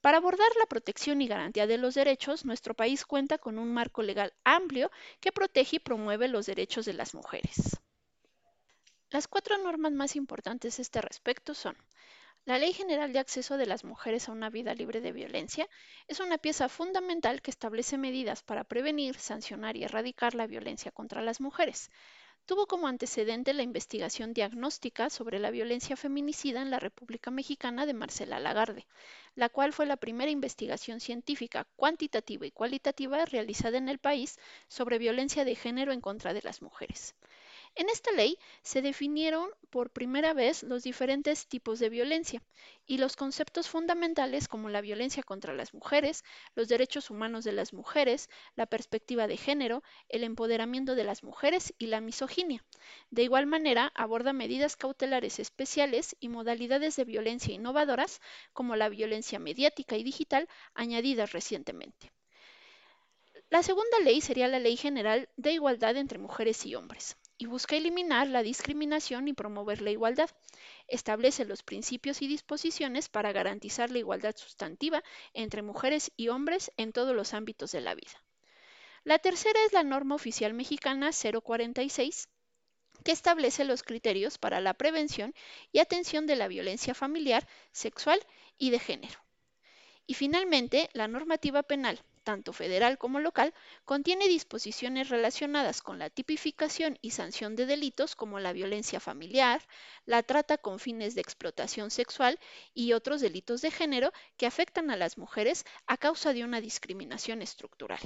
Para 0.00 0.18
abordar 0.18 0.48
la 0.58 0.66
protección 0.66 1.20
y 1.20 1.26
garantía 1.26 1.66
de 1.66 1.76
los 1.76 1.94
derechos, 1.94 2.44
nuestro 2.44 2.74
país 2.74 3.04
cuenta 3.04 3.36
con 3.36 3.58
un 3.58 3.74
marco 3.74 4.02
legal 4.02 4.32
amplio 4.44 4.90
que 5.20 5.32
protege 5.32 5.76
y 5.76 5.80
promueve 5.80 6.28
los 6.28 6.46
derechos 6.46 6.86
de 6.86 6.94
las 6.94 7.14
mujeres. 7.14 7.80
Las 9.10 9.28
cuatro 9.28 9.58
normas 9.58 9.92
más 9.92 10.16
importantes 10.16 10.78
a 10.78 10.82
este 10.82 11.00
respecto 11.00 11.52
son 11.52 11.76
la 12.44 12.58
Ley 12.58 12.72
General 12.72 13.12
de 13.12 13.18
Acceso 13.18 13.56
de 13.56 13.66
las 13.66 13.84
Mujeres 13.84 14.28
a 14.28 14.32
una 14.32 14.50
Vida 14.50 14.72
Libre 14.72 15.00
de 15.00 15.12
Violencia 15.12 15.68
es 16.08 16.20
una 16.20 16.38
pieza 16.38 16.68
fundamental 16.68 17.42
que 17.42 17.50
establece 17.50 17.98
medidas 17.98 18.42
para 18.42 18.64
prevenir, 18.64 19.16
sancionar 19.16 19.76
y 19.76 19.84
erradicar 19.84 20.34
la 20.34 20.46
violencia 20.46 20.92
contra 20.92 21.22
las 21.22 21.40
mujeres 21.40 21.90
tuvo 22.50 22.66
como 22.66 22.88
antecedente 22.88 23.52
la 23.52 23.62
investigación 23.62 24.32
diagnóstica 24.32 25.08
sobre 25.08 25.38
la 25.38 25.52
violencia 25.52 25.96
feminicida 25.96 26.60
en 26.62 26.70
la 26.70 26.80
República 26.80 27.30
Mexicana 27.30 27.86
de 27.86 27.94
Marcela 27.94 28.40
Lagarde, 28.40 28.88
la 29.36 29.48
cual 29.48 29.72
fue 29.72 29.86
la 29.86 29.96
primera 29.96 30.32
investigación 30.32 30.98
científica 30.98 31.66
cuantitativa 31.76 32.46
y 32.46 32.50
cualitativa 32.50 33.24
realizada 33.24 33.78
en 33.78 33.88
el 33.88 33.98
país 33.98 34.38
sobre 34.66 34.98
violencia 34.98 35.44
de 35.44 35.54
género 35.54 35.92
en 35.92 36.00
contra 36.00 36.34
de 36.34 36.42
las 36.42 36.60
mujeres. 36.60 37.14
En 37.74 37.88
esta 37.88 38.12
ley 38.12 38.36
se 38.62 38.82
definieron 38.82 39.50
por 39.70 39.90
primera 39.90 40.34
vez 40.34 40.62
los 40.62 40.82
diferentes 40.82 41.46
tipos 41.46 41.78
de 41.78 41.88
violencia 41.88 42.42
y 42.86 42.98
los 42.98 43.16
conceptos 43.16 43.68
fundamentales 43.68 44.48
como 44.48 44.68
la 44.68 44.80
violencia 44.80 45.22
contra 45.22 45.54
las 45.54 45.72
mujeres, 45.72 46.22
los 46.54 46.68
derechos 46.68 47.10
humanos 47.10 47.44
de 47.44 47.52
las 47.52 47.72
mujeres, 47.72 48.28
la 48.54 48.66
perspectiva 48.66 49.26
de 49.26 49.36
género, 49.36 49.82
el 50.08 50.24
empoderamiento 50.24 50.94
de 50.94 51.04
las 51.04 51.22
mujeres 51.22 51.72
y 51.78 51.86
la 51.86 52.00
misoginia. 52.00 52.64
De 53.10 53.22
igual 53.22 53.46
manera, 53.46 53.90
aborda 53.94 54.32
medidas 54.32 54.76
cautelares 54.76 55.38
especiales 55.38 56.16
y 56.20 56.28
modalidades 56.28 56.96
de 56.96 57.04
violencia 57.04 57.54
innovadoras 57.54 58.20
como 58.52 58.76
la 58.76 58.88
violencia 58.88 59.38
mediática 59.38 59.96
y 59.96 60.02
digital 60.02 60.48
añadidas 60.74 61.32
recientemente. 61.32 62.12
La 63.48 63.62
segunda 63.62 63.98
ley 64.00 64.20
sería 64.20 64.48
la 64.48 64.58
Ley 64.58 64.76
General 64.76 65.28
de 65.36 65.52
Igualdad 65.52 65.96
entre 65.96 66.18
Mujeres 66.18 66.66
y 66.66 66.74
Hombres 66.74 67.16
y 67.40 67.46
busca 67.46 67.74
eliminar 67.74 68.28
la 68.28 68.42
discriminación 68.42 69.26
y 69.26 69.32
promover 69.32 69.80
la 69.80 69.90
igualdad. 69.90 70.28
Establece 70.88 71.46
los 71.46 71.62
principios 71.62 72.20
y 72.20 72.26
disposiciones 72.26 73.08
para 73.08 73.32
garantizar 73.32 73.90
la 73.90 73.98
igualdad 73.98 74.36
sustantiva 74.36 75.02
entre 75.32 75.62
mujeres 75.62 76.12
y 76.18 76.28
hombres 76.28 76.70
en 76.76 76.92
todos 76.92 77.16
los 77.16 77.32
ámbitos 77.32 77.72
de 77.72 77.80
la 77.80 77.94
vida. 77.94 78.22
La 79.04 79.18
tercera 79.18 79.58
es 79.64 79.72
la 79.72 79.82
norma 79.82 80.16
oficial 80.16 80.52
mexicana 80.52 81.12
046, 81.12 82.28
que 83.04 83.12
establece 83.12 83.64
los 83.64 83.82
criterios 83.82 84.36
para 84.36 84.60
la 84.60 84.74
prevención 84.74 85.34
y 85.72 85.78
atención 85.78 86.26
de 86.26 86.36
la 86.36 86.46
violencia 86.46 86.92
familiar, 86.92 87.48
sexual 87.72 88.20
y 88.58 88.68
de 88.68 88.80
género. 88.80 89.18
Y 90.06 90.12
finalmente, 90.12 90.90
la 90.92 91.08
normativa 91.08 91.62
penal 91.62 92.02
tanto 92.22 92.52
federal 92.52 92.98
como 92.98 93.20
local, 93.20 93.54
contiene 93.84 94.28
disposiciones 94.28 95.08
relacionadas 95.08 95.82
con 95.82 95.98
la 95.98 96.10
tipificación 96.10 96.98
y 97.02 97.10
sanción 97.10 97.56
de 97.56 97.66
delitos 97.66 98.16
como 98.16 98.38
la 98.38 98.52
violencia 98.52 99.00
familiar, 99.00 99.62
la 100.06 100.22
trata 100.22 100.58
con 100.58 100.78
fines 100.78 101.14
de 101.14 101.20
explotación 101.20 101.90
sexual 101.90 102.38
y 102.74 102.92
otros 102.92 103.20
delitos 103.20 103.62
de 103.62 103.70
género 103.70 104.12
que 104.36 104.46
afectan 104.46 104.90
a 104.90 104.96
las 104.96 105.18
mujeres 105.18 105.64
a 105.86 105.96
causa 105.96 106.32
de 106.32 106.44
una 106.44 106.60
discriminación 106.60 107.42
estructural. 107.42 108.00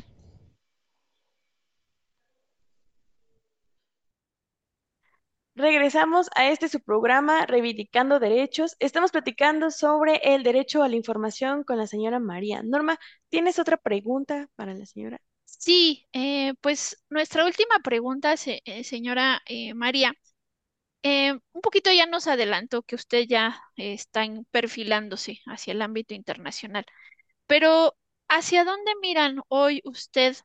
Regresamos 5.56 6.28
a 6.34 6.48
este 6.48 6.68
su 6.68 6.80
programa 6.80 7.46
Reivindicando 7.46 8.18
Derechos. 8.18 8.74
Estamos 8.80 9.12
platicando 9.12 9.70
sobre 9.70 10.16
el 10.34 10.42
derecho 10.42 10.82
a 10.82 10.88
la 10.88 10.96
información 10.96 11.62
con 11.62 11.78
la 11.78 11.86
señora 11.86 12.18
María. 12.18 12.62
Norma, 12.64 12.98
¿tienes 13.28 13.60
otra 13.60 13.76
pregunta 13.76 14.48
para 14.56 14.74
la 14.74 14.84
señora? 14.84 15.20
Sí, 15.44 16.08
eh, 16.12 16.54
pues 16.60 17.04
nuestra 17.08 17.44
última 17.44 17.78
pregunta, 17.84 18.34
eh, 18.46 18.82
señora 18.82 19.42
eh, 19.46 19.74
María. 19.74 20.12
un 21.04 21.60
poquito 21.62 21.92
ya 21.92 22.06
nos 22.06 22.26
adelantó 22.26 22.82
que 22.82 22.96
usted 22.96 23.26
ya 23.28 23.60
está 23.76 24.26
perfilándose 24.50 25.40
hacia 25.46 25.72
el 25.72 25.82
ámbito 25.82 26.14
internacional, 26.14 26.84
pero 27.46 27.94
¿hacia 28.28 28.64
dónde 28.64 28.92
miran 29.00 29.40
hoy 29.48 29.82
usted 29.84 30.36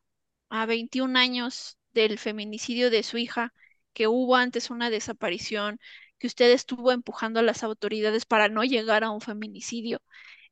a 0.50 0.66
21 0.68 1.18
años 1.18 1.78
del 1.94 2.20
feminicidio 2.20 2.92
de 2.92 3.04
su 3.04 3.18
hija? 3.18 3.54
Que 3.94 4.08
hubo 4.08 4.36
antes 4.36 4.70
una 4.70 4.90
desaparición, 4.90 5.80
que 6.18 6.28
usted 6.28 6.52
estuvo 6.52 6.92
empujando 6.92 7.40
a 7.40 7.44
las 7.44 7.64
autoridades 7.64 8.26
para 8.26 8.50
no 8.50 8.64
llegar 8.64 9.04
a 9.04 9.12
un 9.12 9.22
feminicidio 9.22 10.02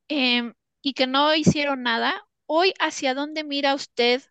em, 0.07 0.53
y 0.81 0.93
que 0.93 1.07
no 1.07 1.35
hicieron 1.35 1.83
nada, 1.83 2.23
hoy 2.47 2.73
hacia 2.79 3.13
dónde 3.13 3.43
mira 3.43 3.75
usted, 3.75 4.23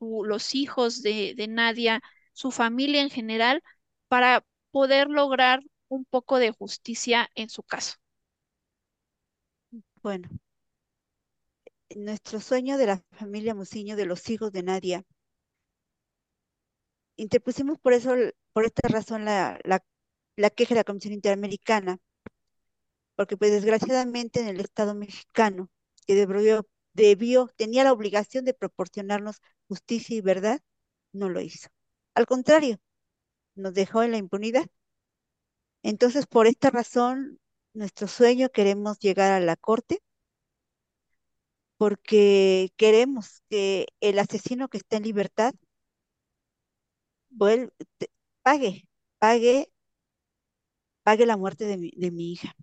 los 0.00 0.54
hijos 0.54 1.02
de, 1.02 1.34
de 1.36 1.48
Nadia, 1.48 2.00
su 2.32 2.50
familia 2.50 3.02
en 3.02 3.10
general, 3.10 3.62
para 4.08 4.44
poder 4.70 5.08
lograr 5.08 5.62
un 5.88 6.04
poco 6.04 6.38
de 6.38 6.52
justicia 6.52 7.30
en 7.34 7.48
su 7.50 7.62
caso. 7.62 7.96
Bueno, 10.02 10.28
nuestro 11.96 12.40
sueño 12.40 12.78
de 12.78 12.86
la 12.86 13.02
familia 13.12 13.54
Musiño, 13.54 13.96
de 13.96 14.06
los 14.06 14.28
hijos 14.30 14.52
de 14.52 14.62
Nadia, 14.62 15.04
interpusimos 17.18 17.78
por 17.78 17.92
eso, 17.92 18.14
por 18.52 18.64
esta 18.64 18.88
razón, 18.88 19.24
la, 19.26 19.60
queja 20.56 20.74
de 20.74 20.80
la 20.80 20.84
Comisión 20.84 21.12
Interamericana, 21.12 21.98
porque 23.16 23.36
pues 23.36 23.52
desgraciadamente 23.52 24.40
en 24.40 24.48
el 24.48 24.60
Estado 24.60 24.94
mexicano, 24.94 25.68
que 26.06 26.14
debió, 26.14 26.66
debió, 26.94 27.48
tenía 27.56 27.84
la 27.84 27.92
obligación 27.92 28.44
de 28.44 28.54
proporcionarnos 28.54 29.40
justicia 29.68 30.16
y 30.16 30.20
verdad, 30.22 30.60
no 31.12 31.28
lo 31.28 31.40
hizo. 31.40 31.68
Al 32.14 32.26
contrario, 32.26 32.78
nos 33.56 33.74
dejó 33.74 34.02
en 34.02 34.12
la 34.12 34.18
impunidad. 34.18 34.66
Entonces, 35.82 36.26
por 36.26 36.46
esta 36.46 36.70
razón, 36.70 37.40
nuestro 37.74 38.08
sueño 38.08 38.48
queremos 38.50 38.98
llegar 39.00 39.32
a 39.32 39.40
la 39.40 39.56
corte 39.56 40.00
porque 41.76 42.72
queremos 42.76 43.42
que 43.48 43.86
el 44.00 44.18
asesino 44.18 44.68
que 44.68 44.78
está 44.78 44.96
en 44.96 45.04
libertad 45.04 45.54
vuelve, 47.38 47.72
pague, 48.42 48.88
pague, 49.18 49.70
pague 51.02 51.26
la 51.26 51.36
muerte 51.36 51.64
de 51.64 51.76
mi, 51.76 51.90
de 51.96 52.10
mi 52.12 52.32
hija. 52.32 52.54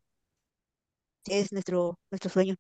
Es 1.26 1.51
nuestro, 1.51 1.99
nuestro 2.11 2.30
sueño. 2.32 2.55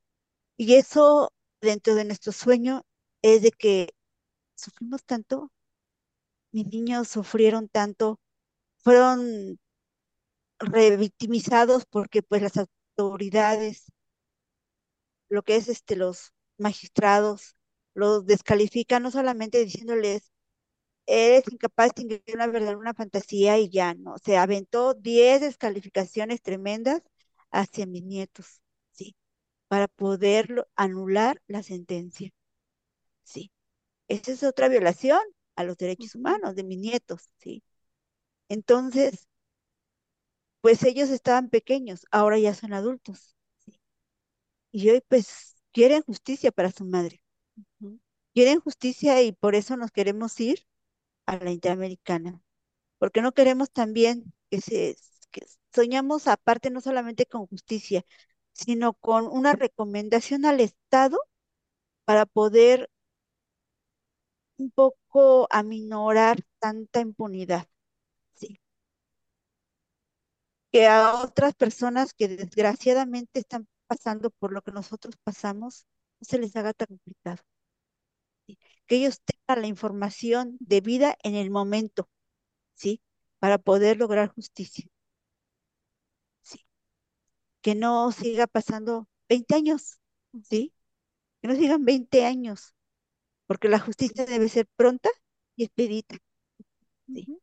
Y 0.57 0.75
eso, 0.75 1.31
dentro 1.61 1.95
de 1.95 2.05
nuestro 2.05 2.31
sueño, 2.33 2.83
es 3.23 3.41
de 3.43 3.51
que 3.51 3.89
sufrimos 4.55 5.03
tanto, 5.05 5.51
mis 6.51 6.65
niños 6.67 7.07
sufrieron 7.07 7.69
tanto, 7.69 8.19
fueron 8.79 9.59
revictimizados 10.59 11.85
porque 11.85 12.21
pues 12.23 12.41
las 12.41 12.57
autoridades, 12.57 13.85
lo 15.29 15.43
que 15.43 15.55
es 15.57 15.67
este, 15.69 15.95
los 15.95 16.33
magistrados, 16.57 17.55
los 17.93 18.25
descalifican 18.25 19.03
no 19.03 19.11
solamente 19.11 19.63
diciéndoles 19.63 20.31
eres 21.07 21.45
incapaz 21.51 21.89
de 21.95 22.03
distinguir 22.03 22.35
una 22.35 22.47
verdad, 22.47 22.77
una 22.77 22.93
fantasía 22.93 23.57
y 23.59 23.69
ya 23.69 23.93
no. 23.95 24.17
Se 24.19 24.37
aventó 24.37 24.93
10 24.93 25.41
descalificaciones 25.41 26.41
tremendas 26.41 27.01
hacia 27.51 27.85
mis 27.85 28.03
nietos, 28.03 28.61
¿sí? 28.91 29.15
Para 29.69 29.87
poderlo 29.89 30.67
anular 30.75 31.41
la 31.47 31.63
sentencia, 31.63 32.31
¿sí? 33.23 33.51
Esa 34.09 34.33
es 34.33 34.43
otra 34.43 34.69
violación 34.69 35.19
a 35.55 35.63
los 35.65 35.77
derechos 35.77 36.15
humanos 36.15 36.55
de 36.55 36.63
mis 36.65 36.79
nietos, 36.79 37.29
¿sí? 37.39 37.63
Entonces, 38.49 39.27
pues 40.61 40.83
ellos 40.83 41.09
estaban 41.09 41.49
pequeños, 41.49 42.05
ahora 42.11 42.37
ya 42.39 42.53
son 42.53 42.73
adultos, 42.73 43.35
¿sí? 43.65 43.79
Y 44.71 44.89
hoy 44.91 45.01
pues 45.07 45.55
quieren 45.73 46.03
justicia 46.03 46.51
para 46.51 46.71
su 46.71 46.85
madre. 46.85 47.21
Quieren 48.35 48.59
justicia 48.59 49.23
y 49.23 49.31
por 49.31 49.55
eso 49.55 49.77
nos 49.77 49.89
queremos 49.91 50.39
ir 50.39 50.59
a 51.25 51.37
la 51.37 51.51
Interamericana, 51.51 52.41
porque 52.99 53.21
no 53.21 53.33
queremos 53.33 53.71
también 53.71 54.33
que 54.51 54.61
se, 54.61 54.97
que 55.31 55.45
soñamos 55.73 56.27
aparte 56.27 56.69
no 56.71 56.81
solamente 56.81 57.25
con 57.27 57.47
justicia, 57.47 58.05
sino 58.53 58.93
con 58.95 59.27
una 59.27 59.53
recomendación 59.53 60.45
al 60.45 60.59
Estado 60.61 61.19
para 62.05 62.25
poder 62.25 62.89
un 64.57 64.69
poco 64.71 65.47
aminorar 65.49 66.39
tanta 66.59 66.99
impunidad, 66.99 67.67
¿sí? 68.35 68.59
Que 70.71 70.85
a 70.87 71.15
otras 71.23 71.55
personas 71.55 72.13
que 72.13 72.27
desgraciadamente 72.27 73.39
están 73.39 73.67
pasando 73.87 74.29
por 74.29 74.51
lo 74.53 74.61
que 74.61 74.71
nosotros 74.71 75.15
pasamos, 75.23 75.87
no 76.19 76.25
se 76.25 76.37
les 76.39 76.55
haga 76.55 76.73
tan 76.73 76.85
complicado. 76.87 77.41
Que 78.87 78.95
ellos 78.97 79.21
tengan 79.21 79.61
la 79.61 79.67
información 79.67 80.57
debida 80.59 81.15
en 81.23 81.35
el 81.35 81.51
momento, 81.51 82.09
¿sí? 82.75 83.01
Para 83.39 83.57
poder 83.59 83.97
lograr 83.97 84.29
justicia. 84.29 84.85
¿sí? 86.41 86.59
Que 87.61 87.75
no 87.75 88.11
siga 88.11 88.47
pasando 88.47 89.07
20 89.29 89.55
años, 89.55 89.99
¿sí? 90.43 90.73
Que 91.41 91.47
no 91.49 91.55
sigan 91.55 91.85
20 91.85 92.25
años, 92.25 92.75
porque 93.47 93.69
la 93.69 93.79
justicia 93.79 94.25
debe 94.25 94.49
ser 94.49 94.67
pronta 94.77 95.09
y 95.57 95.65
expedita. 95.65 96.17
¿sí? 97.07 97.41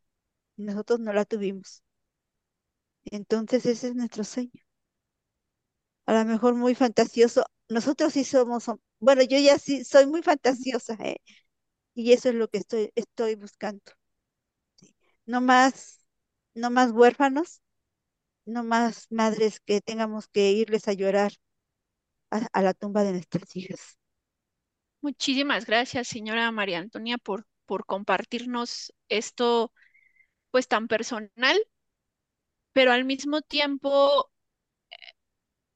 Y 0.59 0.65
nosotros 0.65 1.01
no 1.01 1.13
la 1.13 1.25
tuvimos. 1.27 1.83
Entonces 3.05 3.65
ese 3.67 3.87
es 3.89 3.95
nuestro 3.95 4.25
sueño. 4.25 4.61
A 6.07 6.13
lo 6.15 6.25
mejor 6.25 6.55
muy 6.55 6.77
fantasioso. 6.77 7.45
Nosotros 7.69 8.13
sí 8.13 8.23
somos, 8.23 8.67
bueno, 9.03 9.23
yo 9.25 9.39
ya 9.39 9.59
sí 9.61 9.85
soy 9.85 10.07
muy 10.09 10.23
fantasiosa, 10.23 10.95
¿eh? 11.01 11.19
Y 11.95 12.13
eso 12.13 12.31
es 12.31 12.37
lo 12.37 12.49
que 12.49 12.59
estoy, 12.59 12.93
estoy 12.97 13.37
buscando. 13.37 13.83
¿sí? 14.77 14.95
No 15.27 15.41
más, 15.41 16.05
no 16.55 16.71
más 16.71 16.93
huérfanos, 16.93 17.63
no 18.47 18.65
más 18.65 19.09
madres 19.13 19.61
que 19.61 19.81
tengamos 19.83 20.29
que 20.29 20.53
irles 20.53 20.89
a 20.89 20.95
llorar 20.95 21.33
a, 22.31 22.49
a 22.53 22.63
la 22.63 22.75
tumba 22.75 23.05
de 23.05 23.13
nuestras 23.13 23.55
hijas. 23.57 23.99
Muchísimas 25.01 25.67
gracias, 25.67 26.09
señora 26.09 26.51
María 26.51 26.79
Antonia, 26.79 27.19
por, 27.19 27.47
por 27.67 27.87
compartirnos 27.87 28.93
esto 29.09 29.73
pues 30.53 30.69
tan 30.69 30.89
personal, 30.89 31.59
pero 32.73 32.93
al 32.93 33.05
mismo 33.05 33.41
tiempo 33.43 34.31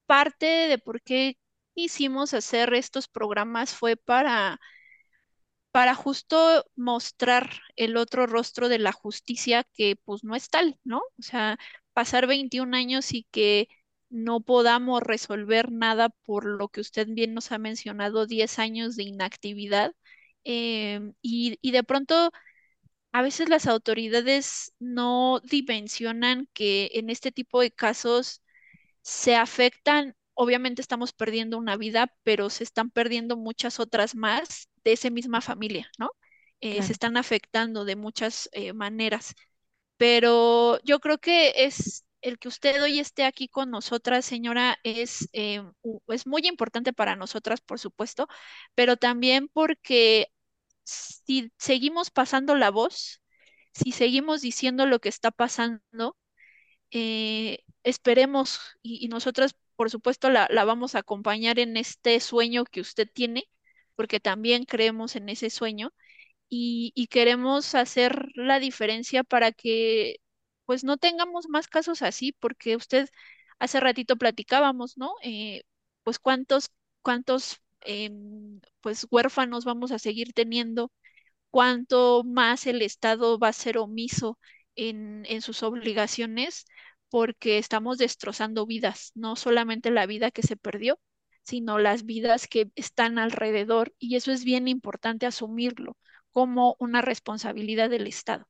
parte 0.06 0.46
de 0.46 0.78
por 0.78 1.02
qué 1.02 1.38
quisimos 1.76 2.34
hacer 2.34 2.74
estos 2.74 3.08
programas 3.08 3.74
fue 3.74 3.96
para, 3.96 4.60
para 5.72 5.94
justo 5.94 6.64
mostrar 6.76 7.50
el 7.76 7.96
otro 7.96 8.26
rostro 8.26 8.68
de 8.68 8.78
la 8.78 8.92
justicia 8.92 9.64
que 9.74 9.96
pues 10.04 10.24
no 10.24 10.34
es 10.34 10.48
tal, 10.48 10.78
¿no? 10.84 10.98
O 11.18 11.22
sea, 11.22 11.58
pasar 11.92 12.26
21 12.26 12.74
años 12.74 13.12
y 13.12 13.24
que 13.30 13.68
no 14.08 14.40
podamos 14.40 15.02
resolver 15.02 15.70
nada 15.72 16.08
por 16.24 16.46
lo 16.46 16.68
que 16.68 16.80
usted 16.80 17.06
bien 17.10 17.34
nos 17.34 17.52
ha 17.52 17.58
mencionado, 17.58 18.26
10 18.26 18.58
años 18.58 18.96
de 18.96 19.04
inactividad. 19.04 19.92
em, 20.44 21.12
y, 21.22 21.58
y 21.60 21.72
de 21.72 21.82
pronto 21.84 22.30
a 23.12 23.22
veces 23.22 23.48
las 23.48 23.66
autoridades 23.66 24.72
no 24.78 25.40
dimensionan 25.44 26.48
que 26.52 26.90
en 26.94 27.10
este 27.10 27.32
tipo 27.32 27.60
de 27.60 27.70
casos 27.72 28.42
se 29.02 29.36
afectan, 29.36 30.15
obviamente 30.36 30.82
estamos 30.82 31.12
perdiendo 31.14 31.58
una 31.58 31.76
vida, 31.78 32.14
pero 32.24 32.50
se 32.50 32.64
están 32.64 32.90
perdiendo 32.90 33.36
muchas 33.38 33.80
otras 33.80 34.16
más 34.16 34.68
de 34.84 34.92
esa 34.94 35.10
misma 35.10 35.42
familia, 35.42 35.90
¿no? 35.98 36.10
Eh, 36.60 36.82
se 36.82 36.92
están 36.92 37.18
afectando 37.18 37.84
de 37.86 37.96
muchas 37.96 38.48
eh, 38.52 38.74
maneras, 38.74 39.34
pero 39.96 40.80
yo 40.84 41.00
creo 41.00 41.18
que 41.18 41.52
es 41.66 42.04
el 42.22 42.38
que 42.38 42.48
usted 42.48 42.82
hoy 42.82 42.98
esté 43.00 43.24
aquí 43.24 43.48
con 43.48 43.70
nosotras, 43.70 44.24
señora, 44.24 44.78
es, 44.82 45.28
eh, 45.32 45.62
es 46.08 46.26
muy 46.26 46.42
importante 46.46 46.92
para 46.92 47.16
nosotras, 47.16 47.60
por 47.60 47.78
supuesto, 47.78 48.28
pero 48.74 48.96
también 48.96 49.48
porque 49.52 50.28
si 50.84 51.52
seguimos 51.58 52.10
pasando 52.10 52.54
la 52.56 52.70
voz, 52.70 53.22
si 53.74 53.92
seguimos 53.92 54.42
diciendo 54.42 54.86
lo 54.86 55.00
que 55.00 55.08
está 55.10 55.30
pasando, 55.30 56.16
eh, 56.90 57.60
esperemos 57.84 58.60
y, 58.82 59.04
y 59.04 59.08
nosotras, 59.08 59.56
por 59.76 59.90
supuesto, 59.90 60.30
la, 60.30 60.48
la 60.50 60.64
vamos 60.64 60.94
a 60.94 61.00
acompañar 61.00 61.58
en 61.58 61.76
este 61.76 62.20
sueño 62.20 62.64
que 62.64 62.80
usted 62.80 63.08
tiene, 63.12 63.44
porque 63.96 64.20
también 64.20 64.64
creemos 64.64 65.16
en 65.16 65.28
ese 65.28 65.50
sueño 65.50 65.92
y, 66.48 66.92
y 66.94 67.08
queremos 67.08 67.74
hacer 67.74 68.28
la 68.34 68.60
diferencia 68.60 69.24
para 69.24 69.52
que 69.52 70.16
pues 70.66 70.84
no 70.84 70.96
tengamos 70.98 71.48
más 71.48 71.68
casos 71.68 72.02
así, 72.02 72.32
porque 72.32 72.76
usted 72.76 73.08
hace 73.58 73.80
ratito 73.80 74.16
platicábamos, 74.16 74.96
¿no? 74.98 75.12
Eh, 75.22 75.62
pues 76.04 76.18
cuántos, 76.18 76.70
cuántos 77.02 77.58
em, 77.82 78.60
pues 78.80 79.06
huérfanos 79.10 79.64
vamos 79.64 79.92
a 79.92 79.98
seguir 79.98 80.32
teniendo 80.32 80.92
cuánto 81.50 82.22
más 82.24 82.66
el 82.66 82.82
Estado 82.82 83.38
va 83.38 83.48
a 83.48 83.52
ser 83.52 83.78
omiso 83.78 84.38
en, 84.76 85.24
en 85.26 85.42
sus 85.42 85.62
obligaciones, 85.62 86.66
porque 87.10 87.58
estamos 87.58 87.98
destrozando 87.98 88.66
vidas, 88.66 89.12
no 89.14 89.36
solamente 89.36 89.90
la 89.90 90.06
vida 90.06 90.30
que 90.30 90.42
se 90.42 90.56
perdió, 90.56 90.98
sino 91.42 91.78
las 91.78 92.04
vidas 92.04 92.48
que 92.48 92.70
están 92.74 93.18
alrededor, 93.18 93.94
y 93.98 94.16
eso 94.16 94.32
es 94.32 94.44
bien 94.44 94.68
importante 94.68 95.26
asumirlo 95.26 95.96
como 96.32 96.76
una 96.80 97.02
responsabilidad 97.02 97.90
del 97.90 98.06
Estado. 98.06 98.46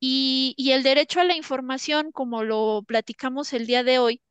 Y, 0.00 0.54
y 0.58 0.72
el 0.72 0.82
derecho 0.82 1.20
a 1.20 1.24
la 1.24 1.36
información, 1.36 2.12
como 2.12 2.44
lo 2.44 2.82
platicamos 2.86 3.52
el 3.54 3.66
día 3.66 3.84
de 3.84 3.98
hoy, 4.00 4.22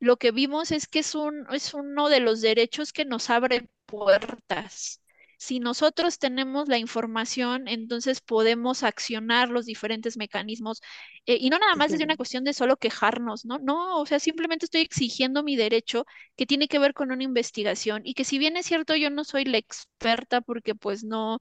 lo 0.00 0.16
que 0.16 0.30
vimos 0.32 0.72
es 0.72 0.88
que 0.88 1.00
es 1.00 1.14
un, 1.14 1.46
es 1.52 1.74
uno 1.74 2.08
de 2.08 2.20
los 2.20 2.40
derechos 2.40 2.92
que 2.92 3.04
nos 3.04 3.30
abre 3.30 3.68
puertas. 3.86 5.02
Si 5.42 5.58
nosotros 5.58 6.18
tenemos 6.18 6.68
la 6.68 6.76
información, 6.78 7.66
entonces 7.66 8.20
podemos 8.20 8.82
accionar 8.82 9.48
los 9.48 9.64
diferentes 9.66 10.18
mecanismos 10.18 10.82
eh, 11.26 11.38
y 11.40 11.48
no 11.50 11.58
nada 11.58 11.76
más 11.76 11.90
desde 11.90 12.04
una 12.04 12.16
cuestión 12.16 12.44
de 12.44 12.52
solo 12.52 12.76
quejarnos, 12.76 13.46
¿no? 13.46 13.58
No, 13.58 14.00
o 14.00 14.06
sea, 14.06 14.20
simplemente 14.20 14.66
estoy 14.66 14.82
exigiendo 14.82 15.42
mi 15.42 15.56
derecho 15.56 16.04
que 16.36 16.44
tiene 16.46 16.68
que 16.68 16.78
ver 16.78 16.92
con 16.94 17.10
una 17.10 17.24
investigación 17.24 18.02
y 18.04 18.12
que 18.14 18.24
si 18.24 18.38
bien 18.38 18.56
es 18.58 18.66
cierto, 18.66 18.94
yo 18.96 19.08
no 19.10 19.24
soy 19.24 19.44
la 19.46 19.56
experta 19.58 20.42
porque 20.42 20.74
pues 20.74 21.04
no, 21.04 21.38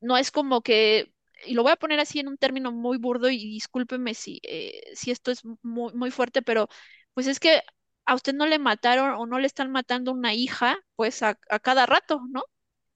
no 0.00 0.16
es 0.16 0.30
como 0.30 0.62
que, 0.62 1.12
y 1.46 1.54
lo 1.54 1.62
voy 1.62 1.72
a 1.72 1.76
poner 1.76 2.00
así 2.00 2.20
en 2.20 2.28
un 2.28 2.38
término 2.38 2.72
muy 2.72 2.98
burdo 2.98 3.30
y 3.30 3.38
discúlpeme 3.38 4.14
si, 4.14 4.40
eh, 4.44 4.82
si 4.94 5.10
esto 5.10 5.30
es 5.30 5.42
muy, 5.62 5.92
muy 5.94 6.10
fuerte, 6.10 6.42
pero 6.42 6.68
pues 7.14 7.26
es 7.26 7.40
que 7.40 7.62
a 8.06 8.14
usted 8.14 8.34
no 8.34 8.46
le 8.46 8.58
mataron 8.58 9.10
o 9.16 9.26
no 9.26 9.38
le 9.38 9.46
están 9.46 9.70
matando 9.72 10.12
una 10.12 10.34
hija, 10.34 10.76
pues 10.96 11.22
a, 11.22 11.38
a 11.50 11.58
cada 11.60 11.86
rato, 11.86 12.20
¿no? 12.30 12.42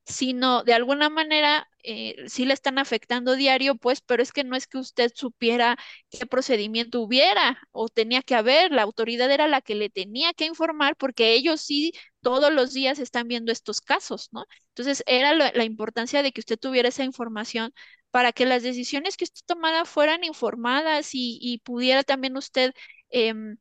Sino 0.08 0.64
de 0.64 0.72
alguna 0.72 1.10
manera 1.10 1.68
eh, 1.82 2.16
sí 2.28 2.46
le 2.46 2.54
están 2.54 2.78
afectando 2.78 3.34
diario, 3.36 3.74
pues, 3.76 4.00
pero 4.00 4.22
es 4.22 4.32
que 4.32 4.42
no 4.42 4.56
es 4.56 4.66
que 4.66 4.78
usted 4.78 5.12
supiera 5.14 5.76
qué 6.10 6.24
procedimiento 6.26 7.00
hubiera 7.02 7.58
o 7.72 7.88
tenía 7.90 8.22
que 8.22 8.34
haber, 8.34 8.72
la 8.72 8.82
autoridad 8.82 9.30
era 9.30 9.48
la 9.48 9.60
que 9.60 9.74
le 9.74 9.90
tenía 9.90 10.32
que 10.32 10.46
informar 10.46 10.96
porque 10.96 11.34
ellos 11.34 11.60
sí 11.60 11.92
todos 12.22 12.50
los 12.52 12.72
días 12.72 12.98
están 12.98 13.28
viendo 13.28 13.52
estos 13.52 13.80
casos, 13.82 14.30
¿no? 14.32 14.46
Entonces 14.70 15.04
era 15.06 15.34
la, 15.34 15.64
importancia 15.64 16.22
de 16.22 16.32
que 16.32 16.40
usted 16.40 16.58
tuviera 16.58 16.88
esa 16.88 17.04
información 17.04 17.74
para 18.10 18.32
que 18.32 18.46
las 18.46 18.62
decisiones 18.62 19.16
que 19.16 19.24
usted 19.24 19.42
tomara 19.46 19.84
fueran 19.84 20.24
informadas 20.24 21.14
y, 21.14 21.38
y 21.40 21.58
pudiera 21.58 22.02
también 22.02 22.36
usted 22.36 22.72
em, 23.10 23.58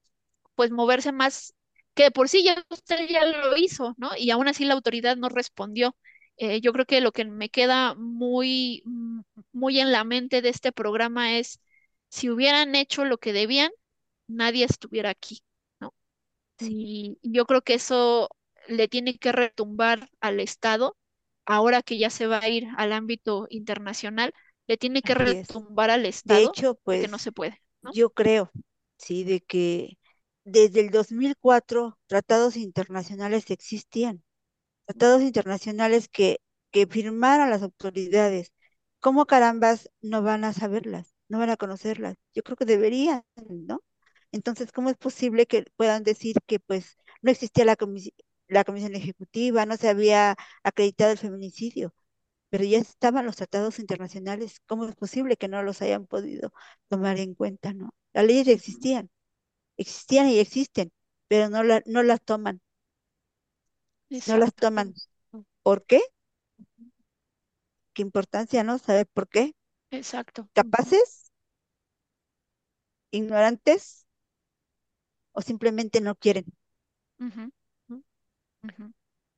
pues 0.55 0.71
moverse 0.71 1.11
más, 1.11 1.53
que 1.95 2.03
de 2.03 2.11
por 2.11 2.29
sí 2.29 2.43
ya 2.43 2.65
usted 2.69 3.07
ya 3.09 3.25
lo 3.25 3.57
hizo, 3.57 3.95
¿no? 3.97 4.11
Y 4.17 4.31
aún 4.31 4.47
así 4.47 4.65
la 4.65 4.73
autoridad 4.75 5.17
no 5.17 5.29
respondió. 5.29 5.95
Eh, 6.37 6.61
yo 6.61 6.73
creo 6.73 6.85
que 6.85 7.01
lo 7.01 7.11
que 7.11 7.25
me 7.25 7.49
queda 7.49 7.95
muy, 7.95 8.83
mm, 8.85 9.21
muy 9.53 9.79
en 9.79 9.91
la 9.91 10.03
mente 10.03 10.41
de 10.41 10.49
este 10.49 10.71
programa 10.71 11.37
es, 11.37 11.59
si 12.09 12.29
hubieran 12.29 12.75
hecho 12.75 13.05
lo 13.05 13.17
que 13.17 13.33
debían, 13.33 13.71
nadie 14.27 14.65
estuviera 14.65 15.11
aquí, 15.11 15.41
¿no? 15.79 15.93
Sí. 16.59 16.77
Y 16.77 17.19
yo 17.23 17.45
creo 17.45 17.61
que 17.63 17.75
eso 17.75 18.29
le 18.67 18.87
tiene 18.87 19.17
que 19.17 19.31
retumbar 19.31 20.09
al 20.21 20.39
Estado, 20.39 20.97
ahora 21.45 21.81
que 21.83 21.97
ya 21.99 22.09
se 22.11 22.27
va 22.27 22.39
a 22.39 22.49
ir 22.49 22.67
al 22.77 22.93
ámbito 22.93 23.47
internacional, 23.49 24.33
le 24.67 24.77
tiene 24.77 25.03
que 25.03 25.13
Así 25.13 25.31
es. 25.31 25.47
retumbar 25.47 25.89
al 25.91 26.05
De 26.23 26.41
Estado 26.41 26.43
hecho, 26.43 26.75
de 26.89 26.99
que 26.99 27.07
no 27.09 27.17
pues 27.17 27.19
se 27.19 27.31
puede, 27.33 27.61
¿no? 27.81 27.93
yo 27.93 28.11
creo, 28.13 28.51
sí, 28.97 29.23
de 29.25 29.41
que 29.41 29.99
desde 30.45 30.81
el 30.81 30.91
2004 30.91 31.99
tratados 32.07 32.57
internacionales 32.57 33.51
existían, 33.51 34.23
tratados 34.87 35.23
internacionales 35.23 36.09
que, 36.09 36.39
que 36.71 36.87
firmaron 36.87 37.51
las 37.51 37.63
autoridades. 37.63 38.53
¿Cómo 39.01 39.27
carambas 39.27 39.89
no 40.01 40.23
van 40.23 40.45
a 40.45 40.53
saberlas, 40.53 41.13
no 41.29 41.39
van 41.39 41.51
a 41.51 41.57
conocerlas? 41.57 42.17
Yo 42.35 42.43
creo 42.43 42.57
que 42.57 42.65
deberían, 42.65 43.23
¿no? 43.49 43.81
Entonces, 44.33 44.71
¿cómo 44.73 44.89
es 44.91 44.97
posible 44.97 45.45
que 45.47 45.65
puedan 45.77 46.03
decir 46.03 46.37
que 46.47 46.59
pues 46.59 46.97
no 47.21 47.31
existía 47.31 47.65
la 47.65 47.77
comisi- 47.77 48.13
la 48.49 48.63
comisión 48.65 48.95
ejecutiva, 48.95 49.65
no 49.67 49.77
se 49.77 49.89
había 49.89 50.35
acreditado 50.63 51.11
el 51.13 51.17
feminicidio? 51.19 51.93
pero 52.49 52.63
ya 52.63 52.79
estaban 52.79 53.25
los 53.25 53.35
tratados 53.37 53.79
internacionales. 53.79 54.61
¿Cómo 54.67 54.85
es 54.85 54.95
posible 54.95 55.37
que 55.37 55.47
no 55.47 55.63
los 55.63 55.81
hayan 55.81 56.07
podido 56.07 56.53
tomar 56.89 57.19
en 57.19 57.35
cuenta, 57.35 57.73
no? 57.73 57.93
Las 58.13 58.25
leyes 58.25 58.47
existían, 58.47 59.09
existían 59.77 60.29
y 60.29 60.39
existen, 60.39 60.91
pero 61.27 61.49
no, 61.49 61.63
la, 61.63 61.81
no 61.85 62.03
las 62.03 62.21
toman, 62.23 62.61
no 64.09 64.37
las 64.37 64.53
toman. 64.53 64.93
¿Por 65.63 65.85
qué? 65.85 66.01
¿Qué 67.93 68.01
importancia, 68.01 68.63
no? 68.63 68.77
¿Saber 68.77 69.07
por 69.07 69.27
qué? 69.27 69.55
Exacto. 69.91 70.47
¿Capaces? 70.53 71.31
¿Ignorantes? 73.11 74.05
¿O 75.31 75.41
simplemente 75.41 76.01
no 76.01 76.15
quieren, 76.15 76.45
no? 77.19 78.01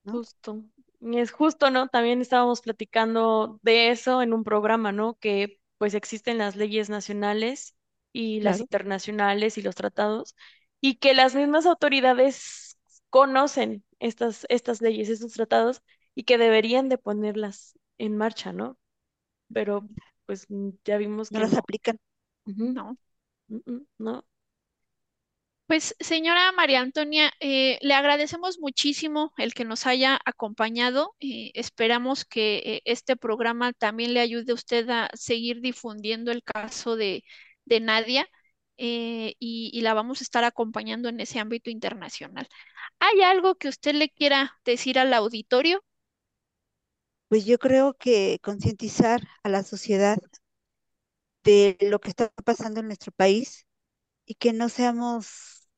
Justo. 0.05 0.63
Es 1.01 1.31
justo, 1.31 1.69
¿no? 1.69 1.87
También 1.87 2.21
estábamos 2.21 2.61
platicando 2.61 3.59
de 3.61 3.91
eso 3.91 4.21
en 4.21 4.33
un 4.33 4.43
programa, 4.43 4.91
¿no? 4.91 5.15
Que 5.15 5.59
pues 5.77 5.93
existen 5.93 6.37
las 6.37 6.55
leyes 6.55 6.89
nacionales 6.89 7.75
y 8.11 8.41
las 8.41 8.59
internacionales 8.59 9.57
y 9.57 9.61
los 9.61 9.75
tratados, 9.75 10.35
y 10.81 10.95
que 10.95 11.13
las 11.13 11.35
mismas 11.35 11.65
autoridades 11.65 12.77
conocen 13.09 13.83
estas, 13.99 14.45
estas 14.49 14.81
leyes, 14.81 15.09
estos 15.09 15.33
tratados, 15.33 15.81
y 16.15 16.23
que 16.23 16.37
deberían 16.37 16.89
de 16.89 16.97
ponerlas 16.97 17.77
en 17.97 18.17
marcha, 18.17 18.53
¿no? 18.53 18.77
Pero 19.53 19.89
pues 20.25 20.47
mm, 20.49 20.71
ya 20.85 20.97
vimos 20.97 21.31
No 21.31 21.39
que 21.39 21.41
las 21.41 21.53
no. 21.53 21.57
aplican. 21.57 21.99
Ujú, 22.45 22.75
No. 22.75 22.97
No. 23.99 24.23
Pues, 25.67 25.95
señora 25.99 26.51
María 26.51 26.79
Antonia, 26.81 27.31
eh, 27.39 27.77
le 27.81 27.93
agradecemos 27.93 28.57
muchísimo 28.59 29.33
el 29.37 29.53
que 29.53 29.65
nos 29.65 29.85
haya 29.85 30.19
acompañado. 30.25 31.15
eh, 31.19 31.51
esperamos 31.53 32.25
que 32.25 32.57
eh, 32.65 32.81
este 32.85 33.15
programa 33.15 33.71
también 33.73 34.13
le 34.15 34.19
ayude 34.19 34.51
a 34.51 34.55
usted 34.55 34.89
a 34.89 35.09
seguir 35.13 35.61
difundiendo 35.61 36.31
el 36.31 36.43
caso 36.43 36.95
de, 36.95 37.23
de 37.65 37.79
Nadia 37.81 38.27
eh, 38.79 39.35
y, 39.39 39.71
y 39.73 39.81
la 39.83 39.93
vamos 39.95 40.21
a 40.21 40.25
estar 40.25 40.45
acompañando 40.45 41.09
en 41.09 41.21
ese 41.21 41.39
ámbito 41.39 41.69
internacional. 41.71 42.47
¿Hay 42.99 43.21
algo 43.23 43.55
que 43.57 43.69
usted 43.69 43.93
le 43.95 44.09
quiera 44.11 44.59
decir 44.65 44.99
al 44.99 45.13
auditorio? 45.15 45.83
Pues 47.27 47.43
yo 47.45 47.57
creo 47.57 47.95
que 47.95 48.37
concientizar 48.43 49.21
a 49.43 49.49
la 49.49 49.63
sociedad 49.63 50.17
de 51.43 51.77
lo 51.81 51.99
que 51.99 52.09
está 52.09 52.29
pasando 52.45 52.79
en 52.79 52.87
nuestro 52.87 53.11
país 53.11 53.65
y 54.25 54.35
que 54.35 54.53
no 54.53 54.69
seamos 54.69 55.69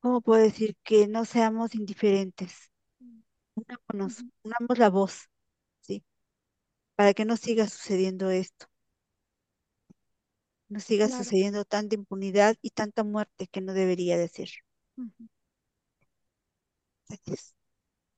¿cómo 0.00 0.20
puedo 0.22 0.42
decir? 0.42 0.76
Que 0.84 1.08
no 1.08 1.24
seamos 1.24 1.74
indiferentes. 1.74 2.70
Unámonos, 3.54 4.16
Ujú, 4.16 4.30
unamos 4.44 4.78
la 4.78 4.90
voz, 4.90 5.28
¿sí? 5.82 6.04
Para 6.96 7.14
que 7.14 7.24
no 7.26 7.36
siga 7.38 7.68
sucediendo 7.68 8.30
esto, 8.30 8.66
no 10.68 10.80
siga 10.80 11.08
Claro. 11.08 11.10
sucediendo 11.10 11.64
tanta 11.64 11.94
impunidad 11.96 12.56
y 12.62 12.70
tanta 12.70 13.04
muerte 13.04 13.46
que 13.48 13.60
no 13.60 13.74
debería 13.74 14.18
de 14.18 14.28
ser. 14.28 14.50
Gracias. 17.08 17.54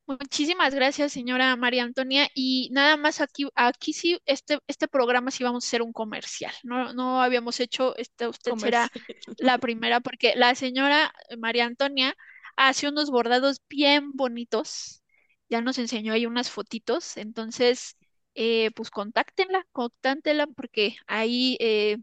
Muchísimas 0.07 0.75
gracias, 0.75 1.13
señora 1.13 1.55
María 1.57 1.83
Antonia. 1.85 2.29
Y 2.35 2.71
nada 2.73 2.97
más 2.97 3.21
aquí, 3.21 3.47
aquí 3.55 3.93
sí, 3.93 4.19
este, 4.25 4.59
este 4.67 4.89
programa 4.89 5.31
sí 5.31 5.45
vamos 5.45 5.65
a 5.65 5.69
hacer 5.69 5.83
un 5.83 5.93
comercial. 5.93 6.53
No, 6.63 6.95
no 6.95 7.21
habíamos 7.23 7.61
hecho, 7.61 7.95
este, 7.97 8.27
usted 8.27 8.55
será 8.57 8.91
la 9.39 9.59
primera, 9.59 10.01
porque 10.01 10.35
la 10.35 10.55
señora 10.55 11.13
María 11.39 11.67
Antonia 11.67 12.17
hace 12.57 12.89
unos 12.89 13.11
bordados 13.11 13.61
bien 13.69 14.13
bonitos. 14.13 15.03
Ya 15.51 15.61
nos 15.61 15.79
enseñó 15.79 16.15
ahí 16.15 16.25
unas 16.27 16.51
fotitos. 16.51 17.19
Entonces, 17.19 17.99
eh, 18.35 18.71
pues 18.75 18.89
contáctenla, 18.91 19.67
contáctenla, 19.73 20.47
porque 20.47 20.97
ahí 21.07 21.57
eh, 21.61 21.99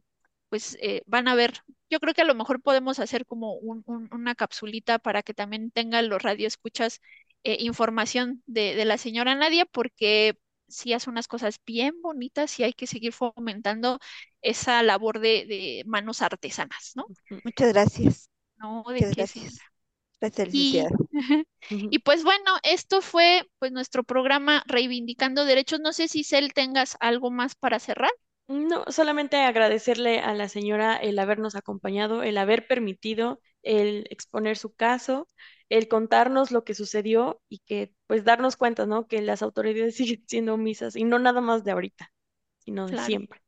pues 0.56 0.78
eh, 0.82 1.02
van 1.08 1.28
a 1.28 1.36
ver. 1.36 1.54
Yo 1.90 2.00
creo 2.00 2.14
que 2.14 2.22
a 2.22 2.26
lo 2.26 2.36
mejor 2.36 2.62
podemos 2.62 3.00
hacer 3.00 3.26
como 3.26 3.54
un- 3.56 3.84
un- 3.86 4.10
una 4.12 4.36
capsulita 4.36 5.00
para 5.00 5.24
que 5.24 5.34
también 5.34 5.72
tengan 5.72 6.10
los 6.10 6.22
radioescuchas 6.22 7.02
eh, 7.44 7.58
información 7.60 8.42
de, 8.48 8.76
de 8.76 8.86
la 8.86 8.98
señora 8.98 9.36
Nadia, 9.36 9.66
porque 9.66 10.38
sí 10.68 10.94
hace 10.94 11.10
unas 11.10 11.28
cosas 11.28 11.60
bien 11.66 12.02
bonitas 12.02 12.60
y 12.60 12.64
hay 12.64 12.74
que 12.74 12.88
seguir 12.88 13.14
fomentando 13.14 14.00
esa 14.42 14.82
labor 14.84 15.20
de, 15.20 15.46
de 15.48 15.84
manos 15.86 16.22
artesanas, 16.22 16.94
¿no? 16.96 17.12
Muchas 17.44 17.72
gracias, 17.74 18.30
No, 18.58 18.84
de 18.94 19.04
muchas 19.04 19.10
qué, 19.10 19.26
gracias. 19.26 19.64
Gracias, 20.22 20.50
Y, 20.52 20.88
y 21.90 22.00
pues 22.00 22.24
bueno, 22.24 22.58
esto 22.64 23.02
fue 23.02 23.50
pues 23.60 23.72
nuestro 23.72 24.04
programa 24.04 24.64
Reivindicando 24.68 25.46
Derechos. 25.46 25.80
No 25.80 25.94
sé 25.94 26.08
si 26.08 26.24
Cel 26.24 26.54
tengas 26.54 26.98
algo 27.00 27.32
más 27.32 27.56
para 27.56 27.80
cerrar. 27.80 28.12
No, 28.48 28.86
solamente 28.90 29.38
agradecerle 29.38 30.20
a 30.20 30.34
la 30.36 30.50
señora 30.50 30.96
el 30.98 31.18
habernos 31.18 31.56
acompañado, 31.56 32.22
el 32.22 32.38
haber 32.38 32.68
permitido 32.68 33.42
el 33.64 34.06
exponer 34.12 34.56
su 34.58 34.76
caso, 34.76 35.28
el 35.70 35.88
contarnos 35.88 36.52
lo 36.52 36.64
que 36.64 36.76
sucedió 36.76 37.42
y 37.50 37.60
que 37.60 37.92
pues 38.06 38.24
darnos 38.24 38.56
cuenta, 38.56 38.86
¿no? 38.86 39.08
Que 39.08 39.22
las 39.24 39.42
autoridades 39.42 39.96
siguen 39.98 40.24
siendo 40.28 40.54
omisas 40.54 40.96
y 40.96 41.04
no 41.06 41.18
nada 41.18 41.42
más 41.42 41.64
de 41.64 41.72
ahorita, 41.72 42.12
sino 42.60 42.88
de 42.88 42.96
Claro. 42.96 42.98
siempre. 42.98 43.42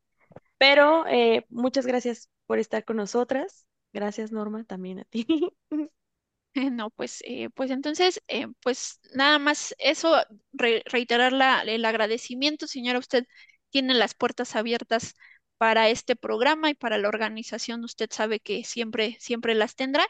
Pero 0.58 1.06
eh, 1.08 1.46
muchas 1.50 1.86
gracias 1.86 2.30
por 2.46 2.58
estar 2.60 2.84
con 2.84 2.96
nosotras. 2.98 3.66
Gracias, 3.92 4.32
Norma, 4.32 4.64
también 4.64 5.00
a 5.00 5.04
ti. 5.06 5.26
No, 6.54 6.90
pues, 6.90 7.22
eh, 7.24 7.50
pues 7.50 7.70
entonces, 7.70 8.20
eh, 8.28 8.46
pues 8.62 9.00
nada 9.14 9.38
más 9.38 9.74
eso, 9.78 10.16
re- 10.52 10.82
reiterar 10.86 11.32
la- 11.32 11.62
el 11.62 11.84
agradecimiento, 11.84 12.66
señora, 12.66 12.98
usted 12.98 13.24
tiene 13.70 13.94
las 13.94 14.14
puertas 14.14 14.56
abiertas 14.56 15.14
para 15.58 15.88
este 15.88 16.16
programa 16.16 16.70
y 16.70 16.74
para 16.74 16.98
la 16.98 17.08
organización, 17.08 17.84
usted 17.84 18.08
sabe 18.10 18.40
que 18.40 18.64
siempre, 18.64 19.16
siempre 19.20 19.54
las 19.54 19.74
tendrá. 19.74 20.06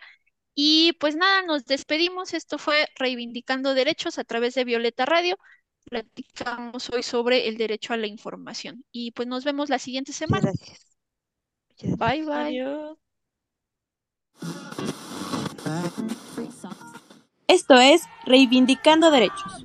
Y 0.54 0.94
pues 0.94 1.16
nada, 1.16 1.42
nos 1.42 1.64
despedimos. 1.64 2.34
Esto 2.34 2.58
fue 2.58 2.86
Reivindicando 2.96 3.74
Derechos 3.74 4.18
a 4.18 4.24
través 4.24 4.54
de 4.54 4.64
Violeta 4.64 5.06
Radio. 5.06 5.38
Platicamos 5.84 6.90
hoy 6.90 7.02
sobre 7.02 7.48
el 7.48 7.56
derecho 7.56 7.94
a 7.94 7.96
la 7.96 8.06
información. 8.06 8.84
Y 8.92 9.12
pues 9.12 9.28
nos 9.28 9.44
vemos 9.44 9.70
la 9.70 9.78
siguiente 9.78 10.12
semana. 10.12 10.52
gracias. 10.52 10.98
Bye, 11.96 12.24
bye. 12.24 12.34
Adiós. 12.34 12.98
Esto 17.46 17.78
es 17.78 18.02
Reivindicando 18.26 19.10
Derechos, 19.10 19.64